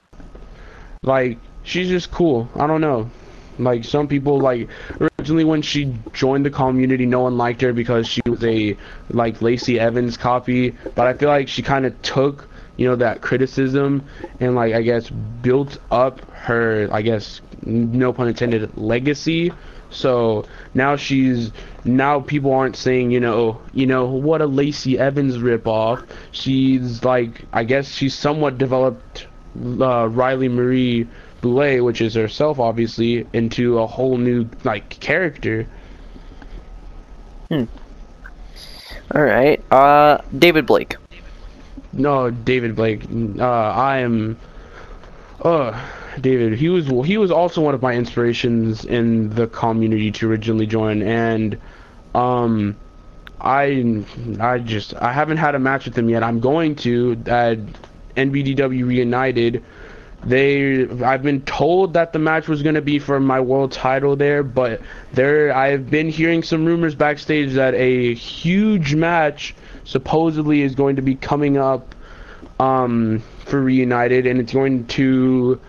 like 1.04 1.36
she's 1.64 1.88
just 1.88 2.12
cool. 2.12 2.48
I 2.54 2.68
don't 2.68 2.80
know. 2.80 3.10
Like 3.58 3.84
some 3.84 4.06
people, 4.06 4.38
like 4.38 4.68
originally 5.00 5.42
when 5.42 5.60
she 5.60 5.92
joined 6.12 6.46
the 6.46 6.50
community, 6.50 7.06
no 7.06 7.18
one 7.22 7.36
liked 7.36 7.60
her 7.62 7.72
because 7.72 8.06
she 8.06 8.20
was 8.24 8.44
a 8.44 8.76
like 9.10 9.42
Lacey 9.42 9.80
Evans 9.80 10.16
copy. 10.16 10.70
But 10.94 11.08
I 11.08 11.14
feel 11.14 11.28
like 11.28 11.48
she 11.48 11.60
kind 11.60 11.86
of 11.86 12.00
took, 12.02 12.48
you 12.76 12.86
know, 12.86 12.94
that 12.94 13.20
criticism 13.20 14.04
and 14.38 14.54
like 14.54 14.74
I 14.74 14.82
guess 14.82 15.10
built 15.10 15.76
up 15.90 16.20
her, 16.30 16.88
I 16.92 17.02
guess, 17.02 17.40
no 17.66 18.12
pun 18.12 18.28
intended, 18.28 18.76
legacy. 18.76 19.52
So 19.90 20.44
now 20.72 20.94
she's 20.94 21.50
now 21.84 22.20
people 22.20 22.52
aren't 22.52 22.76
saying 22.76 23.10
you 23.10 23.18
know 23.18 23.60
you 23.72 23.86
know 23.86 24.04
what 24.06 24.40
a 24.40 24.46
Lacey 24.46 25.00
Evans 25.00 25.38
ripoff. 25.38 26.06
She's 26.30 27.02
like 27.02 27.42
I 27.52 27.64
guess 27.64 27.88
she's 27.88 28.14
somewhat 28.14 28.56
developed 28.56 29.26
uh, 29.80 30.08
Riley 30.08 30.48
Marie 30.48 31.06
Boulay, 31.40 31.80
which 31.80 32.00
is 32.00 32.14
herself 32.14 32.58
obviously, 32.58 33.26
into 33.32 33.78
a 33.78 33.86
whole 33.86 34.16
new 34.16 34.48
like 34.64 34.88
character. 35.00 35.66
All 39.14 39.22
right. 39.22 39.62
Uh, 39.70 40.18
David 40.38 40.66
Blake. 40.66 40.96
No, 41.92 42.30
David 42.30 42.74
Blake. 42.74 43.02
Uh, 43.38 43.44
I 43.44 43.98
am. 43.98 44.38
Uh, 45.42 45.78
David. 46.20 46.58
He 46.58 46.68
was 46.68 46.86
he 47.06 47.18
was 47.18 47.30
also 47.30 47.60
one 47.60 47.74
of 47.74 47.82
my 47.82 47.92
inspirations 47.94 48.84
in 48.84 49.30
the 49.30 49.46
community 49.48 50.10
to 50.12 50.30
originally 50.30 50.66
join, 50.66 51.02
and 51.02 51.58
um, 52.14 52.76
I 53.40 54.04
I 54.40 54.58
just 54.58 54.94
I 54.94 55.12
haven't 55.12 55.38
had 55.38 55.54
a 55.54 55.58
match 55.58 55.84
with 55.84 55.96
him 55.96 56.08
yet. 56.08 56.22
I'm 56.22 56.40
going 56.40 56.76
to 56.76 57.20
at 57.26 57.58
NBDW 58.16 58.86
Reunited. 58.86 59.62
They 60.24 60.88
I've 61.04 61.22
been 61.22 61.42
told 61.42 61.94
that 61.94 62.12
the 62.12 62.18
match 62.18 62.48
was 62.48 62.62
going 62.62 62.74
to 62.76 62.80
be 62.82 62.98
for 62.98 63.18
my 63.20 63.40
world 63.40 63.72
title 63.72 64.16
there, 64.16 64.42
but 64.42 64.80
there 65.12 65.54
I've 65.54 65.90
been 65.90 66.08
hearing 66.08 66.42
some 66.42 66.64
rumors 66.64 66.94
backstage 66.94 67.52
that 67.54 67.74
a 67.74 68.14
huge 68.14 68.94
match 68.94 69.54
supposedly 69.84 70.62
is 70.62 70.74
going 70.74 70.96
to 70.96 71.02
be 71.02 71.14
coming 71.16 71.56
up 71.58 71.94
um 72.60 73.22
for 73.46 73.60
Reunited 73.60 74.26
and 74.26 74.40
it's 74.40 74.52
going 74.52 74.86
to 74.88 75.60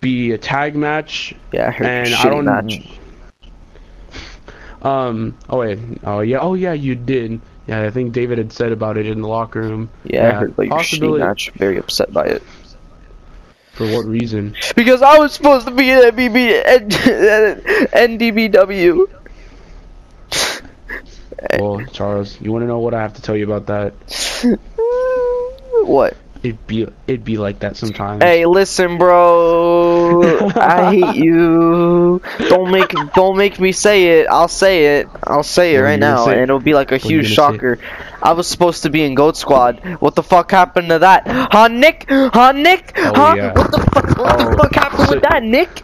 be 0.00 0.32
a 0.32 0.38
tag 0.38 0.76
match 0.76 1.34
Yeah, 1.52 1.68
I 1.68 1.70
heard 1.70 1.86
and 1.86 2.14
I 2.14 2.28
don't 2.28 2.44
match. 2.44 2.88
um 4.82 5.36
oh 5.48 5.58
wait 5.58 5.78
oh 6.04 6.20
yeah 6.20 6.38
oh 6.40 6.54
yeah 6.54 6.72
you 6.72 6.94
did 6.94 7.40
yeah 7.70 7.82
I 7.82 7.90
think 7.90 8.12
David 8.12 8.38
had 8.38 8.52
said 8.52 8.72
about 8.72 8.96
it 8.96 9.06
in 9.06 9.22
the 9.22 9.28
locker 9.28 9.60
room 9.60 9.90
Yeah, 10.04 10.28
I 10.28 10.30
heard 10.32 10.50
about 10.50 10.66
your 10.66 10.76
possibility 10.76 11.24
match. 11.24 11.50
Very 11.50 11.78
upset 11.78 12.12
by 12.12 12.24
it. 12.24 12.42
for 13.72 13.86
what 13.86 14.04
reason 14.04 14.56
Because 14.74 15.02
I 15.02 15.18
was 15.18 15.32
supposed 15.32 15.66
to 15.66 15.72
be 15.72 15.88
in 15.90 16.00
NBB, 16.00 16.64
NDBW. 17.92 19.06
well 21.58 21.80
Charles 21.92 22.40
you 22.40 22.52
want 22.52 22.62
to 22.62 22.66
know 22.66 22.80
what 22.80 22.92
I 22.92 23.00
have 23.00 23.14
to 23.14 23.22
tell 23.22 23.36
you 23.36 23.50
about 23.50 23.66
that 23.66 23.94
what? 25.84 26.16
It'd 26.42 26.66
be 26.66 26.86
it'd 27.06 27.24
be 27.24 27.36
like 27.38 27.60
that 27.60 27.76
sometimes 27.76 28.22
Hey, 28.22 28.46
listen, 28.46 28.98
bro. 28.98 30.22
I 30.56 30.94
hate 30.94 31.16
you. 31.16 32.20
Don't 32.48 32.70
make 32.70 32.90
don't 33.14 33.36
make 33.36 33.58
me 33.60 33.72
say 33.72 34.20
it. 34.20 34.26
I'll 34.28 34.48
say 34.48 34.98
it. 35.00 35.08
I'll 35.24 35.42
say 35.42 35.74
it 35.74 35.78
What 35.78 35.84
right 35.84 35.98
now, 36.00 36.28
and 36.28 36.40
it'll 36.40 36.60
be 36.60 36.74
like 36.74 36.92
a 36.92 36.96
huge 36.98 37.28
say? 37.28 37.34
shocker. 37.34 37.78
I 38.22 38.32
was 38.32 38.46
supposed 38.48 38.82
to 38.82 38.90
be 38.90 39.02
in 39.02 39.14
Goat 39.14 39.36
Squad. 39.36 39.80
What 40.00 40.14
the 40.14 40.22
fuck 40.22 40.50
happened 40.50 40.88
to 40.90 40.98
that? 41.00 41.26
Huh, 41.26 41.68
Nick? 41.68 42.04
Huh, 42.08 42.52
Nick? 42.52 42.92
Oh, 42.98 43.12
huh? 43.14 43.34
yeah. 43.36 43.52
What 43.54 43.70
the 43.70 43.78
fuck? 43.78 44.18
What 44.18 44.40
Oh, 44.40 44.50
the 44.50 44.56
fuck 44.58 44.74
happened 44.74 45.08
so- 45.08 45.14
with 45.14 45.22
that, 45.22 45.42
Nick? 45.42 45.82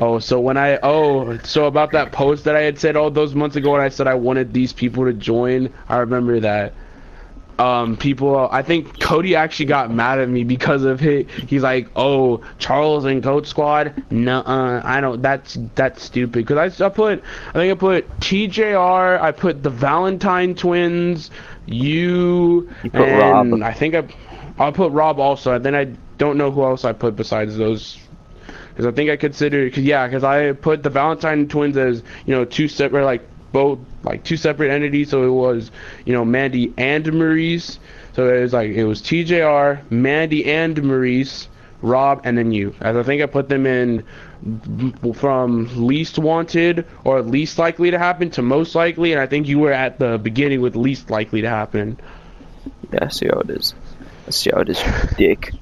Oh, 0.00 0.18
so 0.18 0.38
when 0.40 0.56
I 0.58 0.78
oh, 0.82 1.38
so 1.38 1.64
about 1.64 1.92
that 1.92 2.12
post 2.12 2.44
that 2.44 2.54
I 2.54 2.60
had 2.60 2.78
said 2.78 2.96
all 2.96 3.10
those 3.10 3.34
months 3.34 3.56
ago, 3.56 3.72
when 3.72 3.80
I 3.80 3.88
said 3.88 4.06
I 4.06 4.14
wanted 4.14 4.52
these 4.52 4.72
people 4.74 5.06
to 5.06 5.12
join, 5.14 5.72
I 5.88 5.98
remember 5.98 6.40
that. 6.40 6.74
Um, 7.58 7.96
people, 7.96 8.48
I 8.50 8.62
think 8.62 8.98
Cody 8.98 9.36
actually 9.36 9.66
got 9.66 9.90
mad 9.92 10.18
at 10.18 10.28
me 10.28 10.42
because 10.42 10.84
of 10.84 11.04
it. 11.04 11.30
He's 11.30 11.62
like, 11.62 11.88
"Oh, 11.94 12.42
Charles 12.58 13.04
and 13.04 13.22
Goat 13.22 13.46
Squad, 13.46 14.02
nuh-uh, 14.10 14.80
I 14.84 15.00
don't. 15.00 15.22
That's 15.22 15.58
that's 15.74 16.02
stupid." 16.02 16.46
Because 16.46 16.80
I, 16.80 16.86
I 16.86 16.88
put, 16.88 17.22
I 17.50 17.52
think 17.52 17.72
I 17.72 17.74
put 17.74 18.20
TJR, 18.20 19.20
I 19.20 19.32
put 19.32 19.62
the 19.62 19.70
Valentine 19.70 20.54
twins, 20.54 21.30
you, 21.66 22.70
You 22.82 22.90
and 22.94 23.52
Rob. 23.52 23.62
I 23.62 23.72
think 23.72 23.94
I, 23.94 24.08
I'll 24.58 24.72
put 24.72 24.92
Rob 24.92 25.20
also. 25.20 25.54
And 25.54 25.64
then 25.64 25.74
I 25.74 25.84
don't 26.18 26.38
know 26.38 26.50
who 26.50 26.62
else 26.62 26.84
I 26.84 26.92
put 26.92 27.16
besides 27.16 27.56
those 27.56 27.98
because 28.72 28.86
I 28.86 28.92
think 28.92 29.10
I 29.10 29.16
consider, 29.16 29.68
cause 29.68 29.84
yeah, 29.84 30.06
because 30.06 30.24
I 30.24 30.52
put 30.52 30.82
the 30.82 30.88
Valentine 30.88 31.46
twins 31.46 31.76
as 31.76 32.02
you 32.24 32.34
know 32.34 32.44
two 32.44 32.68
separate, 32.68 33.04
like 33.04 33.22
both 33.52 33.78
like 34.02 34.24
two 34.24 34.36
separate 34.36 34.70
entities. 34.70 35.10
So 35.10 35.24
it 35.24 35.30
was 35.30 35.70
you 36.04 36.12
know 36.12 36.24
Mandy 36.24 36.72
and 36.76 37.12
Maurice. 37.12 37.78
So 38.14 38.28
it 38.28 38.40
was 38.42 38.52
like 38.52 38.70
it 38.70 38.84
was 38.84 39.00
TJR, 39.02 39.90
Mandy 39.90 40.50
and 40.50 40.82
Maurice, 40.82 41.48
Rob, 41.80 42.22
and 42.24 42.36
then 42.36 42.52
you. 42.52 42.74
As 42.80 42.96
I 42.96 43.02
think 43.02 43.22
I 43.22 43.26
put 43.26 43.48
them 43.48 43.66
in 43.66 44.04
from 45.14 45.86
least 45.86 46.18
wanted 46.18 46.86
or 47.04 47.22
least 47.22 47.58
likely 47.58 47.90
to 47.90 47.98
happen 47.98 48.30
to 48.30 48.42
most 48.42 48.74
likely, 48.74 49.12
and 49.12 49.20
I 49.20 49.26
think 49.26 49.46
you 49.46 49.58
were 49.58 49.72
at 49.72 49.98
the 49.98 50.18
beginning 50.18 50.60
with 50.60 50.76
least 50.76 51.10
likely 51.10 51.42
to 51.42 51.48
happen. 51.48 51.98
Yeah, 52.92 53.04
I 53.04 53.08
see 53.08 53.26
how 53.26 53.40
it 53.40 53.50
is. 53.50 53.74
I 54.26 54.30
see 54.30 54.50
how 54.52 54.60
it 54.60 54.68
is, 54.68 54.82
dick. 55.16 55.52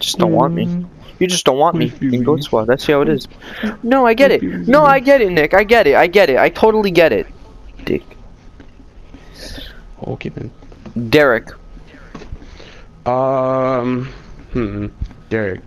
Just 0.00 0.18
don't 0.18 0.32
want 0.32 0.54
me. 0.54 0.66
Mm. 0.66 0.88
You 1.18 1.26
just 1.26 1.44
don't 1.44 1.58
want 1.58 1.76
me 1.76 1.92
in 2.00 2.22
Goat 2.22 2.44
Squad. 2.44 2.66
That's 2.66 2.86
how 2.86 3.00
it 3.02 3.08
is. 3.08 3.26
No, 3.82 4.06
I 4.06 4.14
get 4.14 4.30
it. 4.30 4.42
No, 4.42 4.84
I 4.84 5.00
get 5.00 5.20
it, 5.20 5.30
Nick. 5.30 5.52
I 5.52 5.64
get 5.64 5.86
it. 5.86 5.96
I 5.96 6.06
get 6.06 6.30
it. 6.30 6.38
I 6.38 6.48
totally 6.48 6.90
get 6.90 7.12
it. 7.12 7.26
Dick. 7.84 8.04
Okay 10.06 10.28
then. 10.28 10.50
Derek. 11.10 11.48
Um, 13.06 14.06
hmm, 14.52 14.86
Derek. 15.30 15.60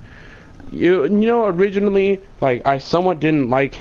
You 0.71 1.03
you 1.03 1.09
know 1.09 1.47
originally 1.47 2.21
like 2.39 2.65
I 2.65 2.77
somewhat 2.77 3.19
didn't 3.19 3.49
like 3.49 3.77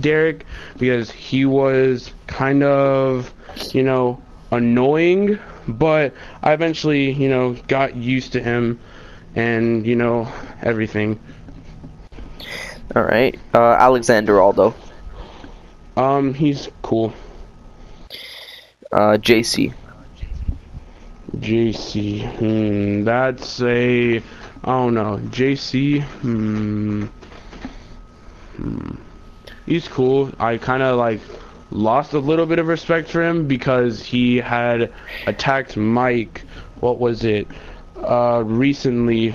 Derek 0.00 0.44
because 0.76 1.10
he 1.10 1.46
was 1.46 2.12
kind 2.26 2.62
of 2.62 3.32
you 3.72 3.82
know 3.82 4.20
annoying, 4.50 5.38
but 5.66 6.12
I 6.42 6.52
eventually 6.52 7.12
you 7.12 7.30
know 7.30 7.54
got 7.68 7.96
used 7.96 8.32
to 8.32 8.42
him 8.42 8.78
and 9.36 9.86
you 9.86 9.94
know 9.94 10.26
everything. 10.62 11.20
All 12.96 13.02
right. 13.02 13.38
Uh, 13.54 13.76
Alexander 13.78 14.40
Aldo. 14.40 14.74
Um, 15.96 16.34
he's 16.34 16.68
cool. 16.82 17.12
Uh, 18.90 19.18
JC. 19.18 19.72
JC. 21.36 22.36
Hmm, 22.38 23.04
that's 23.04 23.60
a. 23.60 24.18
I 24.18 24.22
don't 24.64 24.94
know. 24.94 25.18
JC. 25.30 26.02
Hmm. 26.02 27.04
Hmm. 28.56 28.94
He's 29.66 29.88
cool. 29.88 30.32
I 30.38 30.56
kind 30.56 30.82
of 30.82 30.96
like 30.96 31.20
lost 31.70 32.14
a 32.14 32.18
little 32.18 32.46
bit 32.46 32.58
of 32.58 32.68
respect 32.68 33.10
for 33.10 33.22
him 33.22 33.46
because 33.46 34.02
he 34.02 34.36
had 34.36 34.92
attacked 35.26 35.76
Mike. 35.76 36.44
What 36.80 36.98
was 36.98 37.24
it? 37.24 37.48
Uh, 38.06 38.42
recently. 38.46 39.34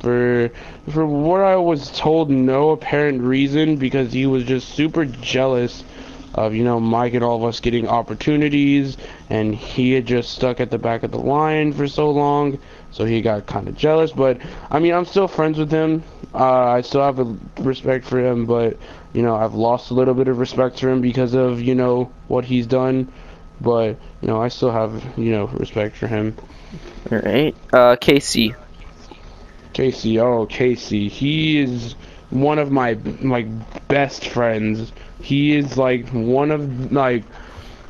For 0.00 0.50
for 0.90 1.06
what 1.06 1.42
I 1.42 1.56
was 1.56 1.90
told, 1.90 2.28
no 2.30 2.70
apparent 2.70 3.20
reason 3.22 3.76
because 3.76 4.12
he 4.12 4.26
was 4.26 4.42
just 4.42 4.70
super 4.70 5.04
jealous 5.04 5.84
of 6.34 6.54
you 6.54 6.64
know 6.64 6.80
Mike 6.80 7.14
and 7.14 7.22
all 7.22 7.36
of 7.36 7.44
us 7.44 7.60
getting 7.60 7.86
opportunities, 7.86 8.96
and 9.30 9.54
he 9.54 9.92
had 9.92 10.06
just 10.06 10.30
stuck 10.32 10.60
at 10.60 10.70
the 10.70 10.78
back 10.78 11.02
of 11.02 11.10
the 11.10 11.18
line 11.18 11.72
for 11.72 11.86
so 11.86 12.10
long, 12.10 12.58
so 12.90 13.04
he 13.04 13.20
got 13.20 13.46
kind 13.46 13.68
of 13.68 13.76
jealous. 13.76 14.12
But 14.12 14.38
I 14.70 14.78
mean, 14.78 14.92
I'm 14.92 15.04
still 15.04 15.28
friends 15.28 15.58
with 15.58 15.70
him. 15.70 16.02
Uh, 16.34 16.64
I 16.68 16.80
still 16.80 17.02
have 17.02 17.18
a 17.18 17.36
respect 17.60 18.04
for 18.06 18.18
him, 18.18 18.46
but 18.46 18.76
you 19.12 19.22
know, 19.22 19.36
I've 19.36 19.54
lost 19.54 19.90
a 19.90 19.94
little 19.94 20.14
bit 20.14 20.28
of 20.28 20.38
respect 20.38 20.80
for 20.80 20.90
him 20.90 21.00
because 21.00 21.34
of 21.34 21.60
you 21.62 21.74
know 21.74 22.10
what 22.28 22.44
he's 22.44 22.66
done. 22.66 23.12
But 23.60 23.96
you 24.20 24.28
know, 24.28 24.40
I 24.40 24.48
still 24.48 24.70
have 24.70 25.18
you 25.18 25.32
know 25.32 25.46
respect 25.48 25.96
for 25.96 26.06
him. 26.06 26.34
All 27.10 27.18
right. 27.18 27.54
Uh, 27.72 27.96
KC. 27.96 28.54
Casey, 29.76 30.18
oh 30.18 30.46
Casey, 30.46 31.06
he 31.06 31.58
is 31.58 31.96
one 32.30 32.58
of 32.58 32.70
my 32.72 32.94
like 33.20 33.46
best 33.88 34.26
friends. 34.28 34.90
He 35.20 35.54
is 35.54 35.76
like 35.76 36.08
one 36.08 36.50
of 36.50 36.90
like 36.92 37.24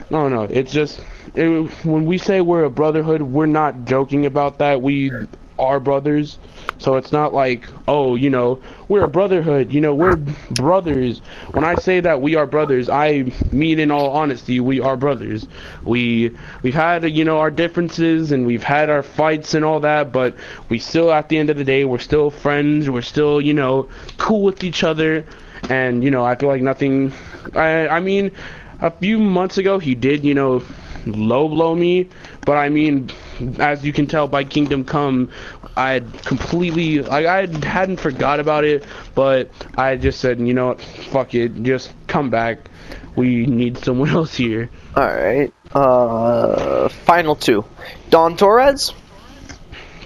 I 0.00 0.04
don't 0.10 0.32
know. 0.32 0.48
It's 0.50 0.72
just 0.72 1.00
it, 1.36 1.48
when 1.84 2.06
we 2.06 2.18
say 2.18 2.40
we're 2.40 2.64
a 2.64 2.70
brotherhood, 2.70 3.22
we're 3.22 3.46
not 3.46 3.84
joking 3.84 4.26
about 4.26 4.58
that. 4.58 4.82
We 4.82 5.12
are 5.58 5.80
brothers. 5.80 6.38
So 6.78 6.96
it's 6.96 7.12
not 7.12 7.32
like, 7.32 7.66
oh, 7.88 8.16
you 8.16 8.28
know, 8.30 8.60
we're 8.88 9.04
a 9.04 9.08
brotherhood, 9.08 9.72
you 9.72 9.80
know, 9.80 9.94
we're 9.94 10.16
brothers. 10.16 11.20
When 11.52 11.64
I 11.64 11.74
say 11.76 12.00
that 12.00 12.20
we 12.20 12.34
are 12.34 12.46
brothers, 12.46 12.88
I 12.90 13.32
mean 13.52 13.78
in 13.78 13.90
all 13.90 14.10
honesty, 14.10 14.60
we 14.60 14.80
are 14.80 14.96
brothers. 14.96 15.46
We 15.84 16.36
we've 16.62 16.74
had, 16.74 17.04
you 17.10 17.24
know, 17.24 17.38
our 17.38 17.50
differences 17.50 18.32
and 18.32 18.46
we've 18.46 18.62
had 18.62 18.90
our 18.90 19.02
fights 19.02 19.54
and 19.54 19.64
all 19.64 19.80
that, 19.80 20.12
but 20.12 20.36
we 20.68 20.78
still 20.78 21.12
at 21.12 21.28
the 21.28 21.38
end 21.38 21.50
of 21.50 21.56
the 21.56 21.64
day, 21.64 21.84
we're 21.84 21.98
still 21.98 22.30
friends, 22.30 22.90
we're 22.90 23.02
still, 23.02 23.40
you 23.40 23.54
know, 23.54 23.88
cool 24.18 24.42
with 24.42 24.62
each 24.64 24.84
other. 24.84 25.24
And, 25.70 26.04
you 26.04 26.10
know, 26.10 26.24
I 26.24 26.34
feel 26.36 26.48
like 26.50 26.62
nothing 26.62 27.12
I 27.54 27.88
I 27.88 28.00
mean, 28.00 28.32
a 28.80 28.90
few 28.90 29.18
months 29.18 29.58
ago 29.58 29.78
he 29.78 29.94
did, 29.94 30.24
you 30.24 30.34
know, 30.34 30.62
low 31.06 31.48
blow 31.48 31.74
me, 31.74 32.08
but 32.44 32.56
I 32.56 32.68
mean, 32.68 33.10
as 33.58 33.84
you 33.84 33.92
can 33.92 34.06
tell 34.06 34.28
by 34.28 34.44
Kingdom 34.44 34.84
Come, 34.84 35.30
I 35.76 35.90
had 35.92 36.22
completely 36.24 37.02
like 37.02 37.26
I 37.26 37.46
hadn't 37.66 37.98
forgot 37.98 38.40
about 38.40 38.64
it, 38.64 38.84
but 39.14 39.50
I 39.76 39.96
just 39.96 40.20
said, 40.20 40.40
you 40.40 40.54
know 40.54 40.68
what, 40.68 40.80
fuck 40.80 41.34
it, 41.34 41.62
just 41.62 41.92
come 42.06 42.30
back. 42.30 42.70
We 43.14 43.46
need 43.46 43.78
someone 43.78 44.08
else 44.20 44.34
here. 44.34 44.70
All 44.94 45.06
right. 45.06 45.52
Uh, 45.74 46.88
final 46.88 47.36
two. 47.36 47.64
Dawn 48.10 48.36
Torres. 48.36 48.92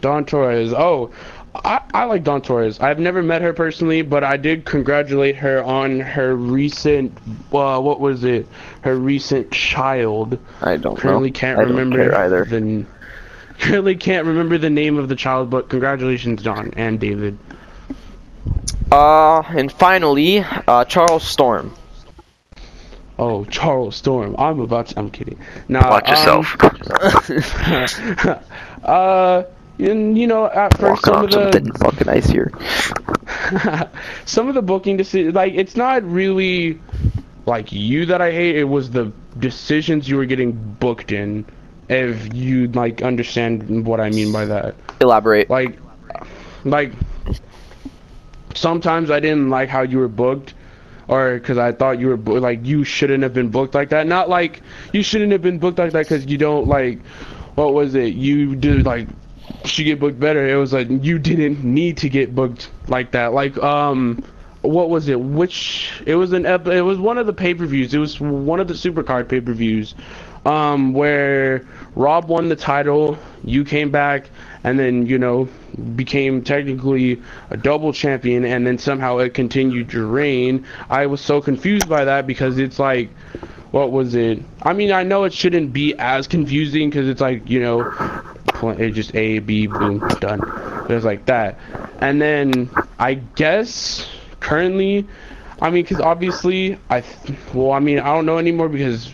Dawn 0.01 0.25
Torres. 0.25 0.73
Oh, 0.73 1.11
I, 1.55 1.81
I 1.93 2.05
like 2.05 2.23
Dawn 2.23 2.43
Torres. 2.43 2.79
I've 2.81 2.99
never 3.01 3.23
met 3.23 3.43
her 3.43 3.53
personally, 3.53 4.03
but 4.03 4.23
I 4.23 4.37
did 4.37 4.65
congratulate 4.65 5.37
her 5.37 5.63
on 5.65 5.99
her 6.01 6.35
recent, 6.35 7.17
uh, 7.53 7.81
what 7.81 7.99
was 8.01 8.23
it? 8.25 8.47
Her 8.83 8.95
recent 8.97 9.51
child. 9.51 10.39
I 10.63 10.77
don't 10.77 10.97
Currently 10.97 11.31
know. 11.31 11.35
can't 11.39 11.59
I 11.59 11.63
don't 11.65 11.73
remember 11.77 12.15
either. 12.15 12.45
the. 12.45 12.87
Currently 13.59 13.97
can't 13.97 14.27
remember 14.27 14.59
the 14.59 14.71
name 14.71 14.97
of 14.97 15.09
the 15.09 15.17
child, 15.17 15.51
but 15.51 15.69
congratulations, 15.69 16.43
Don 16.43 16.73
and 16.77 16.99
David. 17.01 17.37
Uh, 18.91 19.41
and 19.41 19.71
finally, 19.73 20.39
uh, 20.67 20.85
Charles 20.85 21.25
Storm. 21.25 21.75
Oh, 23.19 23.45
Charles 23.45 23.97
Storm. 23.97 24.35
I'm 24.39 24.61
about 24.61 24.87
to. 24.89 24.99
I'm 24.99 25.11
kidding. 25.11 25.39
Nah, 25.69 25.91
Watch 25.91 26.09
yourself. 26.09 26.57
um, 26.65 28.39
uh, 28.85 29.43
and 29.89 30.18
you 30.18 30.26
know, 30.26 30.47
at 30.47 30.76
first 30.78 31.05
some 31.05 31.24
of 31.24 31.31
the 31.31 31.78
fucking 31.81 32.09
ice 32.09 32.26
here. 32.26 32.51
some 34.24 34.49
of 34.49 34.55
the 34.55 34.62
booking 34.62 34.97
decisions, 34.97 35.35
like 35.35 35.55
it's 35.55 35.76
not 35.76 36.03
really 36.05 36.81
like 37.47 37.72
you 37.72 38.07
that 38.07 38.20
I 38.20 38.31
hate. 38.33 38.57
It 38.57 38.64
was 38.64 38.91
the 38.91 39.12
decisions 39.39 40.09
you 40.09 40.16
were 40.16 40.26
getting 40.26 40.53
booked 40.53 41.12
in. 41.12 41.45
If 41.89 42.33
you 42.33 42.68
like 42.68 43.03
understand 43.03 43.85
what 43.85 44.01
I 44.01 44.11
mean 44.11 44.33
by 44.33 44.45
that, 44.45 44.76
Elaborate. 45.01 45.51
like, 45.51 45.78
like 46.64 46.93
sometimes 48.55 49.11
I 49.11 49.20
didn't 49.20 49.51
like 49.51 49.68
how 49.68 49.83
you 49.83 49.99
were 49.99 50.09
booked. 50.09 50.55
Or 51.09 51.35
because 51.35 51.59
I 51.59 51.72
thought 51.72 51.99
you 51.99 52.07
were 52.07 52.16
bo- 52.16 52.35
like 52.35 52.64
you 52.64 52.85
shouldn't 52.85 53.24
have 53.24 53.35
been 53.35 53.49
booked 53.49 53.74
like 53.74 53.89
that. 53.89 54.07
Not 54.07 54.28
like 54.28 54.62
you 54.93 55.03
shouldn't 55.03 55.33
have 55.33 55.43
been 55.43 55.59
booked 55.59 55.78
like 55.78 55.91
that 55.91 56.05
because 56.05 56.26
you 56.26 56.39
don't 56.39 56.68
like 56.68 57.01
what 57.57 57.74
was 57.74 57.97
it? 57.97 58.14
You 58.14 58.55
did 58.55 58.87
like 58.87 59.09
should 59.65 59.85
get 59.85 60.01
booked 60.01 60.21
better. 60.21 60.47
It 60.49 60.57
was 60.57 60.73
like 60.73 60.89
you 60.91 61.19
didn't 61.19 61.65
need 61.65 61.97
to 61.99 62.09
get 62.09 62.35
booked 62.35 62.71
like 62.89 63.13
that. 63.13 63.33
Like 63.33 63.57
um, 63.59 64.23
what 64.63 64.91
was 64.91 65.09
it? 65.09 65.21
Which 65.21 65.91
it 66.07 66.15
was 66.17 66.33
an 66.33 66.47
ep- 66.47 66.67
it 66.67 66.83
was 66.83 66.99
one 66.99 67.19
of 67.19 67.27
the 67.27 67.33
pay 67.33 67.55
per 67.55 67.67
views. 67.67 67.95
It 67.95 67.99
was 67.99 68.21
one 68.21 68.61
of 68.61 68.69
the 68.69 68.75
Supercard 68.75 69.29
pay 69.29 69.41
per 69.41 69.53
views, 69.53 69.95
um, 70.45 70.93
where 70.93 71.67
Rob 71.95 72.29
won 72.29 72.49
the 72.49 72.57
title. 72.57 73.19
You 73.45 73.65
came 73.65 73.91
back 73.91 74.31
and 74.65 74.79
then 74.79 75.07
you 75.07 75.19
know 75.19 75.49
became 75.97 76.43
technically 76.43 77.23
a 77.51 77.57
double 77.57 77.93
champion, 77.93 78.45
and 78.45 78.67
then 78.67 78.79
somehow 78.79 79.19
it 79.19 79.35
continued 79.35 79.93
your 79.93 80.07
reign. 80.07 80.67
I 80.91 81.07
was 81.07 81.21
so 81.21 81.41
confused 81.41 81.89
by 81.89 82.05
that 82.05 82.27
because 82.27 82.59
it's 82.59 82.79
like 82.79 83.09
what 83.71 83.93
was 83.93 84.15
it? 84.15 84.43
I 84.63 84.73
mean, 84.73 84.91
I 84.93 85.05
know 85.05 85.25
it 85.25 85.33
shouldn't 85.33 85.73
be 85.73 85.95
as 85.99 86.27
confusing 86.27 86.91
because 86.91 87.09
it's 87.09 87.21
like 87.21 87.49
you 87.49 87.61
know, 87.61 87.93
it 88.63 88.91
just 88.93 89.15
A 89.15 89.39
B 89.41 89.67
boom 89.67 89.99
done. 90.21 90.41
It 90.89 90.93
was 90.95 91.05
like 91.05 91.27
that, 91.27 91.59
and 92.01 92.21
then 92.21 92.71
I 92.99 93.15
guess 93.15 94.09
currently, 94.41 95.07
I 95.61 95.71
mean, 95.71 95.85
because 95.85 96.01
obviously 96.01 96.79
I, 96.89 97.03
well, 97.55 97.73
I 97.73 97.81
mean, 97.81 97.99
I 97.99 98.07
don't 98.15 98.27
know 98.27 98.39
anymore 98.39 98.69
because 98.69 99.13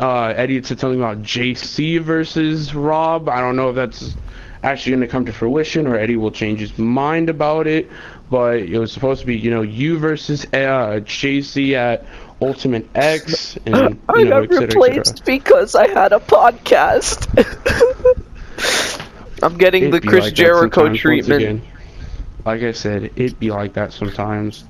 uh, 0.00 0.26
Eddie 0.36 0.62
said 0.62 0.80
something 0.80 1.00
about 1.00 1.22
JC 1.22 2.00
versus 2.00 2.74
Rob. 2.74 3.28
I 3.28 3.40
don't 3.40 3.56
know 3.56 3.70
if 3.70 3.76
that's 3.76 4.16
actually 4.62 4.92
going 4.92 5.00
to 5.02 5.08
come 5.08 5.24
to 5.24 5.32
fruition 5.32 5.86
or 5.86 5.96
Eddie 5.96 6.16
will 6.16 6.30
change 6.30 6.60
his 6.60 6.76
mind 6.78 7.28
about 7.28 7.66
it. 7.66 7.90
But 8.30 8.58
it 8.58 8.78
was 8.78 8.92
supposed 8.92 9.20
to 9.22 9.26
be, 9.26 9.36
you 9.36 9.50
know, 9.50 9.62
you 9.62 9.98
versus 9.98 10.44
uh, 10.52 11.00
JC 11.02 11.72
at 11.72 12.06
Ultimate 12.40 12.88
X, 12.94 13.56
and 13.66 14.00
you 14.14 14.20
I 14.20 14.22
know, 14.22 14.44
got 14.44 14.44
et 14.44 14.52
cetera, 14.54 14.66
replaced 14.66 15.24
because 15.24 15.74
I 15.74 15.88
had 15.88 16.12
a 16.12 16.20
podcast. 16.20 17.26
I'm 19.42 19.56
getting 19.56 19.84
It'd 19.84 20.02
the 20.02 20.06
Chris 20.06 20.24
like 20.24 20.34
Jericho 20.34 20.92
treatment. 20.94 21.42
again. 21.42 21.62
Like 22.44 22.62
I 22.62 22.72
said, 22.72 23.04
it'd 23.16 23.38
be 23.38 23.50
like 23.50 23.74
that 23.74 23.92
sometimes. 23.92 24.64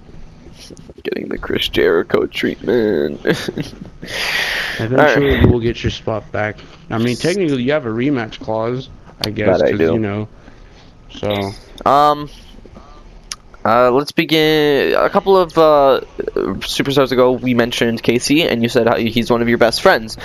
Getting 1.02 1.28
the 1.28 1.38
Chris 1.38 1.68
Jericho 1.68 2.26
treatment. 2.26 3.20
Eventually, 4.78 5.40
you 5.40 5.48
will 5.48 5.60
get 5.60 5.82
your 5.82 5.90
spot 5.90 6.30
back. 6.32 6.58
I 6.90 6.98
mean, 6.98 7.16
technically, 7.16 7.62
you 7.62 7.72
have 7.72 7.86
a 7.86 7.90
rematch 7.90 8.40
clause, 8.40 8.88
I 9.24 9.30
guess, 9.30 9.62
I 9.62 9.68
you 9.70 9.98
know. 9.98 10.28
So, 11.10 11.52
Um, 11.84 12.28
uh, 13.64 13.90
let's 13.90 14.12
begin. 14.12 14.94
A 14.94 15.10
couple 15.10 15.36
of 15.36 15.56
uh, 15.58 16.00
superstars 16.60 17.12
ago, 17.12 17.32
we 17.32 17.54
mentioned 17.54 18.02
Casey, 18.02 18.42
and 18.42 18.62
you 18.62 18.68
said 18.68 18.86
how 18.86 18.96
he's 18.96 19.30
one 19.30 19.42
of 19.42 19.48
your 19.48 19.58
best 19.58 19.82
friends. 19.82 20.16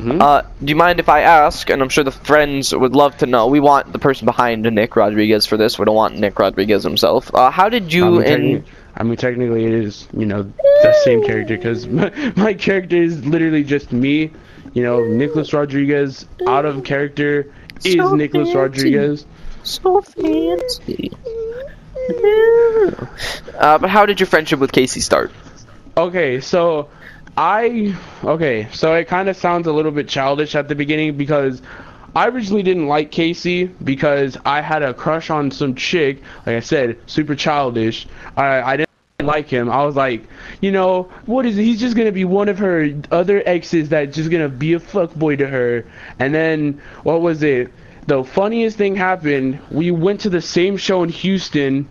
Mhm. 0.00 0.20
Uh, 0.22 0.42
do 0.64 0.70
you 0.70 0.76
mind 0.76 0.98
if 1.00 1.08
I 1.08 1.20
ask? 1.22 1.68
And 1.70 1.82
I'm 1.82 1.88
sure 1.88 2.04
the 2.04 2.10
friends 2.10 2.74
would 2.74 2.94
love 2.94 3.16
to 3.18 3.26
know. 3.26 3.46
We 3.48 3.60
want 3.60 3.92
the 3.92 3.98
person 3.98 4.24
behind 4.26 4.62
Nick 4.62 4.96
Rodriguez 4.96 5.46
for 5.46 5.56
this. 5.56 5.78
We 5.78 5.84
don't 5.84 5.94
want 5.94 6.18
Nick 6.18 6.38
Rodriguez 6.38 6.82
himself. 6.84 7.30
Uh, 7.34 7.50
how 7.50 7.68
did 7.68 7.92
you 7.92 8.10
mean, 8.10 8.22
and 8.22 8.42
techni- 8.42 8.64
I 8.96 9.02
mean, 9.02 9.16
technically, 9.16 9.64
it 9.66 9.72
is 9.72 10.08
you 10.16 10.26
know 10.26 10.42
the 10.82 10.92
same 11.04 11.22
character 11.24 11.56
because 11.56 11.86
my, 11.86 12.10
my 12.36 12.54
character 12.54 12.96
is 12.96 13.24
literally 13.26 13.62
just 13.64 13.92
me. 13.92 14.30
You 14.72 14.82
know, 14.84 15.04
Nicholas 15.04 15.52
Rodriguez 15.52 16.26
out 16.46 16.64
of 16.64 16.84
character 16.84 17.52
is 17.84 17.96
So 17.96 18.14
Nicholas 18.14 18.52
fancy. 18.52 18.58
Rodriguez. 18.58 19.26
so 19.64 20.00
fancy? 20.00 21.10
Uh, 23.58 23.78
but 23.78 23.90
how 23.90 24.06
did 24.06 24.20
your 24.20 24.26
friendship 24.26 24.58
with 24.60 24.72
Casey 24.72 25.00
start? 25.00 25.30
Okay, 25.96 26.40
so 26.40 26.88
I 27.40 27.96
okay, 28.22 28.68
so 28.70 28.92
it 28.92 29.08
kind 29.08 29.30
of 29.30 29.34
sounds 29.34 29.66
a 29.66 29.72
little 29.72 29.92
bit 29.92 30.06
childish 30.06 30.54
at 30.54 30.68
the 30.68 30.74
beginning 30.74 31.16
because 31.16 31.62
I 32.14 32.28
originally 32.28 32.62
didn't 32.62 32.86
like 32.86 33.10
Casey 33.10 33.64
because 33.64 34.36
I 34.44 34.60
had 34.60 34.82
a 34.82 34.92
crush 34.92 35.30
on 35.30 35.50
some 35.50 35.74
chick. 35.74 36.20
Like 36.44 36.56
I 36.56 36.60
said, 36.60 36.98
super 37.06 37.34
childish. 37.34 38.06
I 38.36 38.60
I 38.60 38.76
didn't 38.76 38.90
like 39.24 39.48
him. 39.48 39.70
I 39.70 39.86
was 39.86 39.96
like, 39.96 40.24
you 40.60 40.70
know, 40.70 41.04
what 41.24 41.46
is 41.46 41.56
it? 41.56 41.62
he's 41.62 41.80
just 41.80 41.96
gonna 41.96 42.12
be 42.12 42.26
one 42.26 42.50
of 42.50 42.58
her 42.58 42.90
other 43.10 43.42
exes 43.46 43.88
that's 43.88 44.14
just 44.14 44.30
gonna 44.30 44.50
be 44.50 44.74
a 44.74 44.78
fuckboy 44.78 45.38
to 45.38 45.46
her. 45.46 45.86
And 46.18 46.34
then 46.34 46.82
what 47.04 47.22
was 47.22 47.42
it? 47.42 47.72
The 48.06 48.22
funniest 48.22 48.76
thing 48.76 48.96
happened. 48.96 49.60
We 49.70 49.92
went 49.92 50.20
to 50.20 50.28
the 50.28 50.42
same 50.42 50.76
show 50.76 51.02
in 51.04 51.08
Houston, 51.08 51.88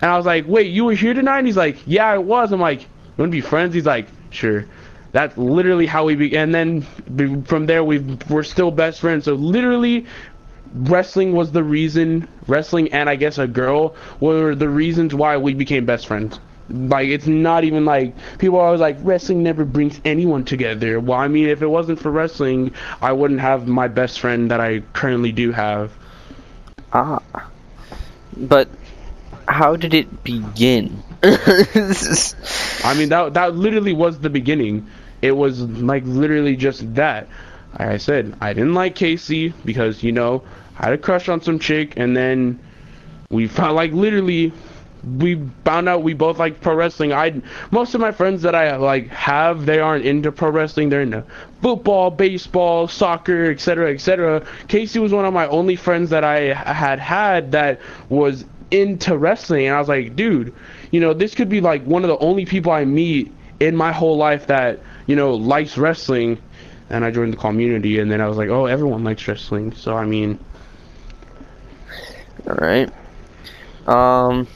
and 0.00 0.10
I 0.10 0.16
was 0.16 0.24
like, 0.24 0.46
wait, 0.48 0.70
you 0.70 0.86
were 0.86 0.94
here 0.94 1.12
tonight? 1.12 1.40
And 1.40 1.46
he's 1.46 1.54
like, 1.54 1.76
yeah, 1.84 2.06
I 2.06 2.16
was. 2.16 2.50
I'm 2.50 2.60
like, 2.60 2.80
you 2.80 2.88
wanna 3.18 3.30
be 3.30 3.42
friends? 3.42 3.74
He's 3.74 3.84
like, 3.84 4.06
sure. 4.30 4.64
That's 5.16 5.38
literally 5.38 5.86
how 5.86 6.04
we 6.04 6.14
began. 6.14 6.54
And 6.54 6.84
then 7.08 7.42
from 7.44 7.64
there, 7.64 7.82
we 7.82 8.00
we're 8.28 8.42
still 8.42 8.70
best 8.70 9.00
friends. 9.00 9.24
So 9.24 9.32
literally, 9.32 10.04
wrestling 10.74 11.32
was 11.32 11.52
the 11.52 11.64
reason. 11.64 12.28
Wrestling 12.46 12.92
and 12.92 13.08
I 13.08 13.16
guess 13.16 13.38
a 13.38 13.46
girl 13.46 13.96
were 14.20 14.54
the 14.54 14.68
reasons 14.68 15.14
why 15.14 15.38
we 15.38 15.54
became 15.54 15.86
best 15.86 16.06
friends. 16.06 16.38
Like 16.68 17.08
it's 17.08 17.26
not 17.26 17.64
even 17.64 17.86
like 17.86 18.14
people 18.36 18.58
are 18.58 18.66
always 18.66 18.82
like 18.82 18.98
wrestling 19.00 19.42
never 19.42 19.64
brings 19.64 19.98
anyone 20.04 20.44
together. 20.44 21.00
Well, 21.00 21.18
I 21.18 21.28
mean, 21.28 21.48
if 21.48 21.62
it 21.62 21.66
wasn't 21.68 21.98
for 21.98 22.10
wrestling, 22.10 22.72
I 23.00 23.12
wouldn't 23.12 23.40
have 23.40 23.66
my 23.66 23.88
best 23.88 24.20
friend 24.20 24.50
that 24.50 24.60
I 24.60 24.80
currently 24.92 25.32
do 25.32 25.50
have. 25.50 25.92
Ah. 26.92 27.22
But 28.36 28.68
how 29.48 29.76
did 29.76 29.94
it 29.94 30.24
begin? 30.24 31.02
I 31.22 32.94
mean 32.98 33.08
that 33.08 33.32
that 33.32 33.56
literally 33.56 33.94
was 33.94 34.18
the 34.18 34.28
beginning. 34.28 34.86
It 35.22 35.32
was 35.32 35.60
like 35.62 36.04
literally 36.06 36.56
just 36.56 36.94
that. 36.94 37.28
Like 37.78 37.88
I 37.88 37.96
said, 37.96 38.36
I 38.40 38.52
didn't 38.52 38.74
like 38.74 38.94
Casey 38.94 39.52
because 39.64 40.02
you 40.02 40.12
know 40.12 40.42
I 40.78 40.86
had 40.86 40.94
a 40.94 40.98
crush 40.98 41.28
on 41.28 41.40
some 41.40 41.58
chick, 41.58 41.94
and 41.96 42.16
then 42.16 42.58
we 43.30 43.46
found 43.48 43.76
like 43.76 43.92
literally 43.92 44.52
we 45.18 45.40
found 45.64 45.88
out 45.88 46.02
we 46.02 46.14
both 46.14 46.38
like 46.38 46.60
pro 46.60 46.74
wrestling. 46.74 47.12
I 47.12 47.40
most 47.70 47.94
of 47.94 48.00
my 48.00 48.12
friends 48.12 48.42
that 48.42 48.54
I 48.54 48.76
like 48.76 49.08
have 49.08 49.66
they 49.66 49.78
aren't 49.78 50.04
into 50.04 50.32
pro 50.32 50.50
wrestling. 50.50 50.88
They're 50.88 51.02
into 51.02 51.24
football, 51.62 52.10
baseball, 52.10 52.88
soccer, 52.88 53.50
etc., 53.50 53.92
etc. 53.92 54.44
Casey 54.68 54.98
was 54.98 55.12
one 55.12 55.24
of 55.24 55.32
my 55.32 55.46
only 55.48 55.76
friends 55.76 56.10
that 56.10 56.24
I 56.24 56.54
had 56.54 56.98
had 56.98 57.52
that 57.52 57.80
was 58.08 58.44
into 58.70 59.16
wrestling, 59.16 59.66
and 59.66 59.76
I 59.76 59.78
was 59.78 59.88
like, 59.88 60.16
dude, 60.16 60.52
you 60.90 61.00
know, 61.00 61.12
this 61.12 61.34
could 61.34 61.48
be 61.48 61.60
like 61.60 61.84
one 61.84 62.02
of 62.02 62.08
the 62.08 62.18
only 62.18 62.44
people 62.44 62.72
I 62.72 62.84
meet 62.84 63.32
in 63.60 63.76
my 63.76 63.92
whole 63.92 64.16
life 64.16 64.48
that 64.48 64.80
you 65.06 65.16
know 65.16 65.34
likes 65.34 65.78
wrestling. 65.78 66.40
And 66.88 67.04
I 67.04 67.10
joined 67.10 67.32
the 67.32 67.36
community, 67.36 67.98
and 67.98 68.08
then 68.08 68.20
I 68.20 68.28
was 68.28 68.36
like, 68.36 68.48
oh, 68.48 68.66
everyone 68.66 69.02
likes 69.02 69.26
wrestling. 69.26 69.72
So 69.74 69.96
I 69.96 70.04
mean, 70.04 70.38
All 72.46 72.54
right. 72.54 72.90
Um. 73.86 74.46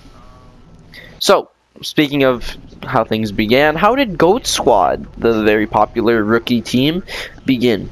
So, 1.19 1.51
speaking 1.83 2.25
of 2.25 2.57
how 2.83 3.05
things 3.05 3.33
began, 3.33 3.77
how 3.77 3.95
did 3.95 4.17
Goat 4.17 4.47
Squad, 4.47 5.13
the 5.19 5.43
very 5.43 5.67
popular 5.67 6.23
rookie 6.23 6.63
team, 6.63 7.03
begin? 7.45 7.91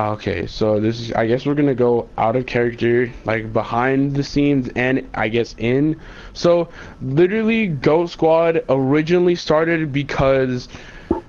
Okay, 0.00 0.46
so 0.46 0.80
this 0.80 0.98
is 0.98 1.12
I 1.12 1.26
guess 1.26 1.44
we're 1.44 1.54
gonna 1.54 1.74
go 1.74 2.08
out 2.16 2.34
of 2.34 2.46
character, 2.46 3.12
like 3.26 3.52
behind 3.52 4.16
the 4.16 4.24
scenes 4.24 4.70
and 4.74 5.06
I 5.12 5.28
guess 5.28 5.54
in. 5.58 6.00
So 6.32 6.70
literally 7.02 7.66
Goat 7.66 8.08
Squad 8.08 8.64
originally 8.70 9.34
started 9.34 9.92
because 9.92 10.68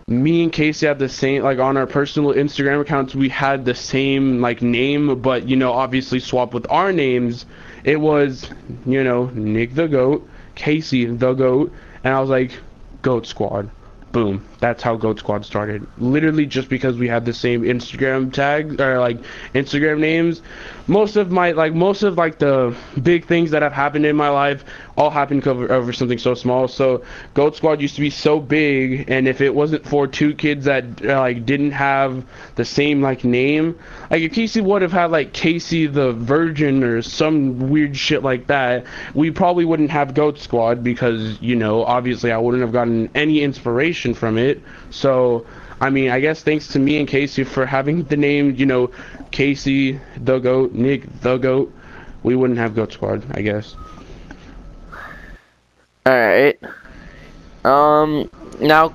me 0.07 0.43
and 0.43 0.53
Casey 0.53 0.87
had 0.87 0.99
the 0.99 1.09
same 1.09 1.43
like 1.43 1.59
on 1.59 1.75
our 1.75 1.85
personal 1.85 2.31
Instagram 2.33 2.79
accounts 2.79 3.13
we 3.13 3.27
had 3.27 3.65
the 3.65 3.75
same 3.75 4.39
like 4.39 4.61
name, 4.61 5.19
but 5.21 5.49
you 5.49 5.57
know, 5.57 5.73
obviously 5.73 6.21
swapped 6.21 6.53
with 6.53 6.65
our 6.69 6.93
names. 6.93 7.45
It 7.83 7.99
was, 7.99 8.49
you 8.85 9.03
know, 9.03 9.25
Nick 9.33 9.75
the 9.75 9.89
Goat, 9.89 10.25
Casey 10.55 11.07
the 11.07 11.33
Goat, 11.33 11.73
and 12.05 12.13
I 12.13 12.21
was 12.21 12.29
like, 12.29 12.57
Goat 13.01 13.27
Squad. 13.27 13.69
Boom. 14.13 14.45
That's 14.61 14.83
how 14.83 14.95
Goat 14.95 15.17
Squad 15.17 15.43
started. 15.43 15.85
Literally 15.97 16.45
just 16.45 16.69
because 16.69 16.95
we 16.95 17.07
had 17.07 17.25
the 17.25 17.33
same 17.33 17.63
Instagram 17.63 18.31
tags 18.31 18.79
or 18.79 18.99
like 18.99 19.17
Instagram 19.55 19.99
names. 19.99 20.43
Most 20.87 21.15
of 21.15 21.31
my 21.31 21.51
like 21.51 21.73
most 21.73 22.03
of 22.03 22.17
like 22.17 22.37
the 22.37 22.75
big 23.01 23.25
things 23.25 23.51
that 23.51 23.63
have 23.63 23.73
happened 23.73 24.05
in 24.05 24.15
my 24.15 24.29
life 24.29 24.63
all 24.97 25.09
happened 25.09 25.47
over, 25.47 25.71
over 25.71 25.91
something 25.91 26.19
so 26.19 26.35
small. 26.35 26.67
So 26.67 27.03
Goat 27.33 27.55
Squad 27.55 27.81
used 27.81 27.95
to 27.95 28.01
be 28.01 28.11
so 28.11 28.39
big, 28.39 29.09
and 29.09 29.27
if 29.27 29.41
it 29.41 29.55
wasn't 29.55 29.85
for 29.87 30.05
two 30.05 30.35
kids 30.35 30.65
that 30.65 30.83
uh, 31.03 31.19
like 31.19 31.45
didn't 31.45 31.71
have 31.71 32.23
the 32.55 32.65
same 32.65 33.01
like 33.01 33.23
name, 33.23 33.79
like 34.11 34.21
if 34.21 34.33
Casey 34.33 34.61
would 34.61 34.83
have 34.83 34.91
had 34.91 35.09
like 35.09 35.33
Casey 35.33 35.87
the 35.87 36.13
Virgin 36.13 36.83
or 36.83 37.01
some 37.01 37.69
weird 37.69 37.97
shit 37.97 38.21
like 38.21 38.47
that, 38.47 38.85
we 39.15 39.31
probably 39.31 39.65
wouldn't 39.65 39.89
have 39.89 40.13
Goat 40.13 40.37
Squad 40.37 40.83
because 40.83 41.41
you 41.41 41.55
know 41.55 41.83
obviously 41.83 42.31
I 42.31 42.37
wouldn't 42.37 42.61
have 42.61 42.73
gotten 42.73 43.09
any 43.15 43.41
inspiration 43.41 44.13
from 44.13 44.37
it. 44.37 44.50
So. 44.89 45.45
I 45.81 45.89
mean, 45.89 46.11
I 46.11 46.19
guess 46.19 46.43
thanks 46.43 46.67
to 46.73 46.79
me 46.79 46.99
and 46.99 47.07
Casey 47.07 47.43
for 47.43 47.65
having 47.65 48.03
the 48.03 48.15
name, 48.15 48.53
you 48.53 48.67
know, 48.67 48.91
Casey 49.31 49.99
the 50.15 50.37
Goat, 50.37 50.73
Nick 50.73 51.21
the 51.21 51.37
Goat, 51.37 51.73
we 52.21 52.35
wouldn't 52.35 52.59
have 52.59 52.75
Goat 52.75 52.93
Squad, 52.93 53.25
I 53.31 53.41
guess. 53.41 53.75
Alright. 56.07 56.59
Um, 57.65 58.29
now, 58.59 58.93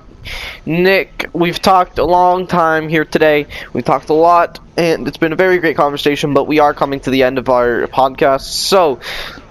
Nick, 0.65 1.29
we've 1.33 1.61
talked 1.61 1.97
a 1.97 2.03
long 2.05 2.47
time 2.47 2.89
here 2.89 3.05
today. 3.05 3.47
We've 3.73 3.85
talked 3.85 4.09
a 4.09 4.13
lot, 4.13 4.59
and 4.75 5.07
it's 5.07 5.17
been 5.17 5.33
a 5.33 5.37
very 5.37 5.59
great 5.59 5.77
conversation, 5.77 6.33
but 6.33 6.45
we 6.45 6.59
are 6.59 6.73
coming 6.73 6.99
to 7.01 7.09
the 7.09 7.23
end 7.23 7.37
of 7.37 7.49
our 7.49 7.87
podcast. 7.87 8.41
So, 8.41 8.99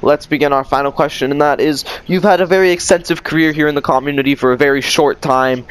let's 0.02 0.26
begin 0.26 0.52
our 0.52 0.64
final 0.64 0.92
question, 0.92 1.30
and 1.30 1.40
that 1.40 1.60
is 1.60 1.84
You've 2.06 2.22
had 2.22 2.40
a 2.40 2.46
very 2.46 2.70
extensive 2.70 3.24
career 3.24 3.52
here 3.52 3.68
in 3.68 3.74
the 3.74 3.82
community 3.82 4.34
for 4.34 4.52
a 4.52 4.56
very 4.56 4.80
short 4.80 5.20
time. 5.20 5.66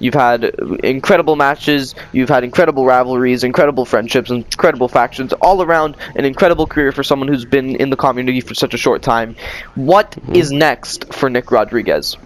You've 0.00 0.14
had 0.14 0.44
incredible 0.82 1.36
matches, 1.36 1.94
you've 2.12 2.28
had 2.28 2.44
incredible 2.44 2.84
rivalries, 2.84 3.44
incredible 3.44 3.84
friendships, 3.84 4.30
incredible 4.30 4.88
factions, 4.88 5.32
all 5.34 5.62
around 5.62 5.96
an 6.16 6.24
incredible 6.24 6.66
career 6.66 6.92
for 6.92 7.04
someone 7.04 7.28
who's 7.28 7.44
been 7.44 7.76
in 7.76 7.90
the 7.90 7.96
community 7.96 8.40
for 8.40 8.54
such 8.54 8.74
a 8.74 8.76
short 8.76 9.02
time. 9.02 9.36
What 9.76 10.10
mm-hmm. 10.10 10.34
is 10.34 10.50
next 10.50 11.14
for 11.14 11.30
Nick 11.30 11.50
Rodriguez? 11.50 12.16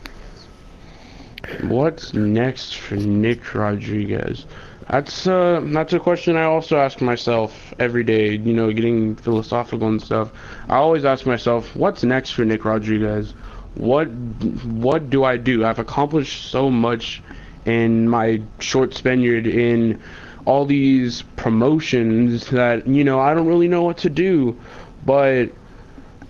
What's 1.63 2.13
next 2.15 2.77
for 2.77 2.97
Nick 2.97 3.55
Rodriguez? 3.55 4.47
That's 4.91 5.27
uh 5.27 5.61
that's 5.65 5.93
a 5.93 5.99
question 5.99 6.37
I 6.37 6.45
also 6.45 6.77
ask 6.79 7.01
myself 7.01 7.75
every 7.79 8.05
day, 8.05 8.37
you 8.37 8.53
know, 8.55 8.73
getting 8.73 9.17
philosophical 9.17 9.89
and 9.89 10.01
stuff. 10.01 10.31
I 10.69 10.77
always 10.77 11.05
ask 11.05 11.27
myself, 11.27 11.75
what's 11.75 12.03
next 12.05 12.31
for 12.31 12.45
Nick 12.45 12.65
Rodriguez? 12.65 13.33
What 13.75 14.07
what 14.09 15.11
do 15.11 15.25
I 15.25 15.37
do? 15.37 15.65
I've 15.65 15.79
accomplished 15.79 16.51
so 16.51 16.71
much 16.71 17.23
in 17.65 18.09
my 18.09 18.43
short 18.61 18.95
Spaniard 18.95 19.47
in 19.47 20.01
all 20.47 20.65
these 20.65 21.23
promotions 21.37 22.49
that, 22.51 22.87
you 22.87 23.05
know, 23.05 23.21
I 23.21 23.35
don't 23.35 23.47
really 23.47 23.69
know 23.69 23.83
what 23.83 23.99
to 23.99 24.11
do. 24.11 24.59
But 25.05 25.51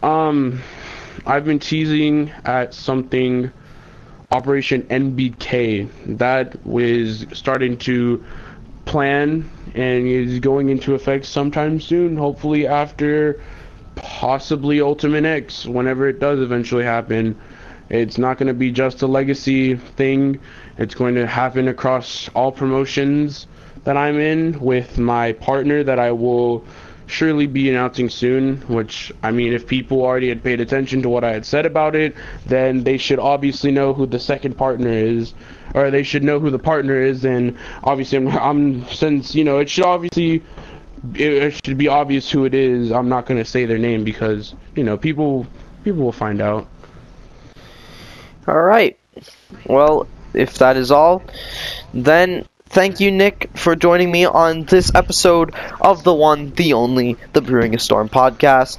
um 0.03 0.61
I've 1.27 1.45
been 1.45 1.59
teasing 1.59 2.31
at 2.45 2.73
something 2.75 3.53
Operation 4.31 4.83
NBK. 4.83 6.19
That 6.19 6.67
was 6.67 7.25
starting 7.33 7.79
to 7.79 8.23
plan 8.85 9.51
and 9.75 10.07
is 10.07 10.39
going 10.41 10.69
into 10.69 10.95
effect 10.95 11.25
sometime 11.25 11.81
soon. 11.81 12.17
Hopefully 12.17 12.67
after 12.67 13.41
possibly 13.95 14.83
Ultimate 14.83 15.25
X, 15.25 15.65
whenever 15.65 16.09
it 16.09 16.21
does 16.21 16.41
eventually 16.41 16.85
happen. 16.85 17.41
It's 17.89 18.19
not 18.19 18.37
going 18.37 18.49
to 18.49 18.55
be 18.55 18.71
just 18.71 19.01
a 19.01 19.07
legacy 19.07 19.77
thing. 19.77 20.41
It's 20.77 20.95
going 20.95 21.15
to 21.15 21.27
happen 21.27 21.67
across 21.67 22.29
all 22.35 22.53
promotions 22.53 23.47
that 23.85 23.97
I'm 23.97 24.21
in 24.21 24.61
with 24.61 24.99
my 24.99 25.33
partner 25.33 25.83
that 25.85 25.99
I 25.99 26.13
will 26.13 26.67
surely 27.09 27.47
be 27.47 27.69
announcing 27.69 28.09
soon. 28.09 28.59
Which 28.69 29.13
I 29.23 29.31
mean, 29.31 29.53
if 29.53 29.67
people 29.67 30.03
already 30.03 30.29
had 30.29 30.43
paid 30.45 30.61
attention 30.61 31.03
to 31.03 31.09
what 31.09 31.25
I 31.25 31.33
had 31.33 31.45
said 31.45 31.67
about 31.67 31.97
it, 31.97 32.15
then 32.47 32.85
they 32.85 32.99
should 32.99 33.19
obviously 33.19 33.73
know 33.73 33.93
who 33.93 34.07
the 34.07 34.21
second 34.21 34.57
partner 34.57 34.91
is, 34.91 35.35
or 35.75 35.91
they 35.91 36.03
should 36.03 36.23
know 36.23 36.39
who 36.39 36.51
the 36.51 36.59
partner 36.59 37.01
is. 37.01 37.25
And 37.25 37.57
obviously, 37.85 38.19
I'm, 38.19 38.29
I'm 38.49 38.89
since 38.89 39.35
you 39.35 39.45
know 39.45 39.59
it 39.59 39.69
should 39.69 39.85
obviously 39.85 40.43
it, 41.15 41.33
it 41.33 41.65
should 41.65 41.79
be 41.79 41.89
obvious 41.89 42.31
who 42.31 42.45
it 42.45 42.55
is. 42.55 42.93
I'm 42.93 43.09
not 43.09 43.27
gonna 43.27 43.45
say 43.45 43.65
their 43.65 43.79
name 43.79 44.05
because 44.05 44.55
you 44.77 44.85
know 44.85 44.97
people 44.97 45.47
people 45.85 46.03
will 46.03 46.13
find 46.13 46.41
out. 46.41 46.69
All 48.47 48.63
right. 48.63 48.99
Well, 49.67 50.07
if 50.35 50.59
that 50.59 50.77
is 50.77 50.91
all, 50.91 51.23
then 51.93 52.47
thank 52.69 53.01
you, 53.01 53.11
Nick, 53.11 53.51
for 53.55 53.75
joining 53.77 54.11
me 54.11 54.25
on 54.25 54.65
this 54.65 54.95
episode 54.95 55.55
of 55.81 56.05
the 56.05 56.15
one, 56.15 56.51
the 56.51 56.75
only, 56.75 57.17
the 57.33 57.41
Brewing 57.41 57.75
a 57.75 57.79
Storm 57.79 58.09
podcast. 58.09 58.79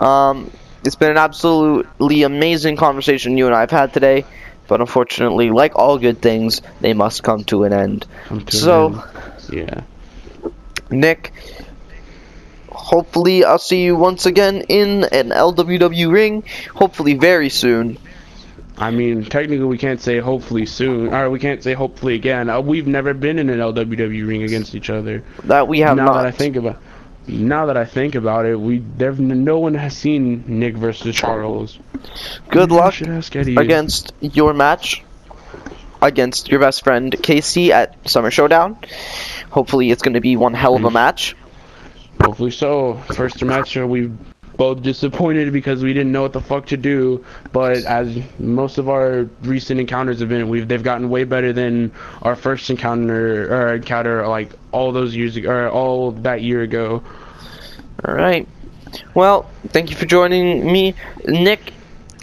Um, 0.00 0.50
it's 0.84 0.96
been 0.96 1.10
an 1.10 1.16
absolutely 1.18 2.22
amazing 2.22 2.76
conversation 2.76 3.36
you 3.38 3.46
and 3.46 3.54
I 3.54 3.60
have 3.60 3.70
had 3.70 3.92
today, 3.92 4.24
but 4.68 4.80
unfortunately, 4.80 5.50
like 5.50 5.76
all 5.76 5.98
good 5.98 6.20
things, 6.22 6.62
they 6.80 6.92
must 6.94 7.22
come 7.22 7.44
to 7.44 7.64
an 7.64 7.72
end. 7.72 8.06
To 8.28 8.34
an 8.34 8.48
So, 8.50 8.86
end. 8.92 9.02
yeah. 9.52 9.80
Nick, 10.90 11.32
hopefully 12.70 13.44
I'll 13.44 13.58
see 13.58 13.82
you 13.84 13.96
once 13.96 14.26
again 14.26 14.62
in 14.68 15.04
an 15.04 15.30
LWW 15.30 16.10
ring, 16.10 16.44
hopefully 16.74 17.14
very 17.14 17.48
soon. 17.48 17.98
I 18.78 18.90
mean, 18.90 19.24
technically, 19.24 19.64
we 19.64 19.78
can't 19.78 20.00
say 20.00 20.18
hopefully 20.18 20.66
soon, 20.66 21.14
or 21.14 21.30
we 21.30 21.38
can't 21.38 21.62
say 21.62 21.72
hopefully 21.72 22.14
again. 22.14 22.50
Uh, 22.50 22.60
we've 22.60 22.86
never 22.86 23.14
been 23.14 23.38
in 23.38 23.48
an 23.48 23.58
LWW 23.58 24.28
ring 24.28 24.42
against 24.42 24.74
each 24.74 24.90
other. 24.90 25.24
That 25.44 25.66
we 25.66 25.80
have 25.80 25.96
now 25.96 26.06
not. 26.06 26.14
that 26.14 26.26
I 26.26 26.30
think 26.30 26.56
about, 26.56 26.78
now 27.26 27.66
that 27.66 27.78
I 27.78 27.86
think 27.86 28.14
about 28.14 28.44
it, 28.44 28.60
we 28.60 28.78
there 28.98 29.12
no 29.12 29.58
one 29.58 29.74
has 29.74 29.96
seen 29.96 30.44
Nick 30.46 30.76
versus 30.76 31.16
Charles. 31.16 31.78
Good 32.50 32.70
Maybe 32.70 33.54
luck 33.54 33.58
against 33.58 34.12
your 34.20 34.52
match 34.52 35.02
against 36.02 36.48
your 36.48 36.60
best 36.60 36.84
friend 36.84 37.14
Casey 37.22 37.72
at 37.72 38.08
Summer 38.08 38.30
Showdown. 38.30 38.78
Hopefully, 39.50 39.90
it's 39.90 40.02
going 40.02 40.14
to 40.14 40.20
be 40.20 40.36
one 40.36 40.54
hell 40.54 40.76
of 40.76 40.84
a 40.84 40.90
match. 40.90 41.34
Hopefully 42.20 42.50
so. 42.50 42.94
First 43.14 43.42
match, 43.42 43.76
uh, 43.76 43.86
we 43.86 44.10
both 44.56 44.82
disappointed 44.82 45.52
because 45.52 45.82
we 45.82 45.92
didn't 45.92 46.12
know 46.12 46.22
what 46.22 46.32
the 46.32 46.40
fuck 46.40 46.66
to 46.66 46.76
do. 46.76 47.24
But 47.52 47.84
as 47.84 48.18
most 48.38 48.78
of 48.78 48.88
our 48.88 49.28
recent 49.42 49.80
encounters 49.80 50.20
have 50.20 50.28
been, 50.28 50.48
we've 50.48 50.66
they've 50.66 50.82
gotten 50.82 51.08
way 51.10 51.24
better 51.24 51.52
than 51.52 51.92
our 52.22 52.36
first 52.36 52.70
encounter 52.70 53.54
or 53.54 53.74
encounter 53.74 54.26
like 54.26 54.52
all 54.72 54.92
those 54.92 55.14
years 55.14 55.36
ago, 55.36 55.50
or 55.50 55.68
all 55.68 56.12
that 56.12 56.42
year 56.42 56.62
ago. 56.62 57.02
All 58.04 58.14
right. 58.14 58.48
Well, 59.14 59.50
thank 59.68 59.90
you 59.90 59.96
for 59.96 60.06
joining 60.06 60.70
me, 60.70 60.94
Nick. 61.26 61.72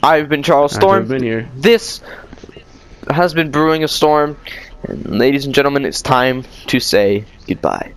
I've 0.01 0.29
been 0.29 0.43
Charles 0.43 0.73
Storm. 0.73 1.03
I've 1.03 1.07
been 1.07 1.23
here. 1.23 1.49
This 1.55 2.01
has 3.09 3.33
been 3.33 3.51
brewing 3.51 3.83
a 3.83 3.87
storm, 3.87 4.37
and 4.83 5.05
ladies 5.05 5.45
and 5.45 5.53
gentlemen, 5.53 5.85
it's 5.85 6.01
time 6.01 6.43
to 6.67 6.79
say 6.79 7.25
goodbye. 7.47 7.93